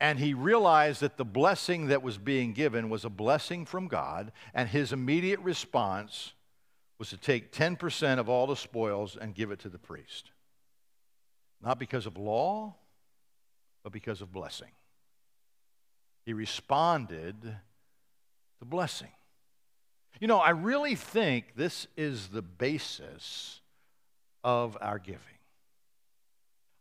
and 0.00 0.18
he 0.18 0.32
realized 0.32 1.02
that 1.02 1.18
the 1.18 1.24
blessing 1.24 1.88
that 1.88 2.02
was 2.02 2.16
being 2.16 2.54
given 2.54 2.88
was 2.88 3.04
a 3.04 3.10
blessing 3.10 3.66
from 3.66 3.86
God, 3.86 4.32
and 4.54 4.68
his 4.68 4.92
immediate 4.92 5.40
response 5.40 6.32
was 6.98 7.10
to 7.10 7.16
take 7.16 7.52
10% 7.52 8.18
of 8.18 8.28
all 8.28 8.46
the 8.46 8.56
spoils 8.56 9.16
and 9.20 9.34
give 9.34 9.50
it 9.50 9.58
to 9.60 9.68
the 9.68 9.78
priest. 9.78 10.30
Not 11.62 11.78
because 11.78 12.06
of 12.06 12.16
law, 12.16 12.74
but 13.82 13.92
because 13.92 14.22
of 14.22 14.32
blessing. 14.32 14.70
He 16.24 16.32
responded 16.32 17.42
to 17.42 18.64
blessing. 18.64 19.12
You 20.18 20.28
know, 20.28 20.38
I 20.38 20.50
really 20.50 20.94
think 20.94 21.56
this 21.56 21.86
is 21.96 22.28
the 22.28 22.42
basis 22.42 23.60
of 24.42 24.76
our 24.80 24.98
giving. 24.98 25.20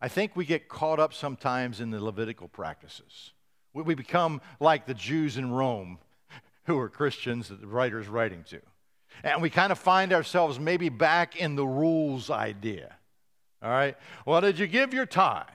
I 0.02 0.08
think 0.08 0.36
we 0.36 0.46
get 0.46 0.70
caught 0.70 1.00
up 1.00 1.14
sometimes 1.14 1.82
in 1.82 1.92
the 1.92 2.04
Levitical 2.04 2.48
practices. 2.48 3.34
We 3.74 3.96
become 3.96 4.42
like 4.60 4.86
the 4.86 4.94
Jews 4.94 5.38
in 5.38 5.52
Rome 5.52 6.00
who 6.66 6.78
are 6.80 6.90
Christians 6.90 7.50
that 7.50 7.62
the 7.62 7.68
writer 7.68 8.00
is 8.00 8.08
writing 8.08 8.44
to. 8.50 8.60
And 9.24 9.42
we 9.42 9.50
kind 9.50 9.72
of 9.72 9.80
find 9.80 10.14
ourselves 10.14 10.60
maybe 10.60 10.90
back 10.90 11.36
in 11.36 11.56
the 11.56 11.68
rules 11.68 12.30
idea. 12.30 12.96
All 13.62 13.70
right? 13.70 13.98
Well, 14.26 14.42
did 14.42 14.58
you 14.58 14.68
give 14.68 14.94
your 14.94 15.06
tithe? 15.06 15.46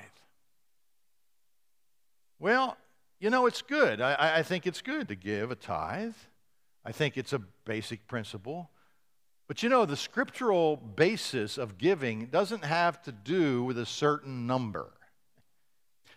Well, 2.39 2.77
you 3.19 3.31
know, 3.31 3.47
it's 3.47 3.63
good. 3.63 4.01
I, 4.03 4.39
I 4.39 4.43
think 4.43 4.67
it's 4.67 4.83
good 4.83 5.09
to 5.09 5.15
give 5.15 5.51
a 5.51 5.55
tithe. 5.55 6.15
I 6.85 6.93
think 6.93 7.17
it's 7.17 7.33
a 7.33 7.39
basic 7.65 8.07
principle. 8.07 8.69
But 9.47 9.63
you 9.63 9.69
know, 9.69 9.85
the 9.85 9.97
scriptural 9.97 10.77
basis 10.77 11.59
of 11.59 11.77
giving 11.77 12.27
doesn't 12.27 12.65
have 12.65 13.03
to 13.03 13.13
do 13.13 13.63
with 13.65 13.79
a 13.79 13.87
certain 13.87 14.47
number, 14.47 14.91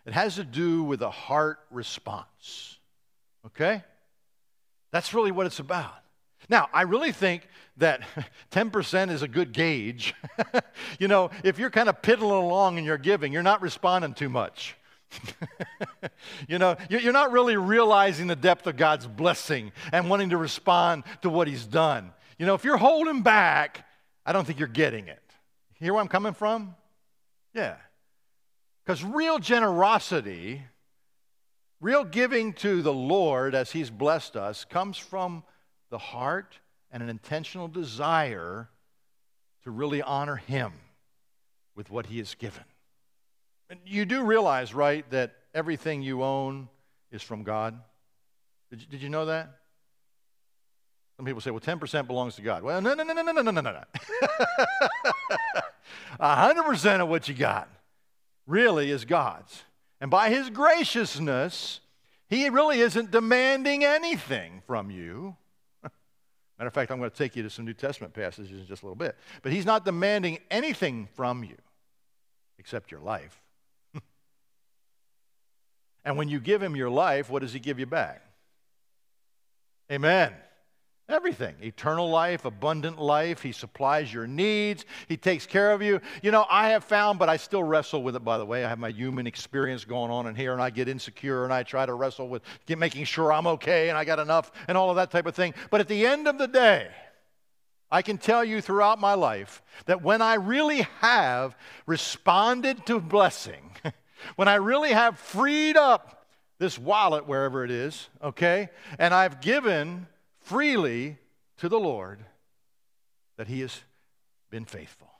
it 0.05 0.13
has 0.13 0.35
to 0.35 0.43
do 0.43 0.83
with 0.83 1.01
a 1.01 1.09
heart 1.09 1.59
response. 1.69 2.77
Okay? 3.45 3.83
That's 4.91 5.13
really 5.13 5.31
what 5.31 5.45
it's 5.45 5.59
about. 5.59 5.93
Now, 6.49 6.69
I 6.73 6.83
really 6.83 7.11
think 7.11 7.47
that 7.77 8.01
10% 8.51 9.09
is 9.09 9.21
a 9.21 9.27
good 9.27 9.51
gauge. 9.51 10.13
you 10.99 11.07
know, 11.07 11.29
if 11.43 11.59
you're 11.59 11.69
kind 11.69 11.89
of 11.89 12.01
piddling 12.01 12.43
along 12.43 12.77
in 12.77 12.83
your 12.83 12.97
giving, 12.97 13.33
you're 13.33 13.43
not 13.43 13.61
responding 13.61 14.13
too 14.13 14.29
much. 14.29 14.75
you 16.47 16.59
know, 16.59 16.75
you're 16.89 17.13
not 17.13 17.31
really 17.31 17.55
realizing 17.55 18.27
the 18.27 18.35
depth 18.35 18.67
of 18.67 18.75
God's 18.75 19.07
blessing 19.07 19.71
and 19.91 20.09
wanting 20.09 20.29
to 20.31 20.37
respond 20.37 21.03
to 21.21 21.29
what 21.29 21.47
He's 21.47 21.65
done. 21.65 22.11
You 22.37 22.45
know, 22.45 22.53
if 22.53 22.63
you're 22.63 22.77
holding 22.77 23.23
back, 23.23 23.85
I 24.25 24.31
don't 24.31 24.45
think 24.45 24.59
you're 24.59 24.67
getting 24.67 25.07
it. 25.07 25.21
You 25.79 25.85
Hear 25.85 25.93
where 25.93 26.01
I'm 26.01 26.07
coming 26.07 26.33
from? 26.33 26.75
Yeah. 27.53 27.75
Because 28.85 29.03
real 29.03 29.39
generosity, 29.39 30.61
real 31.81 32.03
giving 32.03 32.53
to 32.53 32.81
the 32.81 32.93
Lord 32.93 33.55
as 33.55 33.71
He's 33.71 33.89
blessed 33.89 34.35
us, 34.35 34.65
comes 34.65 34.97
from 34.97 35.43
the 35.89 35.97
heart 35.97 36.59
and 36.91 37.01
an 37.01 37.09
intentional 37.09 37.67
desire 37.67 38.69
to 39.63 39.71
really 39.71 40.01
honor 40.01 40.35
Him 40.35 40.73
with 41.75 41.89
what 41.89 42.05
He 42.05 42.19
has 42.19 42.35
given. 42.35 42.63
And 43.69 43.79
you 43.85 44.05
do 44.05 44.23
realize, 44.23 44.73
right, 44.73 45.09
that 45.09 45.35
everything 45.53 46.01
you 46.01 46.23
own 46.23 46.69
is 47.11 47.21
from 47.21 47.43
God? 47.43 47.77
Did 48.69 48.81
you, 48.81 48.87
did 48.87 49.01
you 49.01 49.09
know 49.09 49.25
that? 49.25 49.49
Some 51.17 51.25
people 51.25 51.41
say, 51.41 51.49
well, 51.49 51.59
10% 51.59 52.05
belongs 52.05 52.35
to 52.35 52.43
God. 52.43 52.61
Well, 52.61 52.79
no, 52.79 52.93
no, 52.93 53.03
no, 53.03 53.11
no, 53.11 53.23
no, 53.23 53.31
no, 53.31 53.41
no, 53.41 53.51
no, 53.51 53.61
no. 53.61 53.83
100% 56.19 56.99
of 57.01 57.09
what 57.09 57.27
you 57.27 57.33
got 57.33 57.67
really 58.45 58.91
is 58.91 59.03
God's. 59.03 59.63
And 59.99 60.11
by 60.11 60.29
His 60.29 60.51
graciousness, 60.51 61.79
He 62.29 62.47
really 62.49 62.81
isn't 62.81 63.09
demanding 63.09 63.83
anything 63.83 64.61
from 64.67 64.91
you. 64.91 65.35
Matter 66.59 66.67
of 66.67 66.73
fact, 66.73 66.91
I'm 66.91 66.99
going 66.99 67.09
to 67.09 67.17
take 67.17 67.35
you 67.35 67.41
to 67.41 67.49
some 67.49 67.65
New 67.65 67.73
Testament 67.73 68.13
passages 68.13 68.61
in 68.61 68.67
just 68.67 68.83
a 68.83 68.85
little 68.85 68.95
bit. 68.95 69.15
But 69.41 69.51
He's 69.51 69.65
not 69.65 69.85
demanding 69.85 70.37
anything 70.51 71.07
from 71.15 71.43
you 71.43 71.57
except 72.59 72.91
your 72.91 73.01
life. 73.01 73.41
and 76.05 76.15
when 76.15 76.29
you 76.29 76.39
give 76.39 76.61
Him 76.61 76.75
your 76.75 76.91
life, 76.91 77.27
what 77.27 77.41
does 77.41 77.53
He 77.53 77.59
give 77.59 77.79
you 77.79 77.87
back? 77.87 78.21
Amen. 79.91 80.31
Everything. 81.09 81.55
Eternal 81.61 82.09
life, 82.09 82.43
abundant 82.43 82.99
life. 82.99 83.41
He 83.41 83.53
supplies 83.53 84.13
your 84.13 84.27
needs. 84.27 84.83
He 85.07 85.15
takes 85.15 85.45
care 85.45 85.71
of 85.71 85.81
you. 85.81 86.01
You 86.21 86.31
know, 86.31 86.45
I 86.49 86.69
have 86.69 86.83
found, 86.83 87.17
but 87.17 87.29
I 87.29 87.37
still 87.37 87.63
wrestle 87.63 88.03
with 88.03 88.17
it, 88.17 88.25
by 88.25 88.37
the 88.37 88.45
way. 88.45 88.65
I 88.65 88.69
have 88.69 88.79
my 88.79 88.89
human 88.89 89.25
experience 89.25 89.85
going 89.85 90.11
on 90.11 90.27
in 90.27 90.35
here, 90.35 90.51
and 90.51 90.61
I 90.61 90.69
get 90.69 90.89
insecure, 90.89 91.45
and 91.45 91.53
I 91.53 91.63
try 91.63 91.85
to 91.85 91.93
wrestle 91.93 92.27
with 92.27 92.43
get, 92.65 92.77
making 92.77 93.05
sure 93.05 93.31
I'm 93.31 93.47
okay 93.47 93.87
and 93.87 93.97
I 93.97 94.03
got 94.03 94.19
enough 94.19 94.51
and 94.67 94.77
all 94.77 94.89
of 94.89 94.97
that 94.97 95.09
type 95.09 95.25
of 95.25 95.33
thing. 95.33 95.53
But 95.69 95.79
at 95.79 95.87
the 95.87 96.05
end 96.05 96.27
of 96.27 96.37
the 96.37 96.47
day, 96.47 96.89
I 97.89 98.01
can 98.01 98.17
tell 98.17 98.43
you 98.43 98.59
throughout 98.59 98.99
my 98.99 99.13
life 99.13 99.61
that 99.85 100.01
when 100.01 100.21
I 100.21 100.33
really 100.33 100.81
have 100.99 101.55
responded 101.85 102.85
to 102.87 102.99
blessing, 102.99 103.71
when 104.35 104.49
I 104.49 104.55
really 104.55 104.91
have 104.91 105.17
freed 105.17 105.77
up 105.77 106.27
this 106.59 106.77
wallet, 106.77 107.27
wherever 107.27 107.63
it 107.63 107.71
is, 107.71 108.09
okay, 108.21 108.69
and 108.99 109.13
I've 109.13 109.39
given 109.39 110.07
freely 110.47 111.17
to 111.57 111.67
the 111.67 111.79
Lord 111.79 112.23
that 113.37 113.47
he 113.47 113.59
has 113.59 113.81
been 114.49 114.63
faithful. 114.63 115.11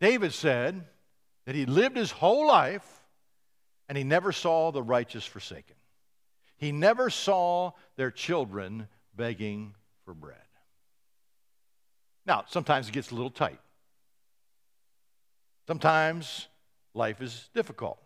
David 0.00 0.32
said 0.32 0.84
that 1.44 1.54
he 1.54 1.66
lived 1.66 1.98
his 1.98 2.10
whole 2.10 2.46
life 2.46 3.02
and 3.90 3.98
he 3.98 4.04
never 4.04 4.32
saw 4.32 4.72
the 4.72 4.82
righteous 4.82 5.26
forsaken. 5.26 5.76
He 6.56 6.72
never 6.72 7.10
saw 7.10 7.72
their 7.96 8.10
children 8.10 8.88
begging 9.14 9.74
for 10.06 10.14
bread. 10.14 10.38
Now, 12.24 12.44
sometimes 12.48 12.88
it 12.88 12.92
gets 12.92 13.10
a 13.10 13.14
little 13.14 13.30
tight. 13.30 13.60
Sometimes 15.66 16.48
life 16.94 17.20
is 17.20 17.50
difficult. 17.54 18.02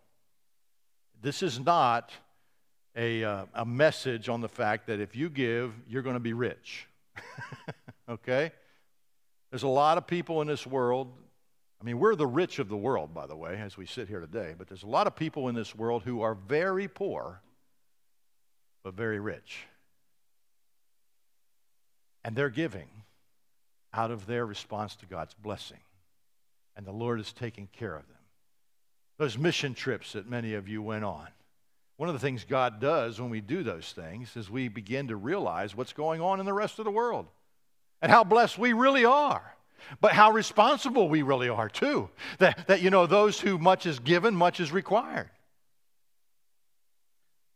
This 1.21 1.41
is 1.41 1.61
not 1.61 2.11
a, 2.97 3.25
uh, 3.25 3.45
a 3.55 3.65
message 3.65 4.29
on 4.29 4.41
the 4.41 4.49
fact 4.49 4.87
that 4.87 5.01
if 5.01 5.17
you 5.17 5.31
give, 5.31 5.73
you're 5.89 6.03
going 6.03 6.15
to 6.15 6.21
be 6.21 6.33
rich. 6.33 6.87
okay? 8.09 8.53
There's 9.51 9.63
a 9.63 9.69
lot 9.69 9.99
of 9.99 10.07
people 10.07 10.41
in 10.41 10.47
this 10.47 10.67
world. 10.67 11.13
I 11.81 11.85
mean, 11.85 11.99
we're 11.99 12.15
the 12.15 12.27
rich 12.27 12.59
of 12.59 12.69
the 12.69 12.77
world, 12.77 13.13
by 13.13 13.27
the 13.27 13.37
way, 13.37 13.59
as 13.61 13.77
we 13.77 13.87
sit 13.87 14.09
here 14.09 14.21
today, 14.21 14.55
but 14.57 14.69
there's 14.69 14.83
a 14.83 14.89
lot 14.89 15.07
of 15.07 15.17
people 15.17 15.49
in 15.49 15.55
this 15.55 15.75
world 15.75 16.03
who 16.05 16.23
are 16.23 16.35
very 16.35 16.89
poor, 16.89 17.41
but 18.85 18.95
very 18.95 19.19
rich. 19.19 19.65
And 22.25 22.37
they're 22.37 22.51
giving 22.51 22.89
out 23.93 24.11
of 24.11 24.27
their 24.27 24.47
response 24.47 24.97
to 24.97 25.07
God's 25.07 25.35
blessing. 25.35 25.81
And 26.77 26.87
the 26.87 26.93
Lord 26.93 27.21
is 27.21 27.33
taking 27.33 27.69
care 27.73 27.95
of 27.95 28.07
them. 28.07 28.17
Those 29.19 29.37
mission 29.37 29.75
trips 29.75 30.13
that 30.13 30.29
many 30.29 30.55
of 30.55 30.69
you 30.69 30.83
went 30.83 31.05
on 31.05 31.29
one 32.03 32.09
of 32.09 32.17
the 32.17 32.19
things 32.19 32.45
God 32.45 32.81
does 32.81 33.21
when 33.21 33.31
we 33.31 33.41
do 33.41 33.63
those 33.63 33.93
things 33.93 34.37
is 34.37 34.51
we 34.51 34.67
begin 34.67 35.07
to 35.07 35.15
realize 35.15 35.77
what's 35.77 35.93
going 35.93 36.21
on 36.21 36.41
in 36.41 36.47
the 36.47 36.53
rest 36.53 36.81
of 36.81 36.85
the 36.85 36.91
world 36.91 37.27
and 38.01 38.11
how 38.11 38.25
blessed 38.25 38.59
we 38.59 38.73
really 38.73 39.05
are. 39.05 39.55
But 40.01 40.11
how 40.11 40.33
responsible 40.33 41.09
we 41.09 41.23
really 41.23 41.49
are, 41.49 41.69
too. 41.69 42.11
That, 42.41 42.67
that, 42.67 42.83
you 42.83 42.91
know, 42.91 43.07
those 43.07 43.39
who 43.39 43.57
much 43.57 43.87
is 43.87 44.01
given, 44.01 44.35
much 44.35 44.59
is 44.59 44.73
required. 44.73 45.31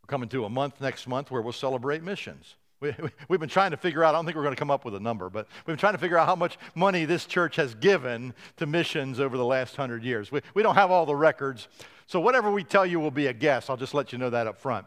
We're 0.04 0.06
coming 0.06 0.28
to 0.28 0.44
a 0.44 0.48
month 0.48 0.80
next 0.80 1.08
month 1.08 1.32
where 1.32 1.42
we'll 1.42 1.52
celebrate 1.52 2.04
missions. 2.04 2.54
We, 2.78 2.94
we've 3.28 3.40
been 3.40 3.48
trying 3.48 3.72
to 3.72 3.76
figure 3.76 4.04
out, 4.04 4.14
I 4.14 4.18
don't 4.18 4.26
think 4.26 4.36
we're 4.36 4.44
going 4.44 4.54
to 4.54 4.60
come 4.60 4.70
up 4.70 4.84
with 4.84 4.94
a 4.94 5.00
number, 5.00 5.28
but 5.28 5.48
we've 5.66 5.72
been 5.72 5.78
trying 5.78 5.94
to 5.94 5.98
figure 5.98 6.18
out 6.18 6.28
how 6.28 6.36
much 6.36 6.56
money 6.76 7.04
this 7.04 7.26
church 7.26 7.56
has 7.56 7.74
given 7.74 8.32
to 8.58 8.66
missions 8.66 9.18
over 9.18 9.36
the 9.36 9.44
last 9.44 9.74
hundred 9.74 10.04
years. 10.04 10.30
We, 10.30 10.42
we 10.54 10.62
don't 10.62 10.76
have 10.76 10.92
all 10.92 11.04
the 11.04 11.16
records, 11.16 11.66
so 12.06 12.20
whatever 12.20 12.50
we 12.50 12.64
tell 12.64 12.86
you 12.86 13.00
will 13.00 13.10
be 13.10 13.26
a 13.26 13.32
guess. 13.32 13.68
I'll 13.68 13.76
just 13.76 13.94
let 13.94 14.12
you 14.12 14.18
know 14.18 14.30
that 14.30 14.46
up 14.46 14.58
front. 14.58 14.86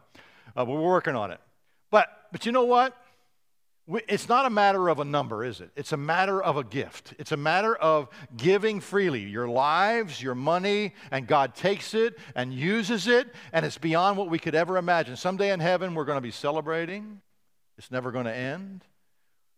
Uh, 0.58 0.66
we're 0.66 0.82
working 0.82 1.16
on 1.16 1.32
it. 1.32 1.40
But, 1.92 2.08
but 2.32 2.46
you 2.46 2.52
know 2.52 2.66
what? 2.66 2.96
We, 3.88 4.02
it's 4.08 4.30
not 4.30 4.46
a 4.46 4.50
matter 4.50 4.88
of 4.88 5.00
a 5.00 5.06
number, 5.06 5.44
is 5.44 5.62
it? 5.62 5.72
It's 5.76 5.94
a 5.94 5.98
matter 5.98 6.42
of 6.42 6.58
a 6.58 6.64
gift. 6.64 7.14
It's 7.18 7.32
a 7.32 7.38
matter 7.38 7.76
of 7.76 8.08
giving 8.38 8.80
freely 8.80 9.22
your 9.22 9.48
lives, 9.48 10.22
your 10.22 10.36
money, 10.36 10.94
and 11.12 11.26
God 11.28 11.56
takes 11.56 11.94
it 11.94 12.18
and 12.36 12.54
uses 12.54 13.08
it, 13.08 13.34
and 13.52 13.66
it's 13.66 13.78
beyond 13.78 14.18
what 14.18 14.30
we 14.30 14.38
could 14.38 14.56
ever 14.56 14.78
imagine. 14.78 15.16
Someday 15.16 15.52
in 15.52 15.60
heaven, 15.60 15.96
we're 15.96 16.06
going 16.06 16.18
to 16.18 16.22
be 16.22 16.32
celebrating 16.32 17.22
it's 17.80 17.92
never 17.92 18.12
going 18.12 18.26
to 18.26 18.36
end 18.36 18.84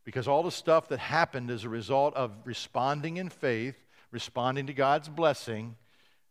because 0.05 0.28
all 0.28 0.43
the 0.43 0.51
stuff 0.51 0.89
that 0.89 0.99
happened 0.99 1.49
as 1.49 1.64
a 1.64 1.70
result 1.70 2.14
of 2.14 2.32
responding 2.45 3.18
in 3.18 3.30
faith, 3.30 3.76
responding 4.12 4.68
to 4.68 4.74
God's 4.74 5.09
blessing 5.09 5.76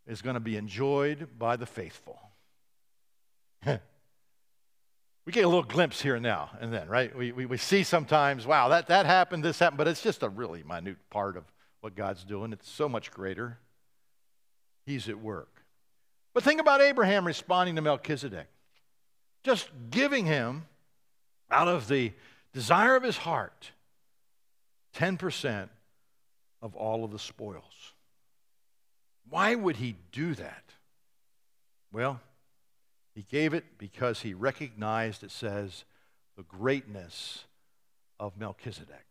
is 0.06 0.22
going 0.22 0.34
to 0.34 0.40
be 0.40 0.56
enjoyed 0.56 1.28
by 1.38 1.56
the 1.56 1.66
faithful. 1.66 2.18
we 3.66 3.78
get 5.32 5.44
a 5.44 5.48
little 5.48 5.62
glimpse 5.62 6.00
here 6.00 6.14
and 6.14 6.22
now 6.22 6.50
and 6.60 6.72
then, 6.72 6.88
right? 6.88 7.16
We, 7.16 7.32
we, 7.32 7.46
we 7.46 7.56
see 7.56 7.82
sometimes, 7.82 8.46
wow, 8.46 8.68
that, 8.68 8.88
that 8.88 9.06
happened, 9.06 9.44
this 9.44 9.58
happened, 9.58 9.78
but 9.78 9.88
it's 9.88 10.02
just 10.02 10.22
a 10.22 10.28
really 10.28 10.62
minute 10.62 10.96
part 11.10 11.36
of 11.36 11.44
what 11.80 11.94
God's 11.94 12.24
doing. 12.24 12.52
It's 12.52 12.68
so 12.68 12.88
much 12.88 13.10
greater. 13.10 13.58
He's 14.86 15.08
at 15.08 15.20
work. 15.20 15.62
But 16.32 16.42
think 16.42 16.60
about 16.60 16.80
Abraham 16.80 17.26
responding 17.26 17.76
to 17.76 17.82
Melchizedek. 17.82 18.46
Just 19.42 19.70
giving 19.90 20.26
him, 20.26 20.66
out 21.50 21.68
of 21.68 21.88
the 21.88 22.12
desire 22.52 22.94
of 22.94 23.02
his 23.02 23.16
heart, 23.16 23.72
10% 24.94 25.68
of 26.62 26.76
all 26.76 27.04
of 27.04 27.10
the 27.10 27.18
spoils. 27.18 27.94
Why 29.30 29.54
would 29.54 29.76
he 29.76 29.96
do 30.12 30.34
that? 30.34 30.64
Well, 31.92 32.20
he 33.14 33.22
gave 33.22 33.54
it 33.54 33.78
because 33.78 34.20
he 34.20 34.34
recognized, 34.34 35.22
it 35.22 35.30
says, 35.30 35.84
the 36.36 36.42
greatness 36.42 37.44
of 38.18 38.36
Melchizedek. 38.36 39.06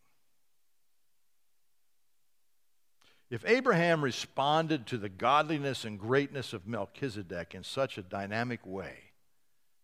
If 3.30 3.46
Abraham 3.46 4.04
responded 4.04 4.88
to 4.88 4.98
the 4.98 5.10
godliness 5.10 5.86
and 5.86 6.00
greatness 6.00 6.52
of 6.52 6.68
Melchizedek 6.68 7.54
in 7.54 7.64
such 7.64 7.98
a 7.98 8.04
dynamic 8.04 8.66
way, 8.66 8.96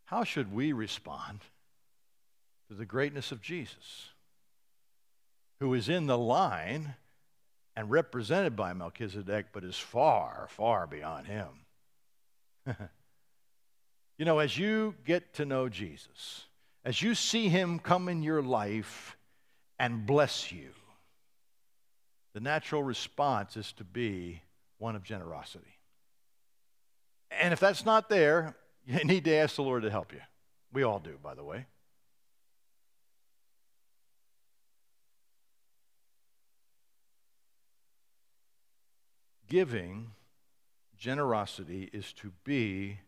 how 0.05 0.23
should 0.23 0.51
we 0.51 0.73
respond 0.73 1.41
to 2.67 2.73
the 2.73 2.85
greatness 2.85 3.31
of 3.31 3.41
Jesus, 3.41 4.09
who 5.59 5.73
is 5.73 5.87
in 5.87 6.07
the 6.07 6.17
line 6.17 6.95
and 7.75 7.89
represented 7.91 8.55
by 8.55 8.73
Melchizedek, 8.73 9.47
but 9.51 9.63
is 9.63 9.77
far, 9.77 10.47
far 10.49 10.87
beyond 10.87 11.27
him? 11.27 11.47
you 14.17 14.25
know, 14.25 14.39
as 14.39 14.57
you 14.57 14.95
get 15.05 15.33
to 15.35 15.45
know 15.45 15.69
Jesus, 15.69 16.45
as 16.83 17.01
you 17.01 17.15
see 17.15 17.49
him 17.49 17.79
come 17.79 18.07
in 18.07 18.23
your 18.23 18.41
life 18.41 19.17
and 19.77 20.05
bless 20.05 20.51
you, 20.51 20.69
the 22.33 22.39
natural 22.39 22.83
response 22.83 23.57
is 23.57 23.71
to 23.73 23.83
be 23.83 24.41
one 24.77 24.95
of 24.95 25.03
generosity. 25.03 25.79
And 27.31 27.53
if 27.53 27.59
that's 27.59 27.85
not 27.85 28.09
there, 28.09 28.55
you 28.85 29.03
need 29.03 29.25
to 29.25 29.33
ask 29.33 29.55
the 29.55 29.63
Lord 29.63 29.83
to 29.83 29.89
help 29.89 30.13
you. 30.13 30.21
We 30.71 30.83
all 30.83 30.99
do, 30.99 31.17
by 31.21 31.33
the 31.33 31.43
way. 31.43 31.65
Giving, 39.47 40.11
generosity, 40.97 41.89
is 41.93 42.13
to 42.13 42.31
be 42.43 42.99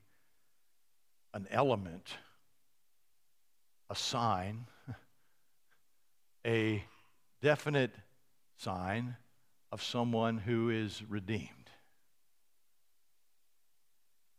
an 1.33 1.47
element, 1.51 2.17
a 3.89 3.95
sign, 3.95 4.67
a 6.45 6.83
definite 7.41 7.91
sign 8.57 9.15
of 9.71 9.83
someone 9.83 10.37
who 10.37 10.69
is 10.69 11.03
redeemed. 11.07 11.49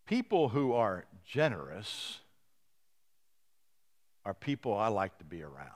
People 0.07 0.49
who 0.49 0.73
are 0.73 1.05
generous 1.27 2.21
are 4.25 4.35
people 4.35 4.75
I 4.75 4.89
like 4.89 5.19
to 5.19 5.25
be 5.25 5.43
around. 5.43 5.73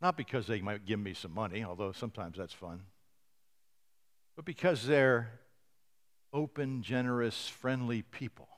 Not 0.00 0.16
because 0.16 0.46
they 0.46 0.60
might 0.60 0.84
give 0.84 1.00
me 1.00 1.14
some 1.14 1.32
money, 1.32 1.64
although 1.64 1.92
sometimes 1.92 2.36
that's 2.36 2.52
fun, 2.52 2.82
but 4.36 4.44
because 4.44 4.86
they're 4.86 5.32
open, 6.32 6.82
generous, 6.82 7.48
friendly 7.48 8.02
people. 8.02 8.48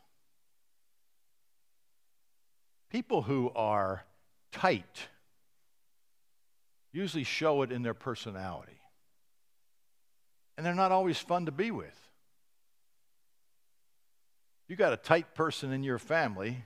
People 2.91 3.23
who 3.23 3.51
are 3.55 4.05
tight 4.51 5.09
usually 6.93 7.25
show 7.25 7.63
it 7.63 7.71
in 7.71 7.83
their 7.83 7.95
personality. 7.95 8.81
And 10.57 10.67
they're 10.67 10.75
not 10.75 10.91
always 10.91 11.19
fun 11.19 11.47
to 11.47 11.53
be 11.53 11.71
with. 11.71 11.95
You 14.67 14.75
got 14.75 14.93
a 14.93 14.97
tight 14.97 15.35
person 15.35 15.73
in 15.73 15.85
your 15.85 15.99
family, 15.99 16.65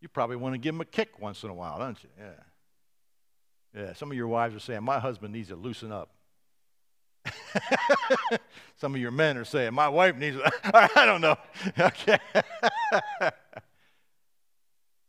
you 0.00 0.08
probably 0.08 0.36
want 0.36 0.54
to 0.54 0.58
give 0.58 0.74
them 0.74 0.80
a 0.80 0.84
kick 0.84 1.20
once 1.20 1.42
in 1.42 1.50
a 1.50 1.54
while, 1.54 1.78
don't 1.78 2.02
you? 2.02 2.10
Yeah. 2.18 3.82
Yeah, 3.82 3.92
some 3.94 4.10
of 4.10 4.16
your 4.16 4.28
wives 4.28 4.54
are 4.54 4.60
saying, 4.60 4.82
My 4.82 4.98
husband 4.98 5.32
needs 5.32 5.48
to 5.48 5.56
loosen 5.56 5.90
up. 5.90 6.10
some 8.76 8.94
of 8.94 9.00
your 9.00 9.10
men 9.10 9.36
are 9.36 9.44
saying, 9.44 9.74
My 9.74 9.88
wife 9.88 10.16
needs 10.16 10.36
I 10.64 11.06
don't 11.06 11.20
know. 11.20 11.36
Okay. 11.78 12.18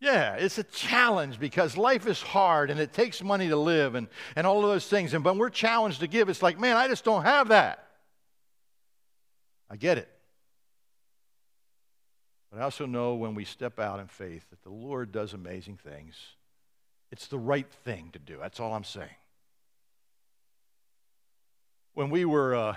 Yeah, 0.04 0.34
it's 0.34 0.58
a 0.58 0.64
challenge 0.64 1.40
because 1.40 1.78
life 1.78 2.08
is 2.08 2.22
hard 2.22 2.70
and 2.70 2.78
it 2.78 2.92
takes 2.92 3.24
money 3.24 3.48
to 3.48 3.56
live 3.56 3.96
and, 3.96 4.10
and 4.36 4.46
all 4.46 4.62
of 4.62 4.70
those 4.70 4.86
things. 4.86 5.14
And 5.14 5.24
when 5.24 5.38
we're 5.38 5.50
challenged 5.50 6.02
to 6.02 6.08
give, 6.08 6.28
it's 6.28 6.44
like, 6.44 6.60
man, 6.60 6.76
I 6.76 6.90
just 6.90 7.06
don't 7.06 7.24
have 7.24 7.48
that. 7.48 7.88
I 9.70 9.78
get 9.78 9.98
it. 9.98 10.10
But 12.52 12.60
I 12.60 12.64
also 12.64 12.86
know 12.86 13.16
when 13.16 13.34
we 13.34 13.46
step 13.46 13.80
out 13.80 14.02
in 14.02 14.08
faith 14.08 14.44
that 14.50 14.62
the 14.62 14.70
Lord 14.70 15.14
does 15.14 15.32
amazing 15.32 15.78
things. 15.78 16.16
It's 17.10 17.28
the 17.28 17.40
right 17.40 17.72
thing 17.86 18.10
to 18.12 18.20
do. 18.20 18.38
That's 18.42 18.60
all 18.60 18.74
I'm 18.74 18.84
saying. 18.84 19.08
When 21.94 22.10
we 22.10 22.26
were, 22.26 22.56
uh, 22.56 22.76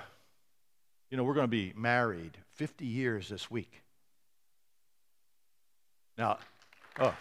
you 1.10 1.16
know, 1.16 1.24
we're 1.24 1.34
going 1.34 1.44
to 1.44 1.48
be 1.48 1.72
married 1.76 2.36
50 2.54 2.84
years 2.84 3.28
this 3.28 3.50
week. 3.50 3.82
Now, 6.18 6.38
Oh. 6.98 7.14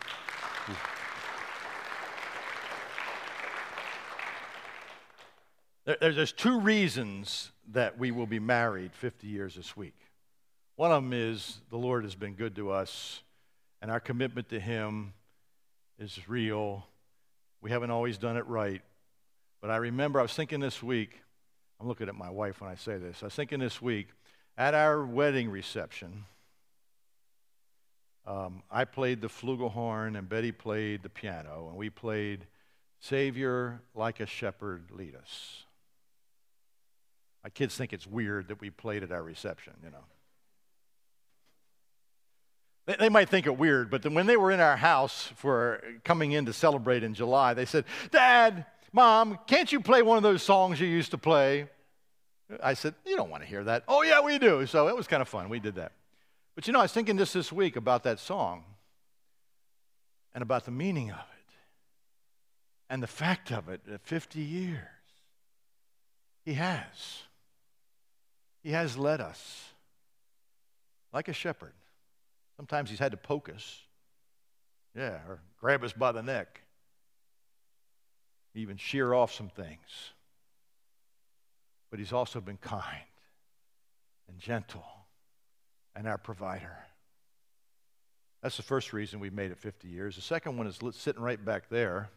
There, 5.85 5.97
there's 5.99 6.31
two 6.31 6.61
reasons 6.61 7.51
that 7.73 7.97
we 7.97 8.11
will 8.11 8.25
be 8.25 8.39
married 8.39 8.93
50 8.93 9.27
years 9.27 9.55
this 9.55 9.75
week. 9.75 9.95
One 10.77 10.91
of 10.91 11.03
them 11.03 11.11
is 11.13 11.59
the 11.69 11.77
Lord 11.77 12.03
has 12.05 12.15
been 12.15 12.33
good 12.33 12.55
to 12.55 12.71
us, 12.71 13.21
and 13.81 13.91
our 13.91 13.99
commitment 13.99 14.49
to 14.49 14.59
Him 14.59 15.13
is 15.99 16.27
real. 16.27 16.87
We 17.61 17.69
haven't 17.69 17.91
always 17.91 18.17
done 18.17 18.37
it 18.37 18.47
right. 18.47 18.81
But 19.61 19.71
I 19.71 19.77
remember 19.77 20.19
I 20.19 20.21
was 20.21 20.33
thinking 20.33 20.61
this 20.61 20.81
week, 20.81 21.21
I'm 21.79 21.87
looking 21.87 22.07
at 22.07 22.15
my 22.15 22.29
wife 22.29 22.61
when 22.61 22.69
I 22.69 22.75
say 22.75 22.97
this. 22.97 23.21
I 23.21 23.25
was 23.25 23.35
thinking 23.35 23.59
this 23.59 23.81
week, 23.81 24.07
at 24.57 24.73
our 24.73 25.05
wedding 25.05 25.49
reception, 25.49 26.25
um, 28.25 28.63
I 28.71 28.85
played 28.85 29.21
the 29.21 29.27
flugelhorn 29.27 30.17
and 30.17 30.27
Betty 30.27 30.51
played 30.51 31.03
the 31.03 31.09
piano, 31.09 31.67
and 31.69 31.77
we 31.77 31.89
played 31.89 32.47
Savior 32.99 33.81
like 33.93 34.19
a 34.19 34.25
shepherd 34.25 34.89
lead 34.91 35.15
us. 35.15 35.63
My 37.43 37.49
kids 37.49 37.75
think 37.75 37.93
it's 37.93 38.07
weird 38.07 38.47
that 38.47 38.59
we 38.59 38.71
played 38.71 39.03
at 39.03 39.11
our 39.11 39.21
reception, 39.21 39.73
you 39.83 39.91
know. 39.91 40.05
They, 42.87 42.95
they 42.95 43.09
might 43.09 43.29
think 43.29 43.45
it 43.45 43.57
weird, 43.57 43.91
but 43.91 44.05
when 44.11 44.25
they 44.25 44.37
were 44.37 44.51
in 44.51 44.59
our 44.59 44.77
house 44.77 45.29
for 45.35 45.83
coming 46.03 46.31
in 46.31 46.45
to 46.47 46.53
celebrate 46.53 47.03
in 47.03 47.13
July, 47.13 47.53
they 47.53 47.65
said, 47.65 47.85
Dad, 48.09 48.65
Mom, 48.95 49.37
can't 49.45 49.69
you 49.73 49.81
play 49.81 50.01
one 50.01 50.15
of 50.15 50.23
those 50.23 50.41
songs 50.41 50.79
you 50.79 50.87
used 50.87 51.11
to 51.11 51.17
play? 51.17 51.67
I 52.63 52.75
said, 52.75 52.95
You 53.05 53.17
don't 53.17 53.29
want 53.29 53.43
to 53.43 53.49
hear 53.49 53.61
that. 53.65 53.83
Oh, 53.89 54.03
yeah, 54.03 54.21
we 54.21 54.39
do. 54.39 54.65
So 54.67 54.87
it 54.87 54.95
was 54.95 55.05
kind 55.05 55.21
of 55.21 55.27
fun. 55.27 55.49
We 55.49 55.59
did 55.59 55.75
that. 55.75 55.91
But 56.55 56.65
you 56.65 56.71
know, 56.71 56.79
I 56.79 56.83
was 56.83 56.93
thinking 56.93 57.17
just 57.17 57.33
this 57.33 57.51
week 57.51 57.75
about 57.75 58.03
that 58.03 58.19
song 58.19 58.63
and 60.33 60.41
about 60.41 60.63
the 60.63 60.71
meaning 60.71 61.11
of 61.11 61.17
it 61.17 61.53
and 62.89 63.03
the 63.03 63.07
fact 63.07 63.51
of 63.51 63.67
it 63.67 63.81
at 63.91 63.99
50 63.99 64.39
years. 64.39 64.79
He 66.45 66.53
has. 66.53 67.23
He 68.63 68.71
has 68.71 68.97
led 68.97 69.19
us 69.19 69.65
like 71.11 71.27
a 71.27 71.33
shepherd. 71.33 71.73
Sometimes 72.55 72.89
he's 72.89 72.99
had 72.99 73.11
to 73.11 73.17
poke 73.17 73.49
us, 73.53 73.81
yeah, 74.95 75.19
or 75.27 75.41
grab 75.59 75.83
us 75.83 75.91
by 75.91 76.13
the 76.13 76.23
neck, 76.23 76.61
even 78.55 78.77
shear 78.77 79.13
off 79.13 79.33
some 79.33 79.49
things. 79.49 80.13
But 81.91 81.99
he's 81.99 82.13
also 82.13 82.41
been 82.41 82.57
kind 82.57 83.03
and 84.27 84.39
gentle 84.39 84.85
and 85.95 86.07
our 86.07 86.17
provider. 86.17 86.77
That's 88.41 88.57
the 88.57 88.63
first 88.63 88.93
reason 88.93 89.19
we've 89.19 89.33
made 89.33 89.51
it 89.51 89.57
50 89.57 89.87
years. 89.87 90.15
The 90.15 90.21
second 90.21 90.57
one 90.57 90.67
is 90.67 90.79
sitting 90.91 91.21
right 91.21 91.43
back 91.43 91.69
there, 91.69 92.09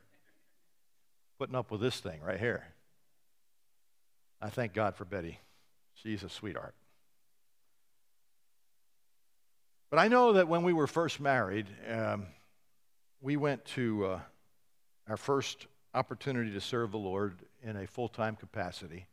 putting 1.39 1.55
up 1.55 1.71
with 1.71 1.81
this 1.81 2.01
thing 2.01 2.21
right 2.23 2.39
here. 2.39 2.65
I 4.41 4.51
thank 4.51 4.73
God 4.73 4.95
for 4.95 5.05
Betty. 5.05 5.39
She's 5.95 6.23
a 6.23 6.29
sweetheart. 6.29 6.75
But 9.91 9.99
I 9.99 10.09
know 10.09 10.35
that 10.35 10.49
when 10.49 10.63
we 10.63 10.73
were 10.73 10.87
first 10.87 11.19
married, 11.19 11.67
um, 11.91 12.27
we 13.21 13.37
went 13.37 13.65
to 13.65 14.05
uh, 14.05 14.21
our 15.09 15.17
first 15.17 15.67
opportunity 15.95 16.53
to 16.53 16.61
serve 16.61 16.93
the 16.93 16.99
Lord 16.99 17.39
in 17.63 17.77
a 17.77 17.87
full 17.87 18.09
time 18.09 18.37
capacity 18.37 19.07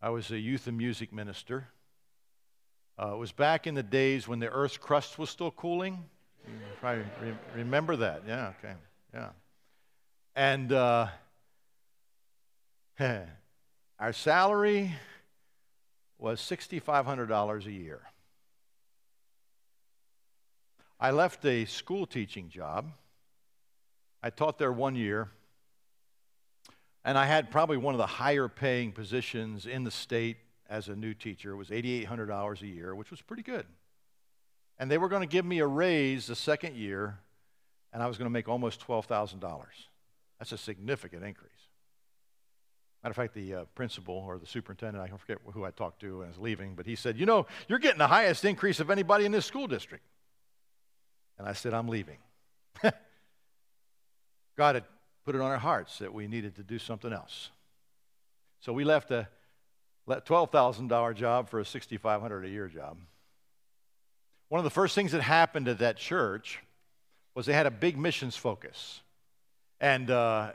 I 0.00 0.10
was 0.10 0.30
a 0.30 0.38
youth 0.38 0.68
and 0.68 0.78
music 0.78 1.12
minister. 1.12 1.66
Uh, 2.96 3.14
it 3.14 3.18
was 3.18 3.32
back 3.32 3.66
in 3.66 3.74
the 3.74 3.82
days 3.82 4.28
when 4.28 4.38
the 4.38 4.48
Earth's 4.48 4.76
crust 4.76 5.18
was 5.18 5.28
still 5.28 5.50
cooling. 5.50 6.04
You 6.46 6.52
probably 6.78 7.04
re- 7.20 7.36
remember 7.56 7.96
that. 7.96 8.22
Yeah, 8.26 8.52
okay. 8.58 8.74
Yeah. 9.12 9.30
And 10.36 10.72
uh, 10.72 11.08
our 13.98 14.12
salary 14.12 14.94
was 16.16 16.40
$6,500 16.40 17.66
a 17.66 17.72
year. 17.72 18.02
I 21.00 21.10
left 21.10 21.44
a 21.44 21.64
school 21.64 22.06
teaching 22.06 22.48
job. 22.48 22.92
I 24.22 24.30
taught 24.30 24.58
there 24.58 24.72
one 24.72 24.94
year. 24.94 25.30
And 27.08 27.16
I 27.16 27.24
had 27.24 27.50
probably 27.50 27.78
one 27.78 27.94
of 27.94 27.98
the 27.98 28.06
higher 28.06 28.48
paying 28.48 28.92
positions 28.92 29.64
in 29.64 29.82
the 29.82 29.90
state 29.90 30.36
as 30.68 30.90
a 30.90 30.94
new 30.94 31.14
teacher. 31.14 31.52
It 31.52 31.56
was 31.56 31.70
$8,800 31.70 32.60
a 32.60 32.66
year, 32.66 32.94
which 32.94 33.10
was 33.10 33.22
pretty 33.22 33.42
good. 33.42 33.64
And 34.78 34.90
they 34.90 34.98
were 34.98 35.08
going 35.08 35.22
to 35.22 35.26
give 35.26 35.46
me 35.46 35.60
a 35.60 35.66
raise 35.66 36.26
the 36.26 36.36
second 36.36 36.76
year, 36.76 37.18
and 37.94 38.02
I 38.02 38.08
was 38.08 38.18
going 38.18 38.26
to 38.26 38.30
make 38.30 38.46
almost 38.46 38.86
$12,000. 38.86 39.40
That's 40.38 40.52
a 40.52 40.58
significant 40.58 41.24
increase. 41.24 41.50
Matter 43.02 43.12
of 43.12 43.16
fact, 43.16 43.32
the 43.32 43.54
uh, 43.54 43.64
principal 43.74 44.16
or 44.16 44.36
the 44.36 44.44
superintendent, 44.44 45.02
I 45.02 45.08
forget 45.16 45.38
who 45.54 45.64
I 45.64 45.70
talked 45.70 46.00
to 46.00 46.18
when 46.18 46.26
I 46.26 46.28
was 46.28 46.36
leaving, 46.36 46.74
but 46.74 46.84
he 46.84 46.94
said, 46.94 47.18
You 47.18 47.24
know, 47.24 47.46
you're 47.68 47.78
getting 47.78 47.96
the 47.96 48.06
highest 48.06 48.44
increase 48.44 48.80
of 48.80 48.90
anybody 48.90 49.24
in 49.24 49.32
this 49.32 49.46
school 49.46 49.66
district. 49.66 50.04
And 51.38 51.48
I 51.48 51.54
said, 51.54 51.72
I'm 51.72 51.88
leaving. 51.88 52.18
God 54.58 54.74
had 54.74 54.84
put 55.28 55.34
it 55.34 55.42
on 55.42 55.50
our 55.50 55.58
hearts 55.58 55.98
that 55.98 56.14
we 56.14 56.26
needed 56.26 56.56
to 56.56 56.62
do 56.62 56.78
something 56.78 57.12
else. 57.12 57.50
So 58.60 58.72
we 58.72 58.84
left 58.84 59.10
a 59.10 59.28
$12,000 60.08 61.14
job 61.16 61.50
for 61.50 61.60
a 61.60 61.64
$6,500 61.64 62.46
a 62.46 62.48
year 62.48 62.66
job. 62.66 62.96
One 64.48 64.58
of 64.58 64.64
the 64.64 64.70
first 64.70 64.94
things 64.94 65.12
that 65.12 65.20
happened 65.20 65.68
at 65.68 65.80
that 65.80 65.98
church 65.98 66.60
was 67.34 67.44
they 67.44 67.52
had 67.52 67.66
a 67.66 67.70
big 67.70 67.98
missions 67.98 68.36
focus. 68.36 69.02
And 69.82 70.10
uh, 70.10 70.52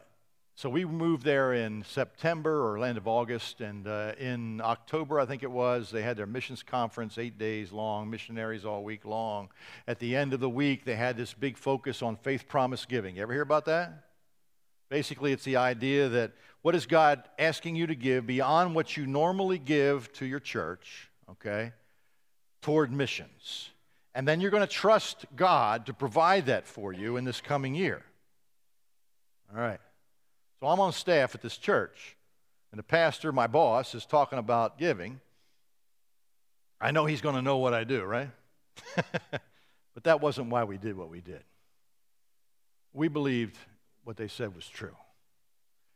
so 0.56 0.72
we 0.72 0.86
moved 0.86 1.24
there 1.24 1.54
in 1.54 1.84
September 1.84 2.68
or 2.68 2.84
end 2.84 2.98
of 2.98 3.08
August, 3.08 3.62
and 3.62 3.88
uh, 3.88 4.14
in 4.18 4.60
October, 4.60 5.20
I 5.20 5.28
think 5.28 5.44
it 5.44 5.52
was, 5.52 5.92
they 5.92 6.02
had 6.02 6.18
their 6.18 6.26
missions 6.26 6.64
conference, 6.64 7.20
eight 7.20 7.38
days 7.38 7.72
long, 7.72 8.10
missionaries 8.10 8.66
all 8.66 8.84
week 8.84 9.06
long. 9.06 9.50
At 9.88 10.00
the 10.00 10.16
end 10.16 10.34
of 10.34 10.40
the 10.40 10.50
week, 10.50 10.84
they 10.84 10.96
had 10.96 11.16
this 11.16 11.32
big 11.32 11.60
focus 11.60 12.02
on 12.02 12.16
faith 12.16 12.48
promise 12.48 12.86
giving. 12.86 13.18
You 13.18 13.22
ever 13.22 13.34
hear 13.34 13.44
about 13.44 13.66
that? 13.66 14.06
Basically, 14.94 15.32
it's 15.32 15.44
the 15.44 15.56
idea 15.56 16.08
that 16.08 16.34
what 16.62 16.76
is 16.76 16.86
God 16.86 17.24
asking 17.40 17.76
you 17.76 17.88
to 17.88 17.96
give 17.96 18.28
beyond 18.28 18.76
what 18.76 18.96
you 18.96 19.08
normally 19.08 19.58
give 19.58 20.14
to 20.14 20.26
your 20.28 20.40
church, 20.40 21.10
okay, 21.32 21.72
toward 22.62 22.92
missions? 22.92 23.72
And 24.14 24.28
then 24.28 24.40
you're 24.40 24.52
going 24.52 24.62
to 24.62 24.72
trust 24.72 25.26
God 25.36 25.88
to 25.88 25.96
provide 25.96 26.46
that 26.46 26.68
for 26.68 26.94
you 26.94 27.18
in 27.18 27.26
this 27.26 27.42
coming 27.42 27.74
year. 27.74 28.04
All 29.52 29.60
right. 29.60 29.80
So 30.60 30.68
I'm 30.68 30.80
on 30.80 30.94
staff 30.94 31.34
at 31.34 31.42
this 31.42 31.58
church, 31.58 32.16
and 32.72 32.78
the 32.78 32.84
pastor, 32.84 33.32
my 33.32 33.48
boss, 33.48 33.96
is 33.96 34.06
talking 34.06 34.38
about 34.38 34.78
giving. 34.78 35.20
I 36.80 36.92
know 36.92 37.08
he's 37.08 37.22
going 37.22 37.34
to 37.34 37.42
know 37.42 37.58
what 37.58 37.74
I 37.74 37.84
do, 37.84 38.04
right? 38.04 38.30
but 38.96 40.04
that 40.04 40.22
wasn't 40.22 40.52
why 40.52 40.66
we 40.66 40.78
did 40.78 40.96
what 40.96 41.10
we 41.10 41.20
did. 41.20 41.42
We 42.94 43.08
believed 43.08 43.58
what 44.04 44.18
they 44.18 44.28
said 44.28 44.56
was 44.56 44.68
true. 44.68 44.96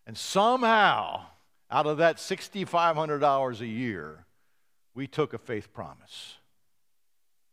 And 0.05 0.17
somehow, 0.17 1.25
out 1.69 1.85
of 1.85 1.97
that 1.97 2.17
$6,500 2.17 3.59
a 3.59 3.67
year, 3.67 4.25
we 4.93 5.07
took 5.07 5.33
a 5.33 5.37
faith 5.37 5.73
promise 5.73 6.35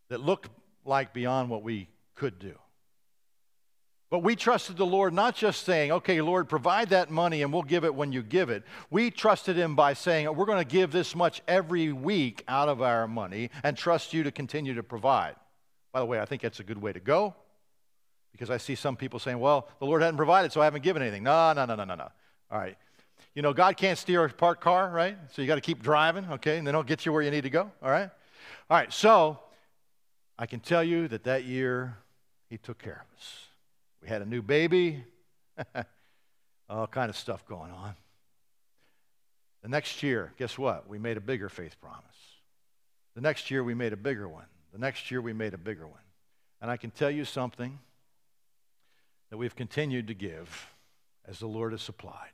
that 0.09 0.21
looked 0.21 0.49
like 0.85 1.13
beyond 1.13 1.51
what 1.51 1.63
we 1.63 1.89
could 2.15 2.39
do. 2.39 2.55
But 4.11 4.21
we 4.21 4.37
trusted 4.37 4.77
the 4.77 4.87
Lord 4.87 5.13
not 5.13 5.35
just 5.35 5.65
saying, 5.65 5.91
okay, 5.91 6.21
Lord, 6.21 6.49
provide 6.49 6.91
that 6.91 7.11
money 7.11 7.43
and 7.43 7.53
we'll 7.53 7.63
give 7.63 7.85
it 7.85 7.95
when 7.95 8.13
you 8.13 8.23
give 8.23 8.49
it. 8.49 8.63
We 8.89 9.11
trusted 9.11 9.57
Him 9.57 9.75
by 9.75 9.95
saying, 9.95 10.33
we're 10.33 10.45
going 10.45 10.65
to 10.65 10.65
give 10.65 10.93
this 10.93 11.17
much 11.17 11.43
every 11.49 11.93
week 11.93 12.45
out 12.47 12.69
of 12.69 12.81
our 12.81 13.09
money 13.09 13.51
and 13.65 13.77
trust 13.77 14.13
you 14.13 14.23
to 14.23 14.31
continue 14.31 14.75
to 14.75 14.85
provide. 14.85 15.35
By 15.93 15.99
the 15.99 16.07
way, 16.07 16.21
I 16.21 16.27
think 16.27 16.43
that's 16.43 16.61
a 16.61 16.65
good 16.65 16.81
way 16.81 16.93
to 16.93 17.01
go 17.01 17.35
because 18.35 18.51
I 18.51 18.57
see 18.57 18.75
some 18.75 18.97
people 18.97 19.21
saying, 19.21 19.39
well, 19.39 19.69
the 19.79 19.87
Lord 19.87 20.03
hadn't 20.03 20.17
provided, 20.17 20.51
so 20.51 20.61
I 20.61 20.65
haven't 20.65 20.83
given 20.83 21.03
anything. 21.03 21.23
No, 21.23 21.53
no, 21.53 21.67
no, 21.67 21.77
no, 21.77 21.85
no, 21.85 21.95
no. 21.95 22.09
All 22.51 22.59
right. 22.59 22.77
You 23.33 23.43
know, 23.43 23.53
God 23.53 23.77
can't 23.77 23.97
steer 23.97 24.25
a 24.25 24.29
parked 24.29 24.61
car, 24.61 24.91
right? 24.91 25.17
So 25.31 25.41
you 25.41 25.47
got 25.47 25.55
to 25.55 25.61
keep 25.61 25.81
driving, 25.81 26.27
okay? 26.33 26.59
And 26.59 26.67
then 26.67 26.75
he'll 26.75 26.83
get 26.83 27.07
you 27.07 27.13
where 27.13 27.23
you 27.23 27.31
need 27.31 27.43
to 27.43 27.51
go, 27.51 27.71
all 27.81 27.91
right? 27.91 28.11
All 28.69 28.77
right, 28.77 28.93
so 28.93 29.39
I 30.37 30.47
can 30.47 30.59
tell 30.59 30.83
you 30.83 31.07
that 31.09 31.23
that 31.25 31.45
year, 31.45 31.97
He 32.51 32.59
took 32.59 32.79
care 32.79 33.05
of 33.09 33.17
us. 33.17 33.47
We 34.03 34.09
had 34.09 34.21
a 34.21 34.27
new 34.27 34.43
baby, 34.43 35.05
all 36.69 36.89
kind 36.89 37.09
of 37.09 37.17
stuff 37.17 37.47
going 37.47 37.71
on. 37.71 37.95
The 39.63 39.69
next 39.69 40.03
year, 40.03 40.33
guess 40.39 40.59
what? 40.59 40.89
We 40.89 40.99
made 40.99 41.17
a 41.17 41.21
bigger 41.21 41.49
faith 41.49 41.77
promise. 41.81 42.03
The 43.15 43.21
next 43.21 43.49
year, 43.49 43.63
we 43.63 43.75
made 43.75 43.93
a 43.93 43.97
bigger 43.97 44.29
one. 44.29 44.47
The 44.73 44.81
next 44.81 45.13
year, 45.13 45.21
we 45.21 45.33
made 45.33 45.55
a 45.55 45.59
bigger 45.59 45.87
one. 45.87 46.01
And 46.61 46.69
I 46.69 46.77
can 46.77 46.91
tell 46.91 47.13
you 47.13 47.25
something 47.25 47.79
that 49.35 49.39
we've 49.39 49.57
continued 49.57 50.07
to 50.07 50.15
give 50.15 50.73
as 51.27 51.41
the 51.41 51.49
Lord 51.49 51.73
has 51.73 51.83
supplied. 51.83 52.31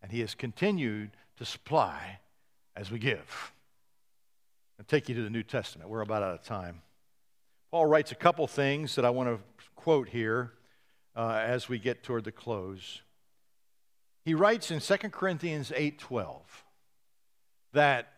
And 0.00 0.10
He 0.10 0.20
has 0.20 0.34
continued 0.34 1.10
to 1.36 1.44
supply 1.44 2.20
as 2.74 2.90
we 2.90 2.98
give. 2.98 3.52
I'll 4.78 4.86
take 4.86 5.10
you 5.10 5.14
to 5.14 5.22
the 5.22 5.28
New 5.28 5.42
Testament. 5.42 5.90
We're 5.90 6.00
about 6.00 6.22
out 6.22 6.32
of 6.32 6.42
time. 6.42 6.80
Paul 7.70 7.84
writes 7.84 8.12
a 8.12 8.14
couple 8.14 8.46
things 8.46 8.94
that 8.94 9.04
I 9.04 9.10
want 9.10 9.28
to 9.28 9.40
quote 9.74 10.08
here 10.08 10.52
uh, 11.14 11.42
as 11.44 11.68
we 11.68 11.78
get 11.78 12.02
toward 12.02 12.24
the 12.24 12.32
close. 12.32 13.02
He 14.24 14.32
writes 14.32 14.70
in 14.70 14.80
2 14.80 14.96
Corinthians 15.10 15.70
8:12 15.70 16.40
that 17.74 18.10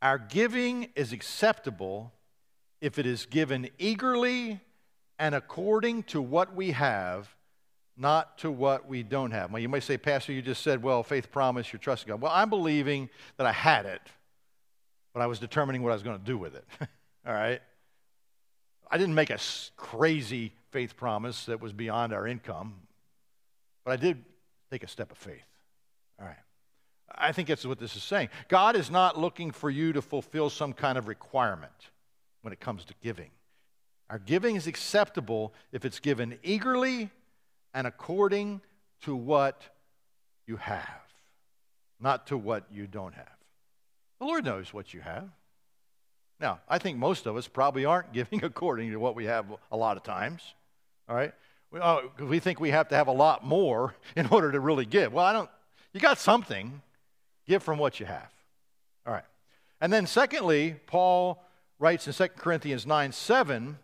our 0.00 0.16
giving 0.16 0.90
is 0.94 1.12
acceptable 1.12 2.12
if 2.80 3.00
it 3.00 3.06
is 3.06 3.26
given 3.26 3.68
eagerly 3.80 4.60
and 5.18 5.34
according 5.34 6.04
to 6.04 6.22
what 6.22 6.54
we 6.54 6.70
have, 6.72 7.34
not 7.96 8.38
to 8.38 8.50
what 8.50 8.88
we 8.88 9.02
don't 9.02 9.32
have. 9.32 9.50
Well, 9.50 9.60
you 9.60 9.68
may 9.68 9.80
say, 9.80 9.96
Pastor, 9.98 10.32
you 10.32 10.40
just 10.40 10.62
said, 10.62 10.82
well, 10.82 11.02
faith 11.02 11.32
promise, 11.32 11.72
you're 11.72 11.80
trusting 11.80 12.08
God. 12.08 12.20
Well, 12.20 12.32
I'm 12.32 12.48
believing 12.48 13.10
that 13.36 13.46
I 13.46 13.52
had 13.52 13.86
it, 13.86 14.02
but 15.12 15.20
I 15.20 15.26
was 15.26 15.40
determining 15.40 15.82
what 15.82 15.90
I 15.90 15.94
was 15.94 16.04
going 16.04 16.18
to 16.18 16.24
do 16.24 16.38
with 16.38 16.54
it. 16.54 16.64
All 17.26 17.34
right? 17.34 17.60
I 18.90 18.98
didn't 18.98 19.16
make 19.16 19.30
a 19.30 19.38
crazy 19.76 20.52
faith 20.70 20.96
promise 20.96 21.46
that 21.46 21.60
was 21.60 21.72
beyond 21.72 22.12
our 22.12 22.26
income, 22.26 22.74
but 23.84 23.92
I 23.92 23.96
did 23.96 24.24
take 24.70 24.84
a 24.84 24.88
step 24.88 25.10
of 25.10 25.18
faith. 25.18 25.42
All 26.20 26.26
right. 26.26 26.36
I 27.14 27.32
think 27.32 27.48
that's 27.48 27.66
what 27.66 27.78
this 27.78 27.96
is 27.96 28.02
saying. 28.02 28.28
God 28.48 28.76
is 28.76 28.90
not 28.90 29.18
looking 29.18 29.50
for 29.50 29.70
you 29.70 29.92
to 29.94 30.02
fulfill 30.02 30.50
some 30.50 30.72
kind 30.72 30.98
of 30.98 31.08
requirement 31.08 31.90
when 32.42 32.52
it 32.52 32.60
comes 32.60 32.84
to 32.86 32.94
giving. 33.02 33.30
Our 34.10 34.18
giving 34.18 34.56
is 34.56 34.66
acceptable 34.66 35.52
if 35.72 35.84
it's 35.84 36.00
given 36.00 36.38
eagerly 36.42 37.10
and 37.74 37.86
according 37.86 38.62
to 39.02 39.14
what 39.14 39.62
you 40.46 40.56
have, 40.56 41.02
not 42.00 42.26
to 42.28 42.38
what 42.38 42.64
you 42.72 42.86
don't 42.86 43.14
have. 43.14 43.36
The 44.18 44.26
Lord 44.26 44.44
knows 44.44 44.72
what 44.72 44.94
you 44.94 45.00
have. 45.00 45.28
Now, 46.40 46.60
I 46.68 46.78
think 46.78 46.98
most 46.98 47.26
of 47.26 47.36
us 47.36 47.48
probably 47.48 47.84
aren't 47.84 48.12
giving 48.12 48.44
according 48.44 48.90
to 48.92 48.96
what 48.96 49.14
we 49.14 49.26
have 49.26 49.46
a 49.70 49.76
lot 49.76 49.96
of 49.96 50.02
times. 50.02 50.42
All 51.08 51.16
right? 51.16 51.32
We, 51.70 51.80
oh, 51.80 52.10
we 52.18 52.38
think 52.38 52.60
we 52.60 52.70
have 52.70 52.88
to 52.88 52.94
have 52.94 53.08
a 53.08 53.12
lot 53.12 53.44
more 53.44 53.94
in 54.16 54.26
order 54.28 54.50
to 54.52 54.60
really 54.60 54.86
give. 54.86 55.12
Well, 55.12 55.24
I 55.24 55.32
don't. 55.32 55.50
You 55.92 56.00
got 56.00 56.18
something. 56.18 56.82
Give 57.46 57.62
from 57.62 57.78
what 57.78 57.98
you 57.98 58.06
have. 58.06 58.30
All 59.06 59.12
right. 59.12 59.24
And 59.80 59.92
then, 59.92 60.06
secondly, 60.06 60.76
Paul 60.86 61.42
writes 61.78 62.06
in 62.06 62.12
2 62.12 62.28
Corinthians 62.36 62.86
9 62.86 63.12
7 63.12 63.78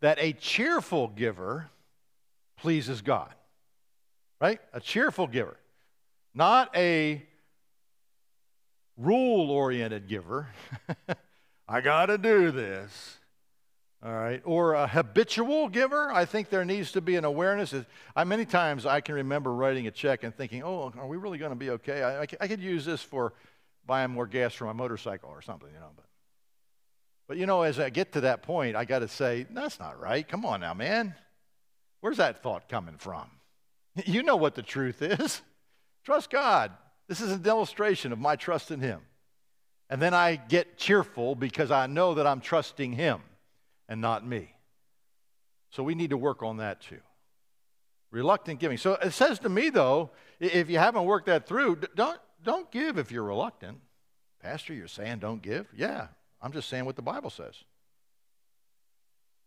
that 0.00 0.18
a 0.20 0.32
cheerful 0.32 1.08
giver 1.08 1.70
pleases 2.58 3.00
God. 3.00 3.32
Right? 4.40 4.60
A 4.72 4.80
cheerful 4.80 5.26
giver. 5.26 5.56
Not 6.34 6.74
a 6.76 7.22
rule 8.96 9.50
oriented 9.50 10.08
giver. 10.08 10.48
I 11.68 11.80
got 11.80 12.06
to 12.06 12.18
do 12.18 12.50
this. 12.50 13.18
All 14.02 14.12
right. 14.12 14.40
Or 14.44 14.74
a 14.74 14.86
habitual 14.86 15.68
giver. 15.68 16.12
I 16.12 16.24
think 16.24 16.50
there 16.50 16.64
needs 16.64 16.92
to 16.92 17.00
be 17.00 17.16
an 17.16 17.24
awareness. 17.24 17.74
I, 18.14 18.24
many 18.24 18.44
times 18.44 18.86
I 18.86 19.00
can 19.00 19.16
remember 19.16 19.52
writing 19.52 19.88
a 19.88 19.90
check 19.90 20.22
and 20.22 20.34
thinking, 20.34 20.62
oh, 20.62 20.92
are 20.96 21.06
we 21.08 21.16
really 21.16 21.38
going 21.38 21.50
to 21.50 21.56
be 21.56 21.70
okay? 21.70 22.02
I, 22.02 22.20
I, 22.20 22.26
could 22.26 22.60
use 22.60 22.84
this 22.84 23.02
for 23.02 23.32
buying 23.86 24.10
more 24.10 24.26
gas 24.26 24.54
for 24.54 24.66
my 24.66 24.72
motorcycle 24.72 25.30
or 25.30 25.42
something, 25.42 25.68
you 25.72 25.80
know. 25.80 25.90
But, 25.96 26.04
but 27.28 27.36
you 27.36 27.44
know, 27.44 27.62
as 27.62 27.78
I 27.78 27.90
get 27.90 28.12
to 28.12 28.22
that 28.22 28.42
point, 28.42 28.74
I 28.74 28.86
got 28.86 29.00
to 29.00 29.08
say, 29.08 29.46
that's 29.50 29.78
not 29.78 30.00
right. 30.00 30.26
Come 30.26 30.46
on 30.46 30.60
now, 30.60 30.72
man. 30.72 31.14
Where's 32.00 32.16
that 32.16 32.42
thought 32.42 32.68
coming 32.68 32.96
from? 32.98 33.30
You 34.06 34.22
know 34.22 34.36
what 34.36 34.54
the 34.54 34.62
truth 34.62 35.02
is. 35.02 35.42
Trust 36.04 36.30
God. 36.30 36.70
This 37.08 37.20
is 37.20 37.32
an 37.32 37.44
illustration 37.44 38.12
of 38.12 38.18
my 38.20 38.36
trust 38.36 38.70
in 38.70 38.80
Him. 38.80 39.00
And 39.90 40.00
then 40.00 40.14
I 40.14 40.36
get 40.36 40.78
cheerful 40.78 41.34
because 41.34 41.72
I 41.72 41.86
know 41.86 42.14
that 42.14 42.26
I'm 42.26 42.40
trusting 42.40 42.92
Him 42.92 43.20
and 43.88 44.00
not 44.00 44.24
me. 44.24 44.54
So 45.70 45.82
we 45.82 45.96
need 45.96 46.10
to 46.10 46.16
work 46.16 46.44
on 46.44 46.58
that 46.58 46.80
too. 46.80 47.00
Reluctant 48.12 48.60
giving. 48.60 48.78
So 48.78 48.94
it 48.94 49.12
says 49.12 49.40
to 49.40 49.48
me, 49.48 49.68
though, 49.68 50.10
if 50.38 50.70
you 50.70 50.78
haven't 50.78 51.04
worked 51.04 51.26
that 51.26 51.48
through, 51.48 51.80
don't, 51.96 52.20
don't 52.44 52.70
give 52.70 52.98
if 52.98 53.10
you're 53.10 53.24
reluctant. 53.24 53.78
Pastor, 54.40 54.72
you're 54.72 54.86
saying 54.86 55.18
don't 55.18 55.42
give? 55.42 55.66
Yeah, 55.76 56.06
I'm 56.40 56.52
just 56.52 56.68
saying 56.68 56.84
what 56.84 56.96
the 56.96 57.02
Bible 57.02 57.30
says. 57.30 57.54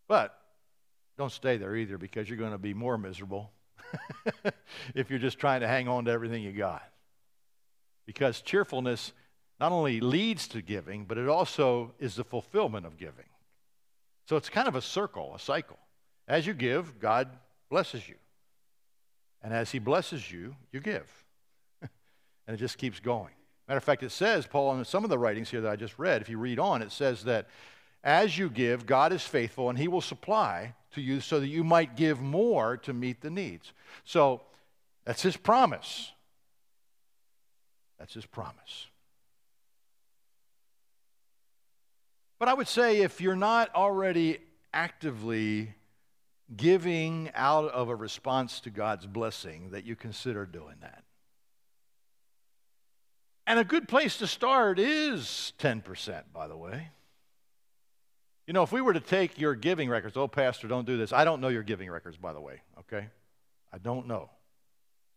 But 0.07 0.37
don't 1.17 1.31
stay 1.31 1.57
there 1.57 1.75
either 1.75 1.97
because 1.97 2.27
you're 2.27 2.37
going 2.37 2.51
to 2.51 2.57
be 2.57 2.73
more 2.73 2.97
miserable 2.97 3.51
if 4.95 5.09
you're 5.09 5.19
just 5.19 5.39
trying 5.39 5.61
to 5.61 5.67
hang 5.67 5.87
on 5.87 6.05
to 6.05 6.11
everything 6.11 6.43
you 6.43 6.51
got. 6.51 6.83
Because 8.05 8.41
cheerfulness 8.41 9.13
not 9.59 9.71
only 9.71 10.01
leads 10.01 10.47
to 10.49 10.61
giving, 10.61 11.05
but 11.05 11.17
it 11.17 11.29
also 11.29 11.93
is 11.99 12.15
the 12.15 12.23
fulfillment 12.23 12.85
of 12.85 12.97
giving. 12.97 13.25
So 14.27 14.35
it's 14.35 14.49
kind 14.49 14.67
of 14.67 14.75
a 14.75 14.81
circle, 14.81 15.33
a 15.35 15.39
cycle. 15.39 15.77
As 16.27 16.47
you 16.47 16.53
give, 16.53 16.99
God 16.99 17.29
blesses 17.69 18.07
you. 18.07 18.15
And 19.43 19.53
as 19.53 19.71
He 19.71 19.79
blesses 19.79 20.31
you, 20.31 20.55
you 20.71 20.79
give. 20.79 21.07
and 21.81 22.55
it 22.55 22.57
just 22.57 22.77
keeps 22.77 22.99
going. 22.99 23.33
Matter 23.67 23.77
of 23.77 23.83
fact, 23.83 24.03
it 24.03 24.11
says, 24.11 24.47
Paul, 24.47 24.77
in 24.77 24.85
some 24.85 25.03
of 25.03 25.09
the 25.09 25.19
writings 25.19 25.49
here 25.49 25.61
that 25.61 25.71
I 25.71 25.75
just 25.75 25.97
read, 25.97 26.21
if 26.21 26.29
you 26.29 26.37
read 26.37 26.59
on, 26.59 26.81
it 26.81 26.91
says 26.91 27.23
that 27.23 27.47
as 28.03 28.37
you 28.37 28.49
give, 28.49 28.85
God 28.85 29.13
is 29.13 29.23
faithful 29.23 29.69
and 29.69 29.77
He 29.77 29.87
will 29.87 30.01
supply 30.01 30.73
to 30.93 31.01
you 31.01 31.21
so 31.21 31.39
that 31.39 31.47
you 31.47 31.63
might 31.63 31.95
give 31.95 32.19
more 32.19 32.77
to 32.77 32.93
meet 32.93 33.21
the 33.21 33.29
needs. 33.29 33.71
So 34.03 34.41
that's 35.05 35.21
His 35.21 35.37
promise. 35.37 36.11
That's 37.99 38.13
His 38.13 38.25
promise. 38.25 38.87
But 42.39 42.49
I 42.49 42.55
would 42.55 42.67
say 42.67 43.01
if 43.01 43.21
you're 43.21 43.35
not 43.35 43.73
already 43.75 44.39
actively 44.73 45.75
giving 46.57 47.29
out 47.35 47.71
of 47.71 47.89
a 47.89 47.95
response 47.95 48.59
to 48.61 48.71
God's 48.71 49.05
blessing, 49.05 49.69
that 49.71 49.85
you 49.85 49.95
consider 49.95 50.45
doing 50.45 50.75
that. 50.81 51.03
And 53.47 53.59
a 53.59 53.63
good 53.63 53.87
place 53.87 54.17
to 54.17 54.27
start 54.27 54.79
is 54.79 55.53
10%, 55.59 56.23
by 56.33 56.47
the 56.47 56.57
way. 56.57 56.89
You 58.47 58.53
know, 58.53 58.63
if 58.63 58.71
we 58.71 58.81
were 58.81 58.93
to 58.93 58.99
take 58.99 59.39
your 59.39 59.55
giving 59.55 59.89
records, 59.89 60.17
oh, 60.17 60.27
Pastor, 60.27 60.67
don't 60.67 60.85
do 60.85 60.97
this. 60.97 61.13
I 61.13 61.23
don't 61.23 61.41
know 61.41 61.47
your 61.47 61.63
giving 61.63 61.89
records, 61.89 62.17
by 62.17 62.33
the 62.33 62.41
way, 62.41 62.61
okay? 62.79 63.07
I 63.71 63.77
don't 63.77 64.07
know. 64.07 64.29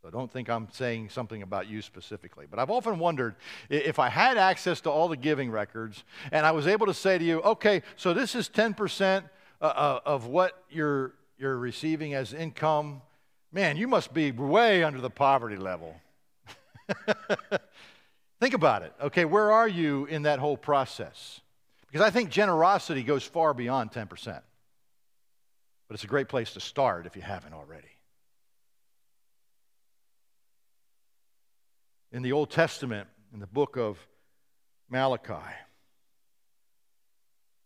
So 0.03 0.11
don't 0.11 0.31
think 0.31 0.51
I'm 0.51 0.69
saying 0.71 1.09
something 1.09 1.41
about 1.43 1.67
you 1.67 1.81
specifically. 1.81 2.45
But 2.49 2.59
I've 2.59 2.71
often 2.71 2.99
wondered 2.99 3.37
if 3.71 3.99
I 3.99 4.11
had 4.11 4.37
access 4.37 4.83
to 4.83 4.91
all 4.91 5.09
the 5.09 5.17
giving 5.17 5.51
records 5.51 6.05
and 6.31 6.45
I 6.45 6.51
was 6.51 6.67
able 6.67 6.87
to 6.87 6.95
say 6.95 7.17
to 7.17 7.25
you, 7.25 7.41
okay, 7.41 7.83
so 7.97 8.13
this 8.13 8.35
is 8.35 8.51
10% 8.51 9.25
uh, 9.61 9.65
uh, 9.65 10.01
of 10.05 10.27
what 10.27 10.63
you're, 10.69 11.15
you're 11.39 11.57
receiving 11.57 12.13
as 12.13 12.35
income. 12.35 13.01
Man, 13.51 13.79
you 13.79 13.89
must 13.89 14.13
be 14.13 14.31
way 14.31 14.85
under 14.85 15.01
the 15.01 15.09
poverty 15.09 15.57
level. 15.57 15.97
think 18.41 18.55
about 18.55 18.83
it. 18.83 18.93
Okay, 19.01 19.25
where 19.25 19.53
are 19.53 19.69
you 19.69 20.07
in 20.07 20.23
that 20.23 20.39
whole 20.39 20.57
process? 20.57 21.41
Because 21.87 22.07
I 22.07 22.11
think 22.11 22.31
generosity 22.31 23.03
goes 23.03 23.23
far 23.23 23.55
beyond 23.55 23.93
10%. 23.93 24.09
But 25.89 25.95
it's 25.95 26.05
a 26.05 26.09
great 26.09 26.29
place 26.29 26.53
to 26.55 26.61
start 26.61 27.07
if 27.07 27.15
you 27.15 27.23
haven't 27.23 27.53
already. 27.53 27.89
In 32.11 32.23
the 32.23 32.33
Old 32.33 32.51
Testament, 32.51 33.09
in 33.33 33.41
the 33.41 33.47
book 33.47 33.77
of 33.77 33.99
Malachi, 34.89 35.55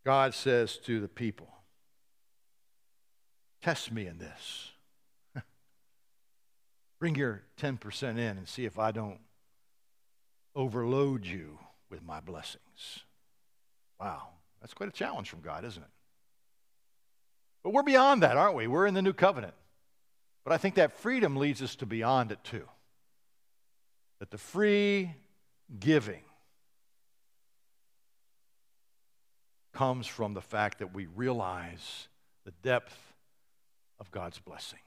God 0.05 0.35
says 0.35 0.79
to 0.79 1.01
the 1.01 1.09
people, 1.09 1.49
Test 3.62 3.91
me 3.93 4.07
in 4.07 4.19
this. 4.19 4.71
Bring 7.01 7.14
your 7.14 7.43
10% 7.61 8.11
in 8.11 8.19
and 8.19 8.49
see 8.49 8.64
if 8.64 8.79
I 8.79 8.93
don't 8.93 9.19
overload 10.59 11.25
you 11.25 11.57
with 11.89 12.03
my 12.03 12.19
blessings. 12.19 13.05
Wow, 14.01 14.25
that's 14.61 14.75
quite 14.75 14.89
a 14.89 14.93
challenge 14.93 15.31
from 15.31 15.41
God, 15.41 15.65
isn't 15.65 15.83
it? 15.83 15.89
But 17.63 17.73
we're 17.73 17.85
beyond 17.85 18.25
that, 18.25 18.37
aren't 18.37 18.57
we? 18.57 18.67
We're 18.67 18.87
in 18.87 18.95
the 18.95 19.03
new 19.03 19.13
covenant. 19.13 19.55
But 20.45 20.53
I 20.53 20.59
think 20.59 20.75
that 20.75 20.99
freedom 20.99 21.37
leads 21.37 21.63
us 21.63 21.77
to 21.77 21.87
beyond 21.87 22.33
it 22.33 22.43
too. 22.43 22.67
That 24.19 24.33
the 24.33 24.39
free 24.39 25.15
giving 25.79 26.23
comes 29.73 30.09
from 30.09 30.35
the 30.35 30.41
fact 30.41 30.81
that 30.81 30.93
we 30.93 31.07
realize 31.07 32.09
the 32.45 32.53
depth 32.63 32.99
of 34.01 34.11
God's 34.11 34.41
blessing. 34.41 34.81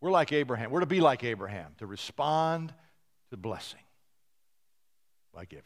We're 0.00 0.12
like 0.12 0.32
Abraham. 0.32 0.70
We're 0.70 0.80
to 0.80 0.86
be 0.86 1.00
like 1.00 1.24
Abraham, 1.24 1.72
to 1.78 1.86
respond 1.86 2.72
to 3.30 3.36
blessing 3.36 3.80
by 5.36 5.44
giving. 5.44 5.62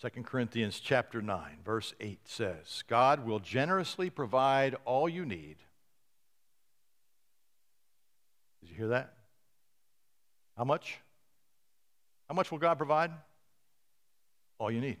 2 0.00 0.22
Corinthians 0.22 0.78
chapter 0.78 1.20
9 1.20 1.58
verse 1.64 1.92
8 2.00 2.20
says, 2.28 2.84
God 2.88 3.26
will 3.26 3.40
generously 3.40 4.08
provide 4.08 4.76
all 4.84 5.08
you 5.08 5.26
need. 5.26 5.56
Did 8.60 8.70
you 8.70 8.76
hear 8.76 8.88
that? 8.88 9.14
How 10.56 10.64
much? 10.64 11.00
How 12.28 12.36
much 12.36 12.52
will 12.52 12.58
God 12.58 12.78
provide? 12.78 13.10
All 14.58 14.70
you 14.70 14.80
need. 14.80 14.98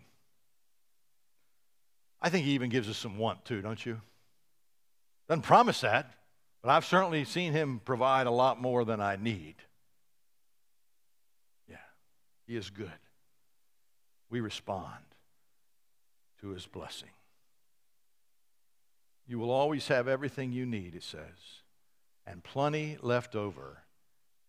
I 2.20 2.30
think 2.30 2.46
he 2.46 2.52
even 2.52 2.68
gives 2.68 2.88
us 2.88 2.96
some 2.96 3.16
want 3.16 3.44
too, 3.44 3.62
don't 3.62 3.84
you? 3.86 4.00
Doesn't 5.28 5.42
promise 5.42 5.82
that, 5.82 6.12
but 6.62 6.70
I've 6.70 6.84
certainly 6.84 7.24
seen 7.24 7.52
him 7.52 7.80
provide 7.84 8.26
a 8.26 8.32
lot 8.32 8.60
more 8.60 8.84
than 8.84 9.00
I 9.00 9.14
need. 9.16 9.54
He 12.46 12.56
is 12.56 12.70
good 12.70 12.90
we 14.34 14.40
respond 14.40 15.04
to 16.40 16.48
his 16.48 16.66
blessing. 16.66 17.10
You 19.28 19.38
will 19.38 19.52
always 19.52 19.86
have 19.86 20.08
everything 20.08 20.50
you 20.50 20.66
need, 20.66 20.96
it 20.96 21.04
says, 21.04 21.62
and 22.26 22.42
plenty 22.42 22.98
left 23.00 23.36
over 23.36 23.84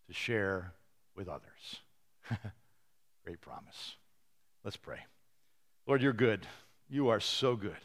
to 0.08 0.14
share 0.14 0.74
with 1.16 1.28
others. 1.28 1.82
Great 3.24 3.41
promise. 3.41 3.96
Let's 4.64 4.76
pray. 4.76 5.00
Lord, 5.86 6.02
you're 6.02 6.14
good. 6.14 6.48
You 6.89 7.10
are 7.10 7.20
so 7.20 7.56
good. 7.56 7.78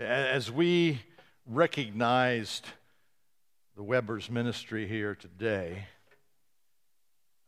As 0.00 0.50
we 0.50 1.02
recognized 1.46 2.66
the 3.76 3.84
Weber's 3.84 4.28
ministry 4.28 4.88
here 4.88 5.14
today, 5.14 5.86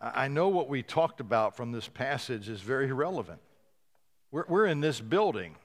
I 0.01 0.29
know 0.29 0.49
what 0.49 0.69
we 0.69 0.83
talked 0.83 1.21
about 1.21 1.57
from 1.57 1.73
this 1.73 1.89
passage 1.89 2.49
is 2.49 2.61
very 2.61 2.93
relevant. 2.93 3.41
We're, 4.31 4.45
we're 4.49 4.67
in 4.67 4.81
this 4.81 5.01
building. 5.01 5.57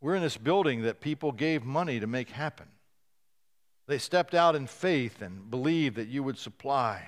We're 0.00 0.16
in 0.16 0.22
this 0.22 0.36
building 0.36 0.82
that 0.82 1.00
people 1.00 1.32
gave 1.32 1.64
money 1.64 1.98
to 2.00 2.06
make 2.06 2.30
happen. 2.30 2.66
They 3.86 3.98
stepped 3.98 4.34
out 4.34 4.54
in 4.54 4.66
faith 4.66 5.22
and 5.22 5.50
believed 5.50 5.96
that 5.96 6.08
you 6.08 6.22
would 6.22 6.38
supply. 6.38 7.02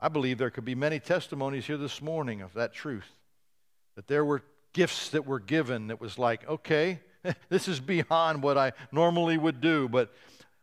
I 0.00 0.08
believe 0.08 0.38
there 0.38 0.50
could 0.50 0.64
be 0.64 0.74
many 0.74 0.98
testimonies 0.98 1.66
here 1.66 1.76
this 1.76 2.02
morning 2.02 2.42
of 2.42 2.52
that 2.54 2.74
truth. 2.74 3.10
That 3.94 4.08
there 4.08 4.24
were 4.24 4.42
gifts 4.72 5.10
that 5.10 5.24
were 5.24 5.38
given 5.38 5.86
that 5.86 6.00
was 6.00 6.18
like, 6.18 6.46
okay, 6.48 6.98
this 7.48 7.68
is 7.68 7.78
beyond 7.78 8.42
what 8.42 8.58
I 8.58 8.72
normally 8.90 9.38
would 9.38 9.60
do, 9.60 9.88
but 9.88 10.12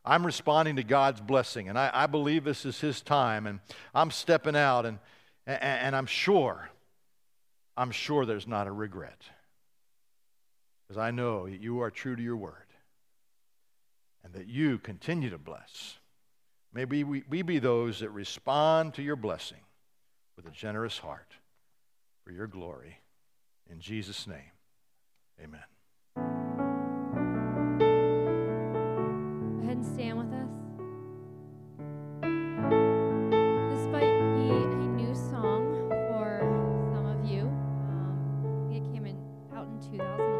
I'm 0.03 0.25
responding 0.25 0.77
to 0.77 0.83
God's 0.83 1.21
blessing. 1.21 1.69
And 1.69 1.77
I, 1.77 1.91
I 1.93 2.07
believe 2.07 2.43
this 2.43 2.65
is 2.65 2.79
His 2.79 3.01
time. 3.01 3.45
And 3.47 3.59
I'm 3.93 4.11
stepping 4.11 4.55
out, 4.55 4.85
and, 4.85 4.99
and, 5.45 5.61
and 5.61 5.95
I'm 5.95 6.07
sure 6.07 6.71
I'm 7.77 7.91
sure 7.91 8.25
there's 8.25 8.47
not 8.47 8.67
a 8.67 8.71
regret. 8.71 9.23
Because 10.87 10.99
I 10.99 11.11
know 11.11 11.47
that 11.47 11.61
you 11.61 11.81
are 11.81 11.89
true 11.89 12.15
to 12.15 12.21
your 12.21 12.35
word 12.35 12.53
and 14.23 14.33
that 14.33 14.47
you 14.47 14.77
continue 14.77 15.29
to 15.29 15.37
bless. 15.37 15.97
May 16.73 16.85
we, 16.85 17.03
we 17.03 17.41
be 17.41 17.59
those 17.59 17.99
that 17.99 18.09
respond 18.09 18.93
to 18.95 19.01
your 19.01 19.15
blessing 19.15 19.61
with 20.35 20.45
a 20.45 20.51
generous 20.51 20.97
heart 20.99 21.33
for 22.23 22.31
your 22.31 22.47
glory. 22.47 22.99
In 23.69 23.79
Jesus' 23.79 24.27
name, 24.27 24.51
amen. 25.41 25.61
2000. 39.81 40.30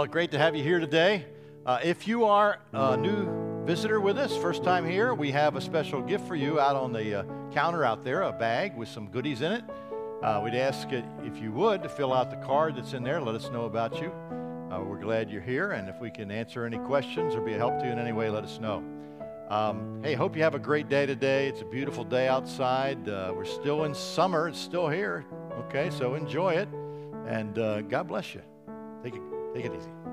Well, 0.00 0.06
great 0.06 0.30
to 0.30 0.38
have 0.38 0.56
you 0.56 0.62
here 0.62 0.80
today. 0.80 1.26
Uh, 1.66 1.78
if 1.84 2.08
you 2.08 2.24
are 2.24 2.60
a 2.72 2.96
new 2.96 3.66
visitor 3.66 4.00
with 4.00 4.16
us, 4.16 4.34
first 4.34 4.64
time 4.64 4.88
here, 4.88 5.12
we 5.12 5.30
have 5.30 5.56
a 5.56 5.60
special 5.60 6.00
gift 6.00 6.26
for 6.26 6.34
you 6.34 6.58
out 6.58 6.74
on 6.74 6.90
the 6.90 7.16
uh, 7.16 7.24
counter 7.52 7.84
out 7.84 8.02
there, 8.02 8.22
a 8.22 8.32
bag 8.32 8.74
with 8.78 8.88
some 8.88 9.08
goodies 9.08 9.42
in 9.42 9.52
it. 9.52 9.62
Uh, 10.22 10.40
we'd 10.42 10.54
ask 10.54 10.90
it, 10.92 11.04
if 11.22 11.36
you 11.36 11.52
would, 11.52 11.82
to 11.82 11.90
fill 11.90 12.14
out 12.14 12.30
the 12.30 12.38
card 12.38 12.76
that's 12.76 12.94
in 12.94 13.02
there. 13.02 13.20
Let 13.20 13.34
us 13.34 13.50
know 13.50 13.66
about 13.66 14.00
you. 14.00 14.10
Uh, 14.72 14.80
we're 14.80 14.98
glad 14.98 15.30
you're 15.30 15.42
here, 15.42 15.72
and 15.72 15.86
if 15.86 16.00
we 16.00 16.10
can 16.10 16.30
answer 16.30 16.64
any 16.64 16.78
questions 16.78 17.34
or 17.34 17.42
be 17.42 17.52
a 17.52 17.58
help 17.58 17.78
to 17.80 17.84
you 17.84 17.92
in 17.92 17.98
any 17.98 18.12
way, 18.12 18.30
let 18.30 18.42
us 18.42 18.58
know. 18.58 18.82
Um, 19.50 20.00
hey, 20.02 20.14
hope 20.14 20.34
you 20.34 20.42
have 20.42 20.54
a 20.54 20.58
great 20.58 20.88
day 20.88 21.04
today. 21.04 21.46
It's 21.46 21.60
a 21.60 21.66
beautiful 21.66 22.04
day 22.04 22.26
outside. 22.26 23.06
Uh, 23.06 23.34
we're 23.36 23.44
still 23.44 23.84
in 23.84 23.94
summer. 23.94 24.48
It's 24.48 24.58
still 24.58 24.88
here. 24.88 25.26
Okay, 25.66 25.90
so 25.90 26.14
enjoy 26.14 26.54
it, 26.54 26.70
and 27.26 27.58
uh, 27.58 27.82
God 27.82 28.08
bless 28.08 28.34
you. 28.34 28.40
Take 29.04 29.14
it, 29.14 29.29
take 29.54 29.64
it 29.64 29.72
easy. 29.74 30.09